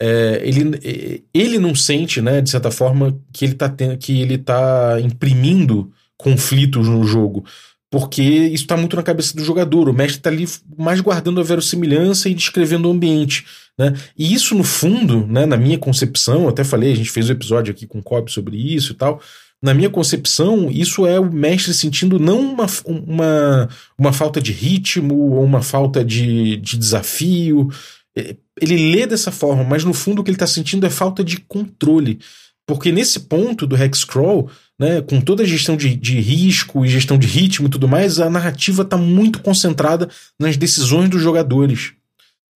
[0.00, 4.98] É, ele, ele não sente, né, de certa forma, que ele está que ele tá
[5.00, 7.44] imprimindo conflitos no jogo.
[7.88, 9.88] Porque isso está muito na cabeça do jogador.
[9.88, 13.44] O mestre está ali mais guardando a verossimilhança e descrevendo o ambiente.
[13.78, 13.92] Né?
[14.18, 17.70] E isso, no fundo, né, na minha concepção, até falei, a gente fez um episódio
[17.70, 19.20] aqui com o Cobb sobre isso e tal
[19.62, 25.14] na minha concepção, isso é o mestre sentindo não uma, uma, uma falta de ritmo
[25.14, 27.70] ou uma falta de, de desafio.
[28.16, 31.22] É, ele lê dessa forma, mas no fundo o que ele está sentindo é falta
[31.22, 32.18] de controle.
[32.66, 37.16] Porque nesse ponto do Hexcrawl, né, com toda a gestão de, de risco e gestão
[37.16, 40.08] de ritmo e tudo mais, a narrativa está muito concentrada
[40.38, 41.92] nas decisões dos jogadores.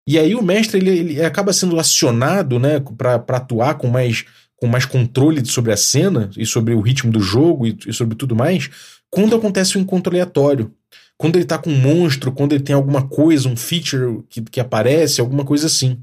[0.07, 4.25] E aí o mestre ele, ele acaba sendo acionado né, para atuar com mais
[4.57, 8.15] com mais controle sobre a cena e sobre o ritmo do jogo e, e sobre
[8.15, 8.69] tudo mais,
[9.09, 10.73] quando acontece um encontro aleatório.
[11.17, 14.59] Quando ele tá com um monstro, quando ele tem alguma coisa, um feature que, que
[14.59, 15.97] aparece, alguma coisa assim.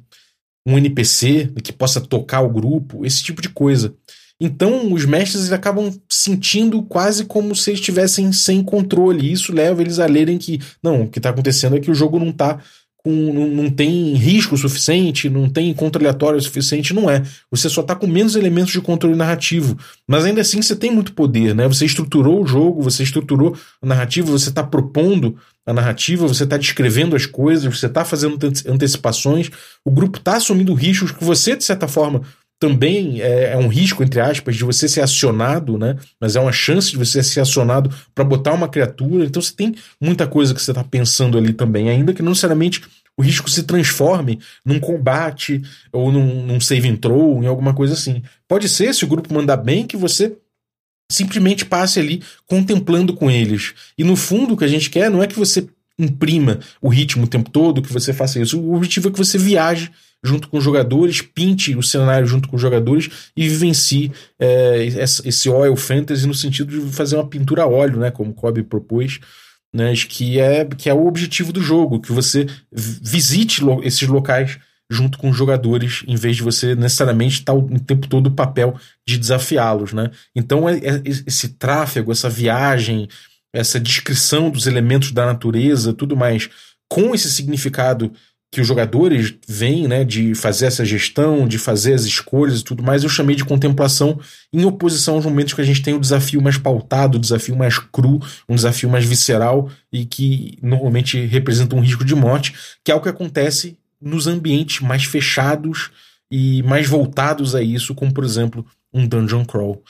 [0.67, 3.95] Um NPC que possa tocar o grupo, esse tipo de coisa.
[4.41, 9.29] Então, os mestres acabam sentindo quase como se eles estivessem sem controle.
[9.29, 11.95] E isso leva eles a lerem que, não, o que está acontecendo é que o
[11.95, 12.61] jogo não está
[13.05, 17.23] com, não, não tem risco suficiente, não tem controle aleatório suficiente, não é.
[17.51, 19.77] Você só está com menos elementos de controle narrativo.
[20.07, 21.67] Mas ainda assim você tem muito poder, né?
[21.67, 26.57] Você estruturou o jogo, você estruturou a narrativa, você está propondo a narrativa, você está
[26.57, 28.39] descrevendo as coisas, você está fazendo
[28.69, 29.51] antecipações,
[29.85, 32.23] o grupo está assumindo riscos que você, de certa forma,
[32.63, 35.97] também é, é, um risco, entre aspas, de você ser acionado, né?
[36.21, 39.25] Mas é uma chance de você ser acionado para botar uma criatura.
[39.25, 42.81] Então você tem muita coisa que você está pensando ali também, ainda que não necessariamente
[43.17, 45.61] o risco se transforme num combate
[45.93, 48.23] ou num, num save and throw, em alguma coisa assim.
[48.47, 50.37] Pode ser, se o grupo mandar bem, que você
[51.11, 53.75] simplesmente passe ali contemplando com eles.
[53.99, 55.67] E no fundo, o que a gente quer não é que você
[55.99, 58.61] imprima o ritmo o tempo todo, que você faça isso.
[58.61, 59.91] O objetivo é que você viaje
[60.25, 65.49] junto com os jogadores, pinte o cenário junto com os jogadores e vivencie é, esse
[65.49, 69.19] oil fantasy no sentido de fazer uma pintura a óleo, né, como Kobe propôs,
[69.75, 74.59] né, que é, que é o objetivo do jogo, que você visite lo esses locais
[74.91, 78.77] junto com os jogadores, em vez de você necessariamente estar o tempo todo o papel
[79.09, 80.11] de desafiá-los, né?
[80.37, 83.09] Então é, é, esse tráfego, essa viagem,
[83.55, 86.51] essa descrição dos elementos da natureza, tudo mais,
[86.89, 88.13] com esse significado
[88.53, 92.83] que os jogadores vêm, né, de fazer essa gestão, de fazer as escolhas e tudo
[92.83, 94.21] mais, eu chamei de contemplação
[94.53, 97.79] em oposição aos momentos que a gente tem o desafio mais pautado, o desafio mais
[97.79, 102.55] cru, um desafio mais visceral e que normalmente representa um risco de morte,
[102.85, 105.91] que é o que acontece nos ambientes mais fechados
[106.31, 109.83] e mais voltados a isso, como por exemplo um dungeon crawl.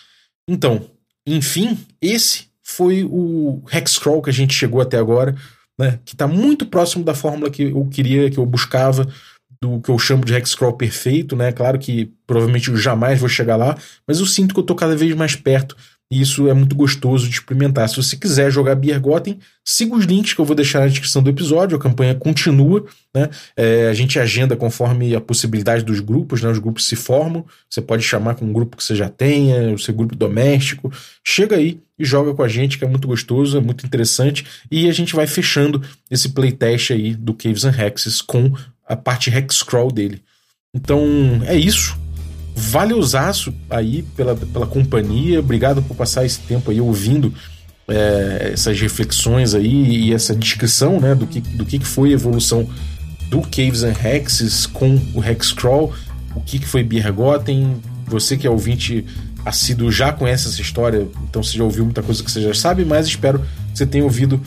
[0.46, 0.88] Então,
[1.26, 5.34] enfim, esse foi o Hexcrawl que a gente chegou até agora
[5.78, 9.06] né, que está muito próximo da fórmula que eu queria, que eu buscava,
[9.60, 11.52] do que eu chamo de hexcrawl perfeito, né?
[11.52, 13.76] Claro que provavelmente eu jamais vou chegar lá,
[14.06, 15.76] mas eu sinto que eu estou cada vez mais perto
[16.12, 17.88] E isso é muito gostoso de experimentar.
[17.88, 21.30] Se você quiser jogar Biergotten, siga os links que eu vou deixar na descrição do
[21.30, 21.74] episódio.
[21.74, 22.84] A campanha continua,
[23.14, 23.30] né?
[23.56, 26.50] É, a gente agenda conforme a possibilidade dos grupos, né?
[26.50, 27.46] Os grupos se formam.
[27.66, 30.92] Você pode chamar com um grupo que você já tenha, o seu grupo doméstico.
[31.24, 34.44] Chega aí e joga com a gente, que é muito gostoso, é muito interessante.
[34.70, 38.52] E a gente vai fechando esse playtest aí do Caves and Hexes com
[38.86, 40.22] a parte Hexcrawl dele.
[40.74, 41.00] Então
[41.46, 41.96] é isso.
[42.54, 45.40] Valeuzaço aí pela, pela companhia.
[45.40, 47.32] Obrigado por passar esse tempo aí ouvindo
[47.88, 52.68] é, essas reflexões aí e essa descrição né, do, que, do que foi a evolução
[53.28, 55.92] do Caves and Hexes com o Hexcrawl,
[56.34, 57.76] o que, que foi Biergotten.
[58.06, 59.06] Você que é ouvinte
[59.44, 62.84] assíduo já conhece essa história, então você já ouviu muita coisa que você já sabe,
[62.84, 64.40] mas espero que você tenha ouvido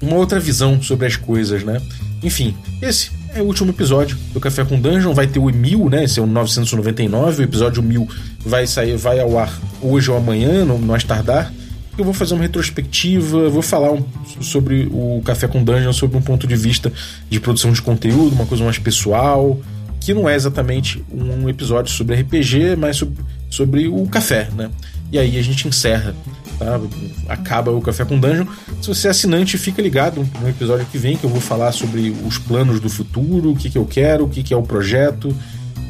[0.00, 1.80] uma outra visão sobre as coisas, né?
[2.22, 5.14] Enfim, esse é o último episódio Café com Dungeon.
[5.14, 6.04] Vai ter o 1000, né?
[6.04, 7.42] Esse é o 999.
[7.42, 8.08] O episódio 1000
[8.44, 11.52] vai sair, vai ao ar hoje ou amanhã, no mais tardar.
[11.96, 14.02] Eu vou fazer uma retrospectiva, vou falar um,
[14.40, 16.90] sobre o Café com Dungeon sob um ponto de vista
[17.28, 19.60] de produção de conteúdo, uma coisa mais pessoal,
[20.00, 24.70] que não é exatamente um episódio sobre RPG, mas sobre, sobre o café, né?
[25.12, 26.14] E aí a gente encerra
[26.62, 26.80] tá?
[27.28, 28.46] Acaba o Café com Dungeon.
[28.80, 32.14] Se você é assinante, fica ligado no episódio que vem, que eu vou falar sobre
[32.24, 35.36] os planos do futuro, o que, que eu quero, o que, que é o projeto.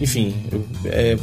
[0.00, 0.34] Enfim,
[0.86, 1.16] é,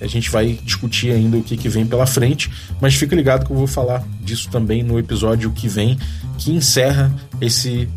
[0.00, 2.50] a gente vai discutir ainda o que, que vem pela frente,
[2.80, 5.98] mas fica ligado que eu vou falar disso também no episódio que vem,
[6.38, 7.88] que encerra esse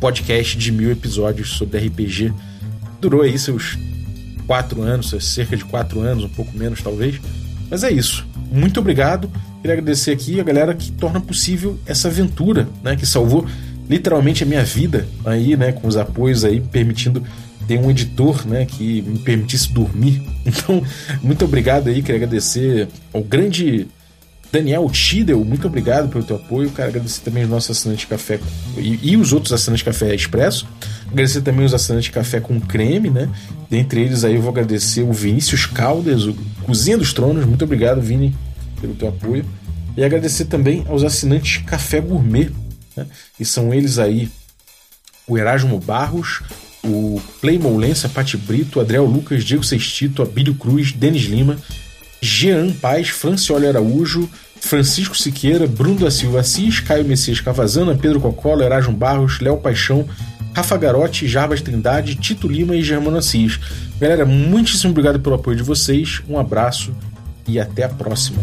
[0.00, 2.32] podcast de mil episódios sobre RPG.
[3.00, 3.78] Durou aí seus
[4.46, 7.20] quatro anos, cerca de quatro anos, um pouco menos talvez.
[7.70, 8.26] Mas é isso.
[8.50, 9.30] Muito obrigado.
[9.60, 12.96] Queria agradecer aqui a galera que torna possível essa aventura, né?
[12.96, 13.46] Que salvou
[13.88, 15.72] literalmente a minha vida aí, né?
[15.72, 17.22] Com os apoios aí, permitindo
[17.66, 18.64] ter um editor, né?
[18.64, 20.22] Que me permitisse dormir.
[20.46, 20.80] Então,
[21.24, 22.00] muito obrigado aí.
[22.00, 23.88] Queria agradecer ao grande
[24.56, 26.70] Daniel Tidel, muito obrigado pelo teu apoio.
[26.70, 28.40] Quero agradecer também os nossos assinantes de café
[28.78, 30.66] e, e, os outros assinantes de café expresso.
[31.10, 33.28] Agradecer também os assinantes de café com creme, né?
[33.68, 36.34] Dentre eles aí eu vou agradecer o Vinícius Caldas, o
[36.64, 37.44] Cozinha dos Tronos.
[37.44, 38.34] Muito obrigado, Vini,
[38.80, 39.44] pelo teu apoio.
[39.94, 42.50] E agradecer também aos assinantes Café Gourmet,
[42.96, 43.06] né?
[43.38, 44.30] e são eles aí
[45.28, 46.40] o Erasmo Barros,
[46.82, 51.58] o Play Moulença, Pati Brito, Adriel Lucas, Diego Sextito, Abílio Cruz, Denis Lima,
[52.22, 54.30] Jean Paz, Francioli Araújo,
[54.60, 60.06] Francisco Siqueira, Bruno da Silva Assis, Caio Messias Cavazana, Pedro Cocola, Erasmo Barros, Léo Paixão,
[60.54, 63.60] Rafa Garotti, Jarbas Trindade, Tito Lima e Germano Assis.
[64.00, 66.94] Galera, muitíssimo obrigado pelo apoio de vocês, um abraço
[67.46, 68.42] e até a próxima.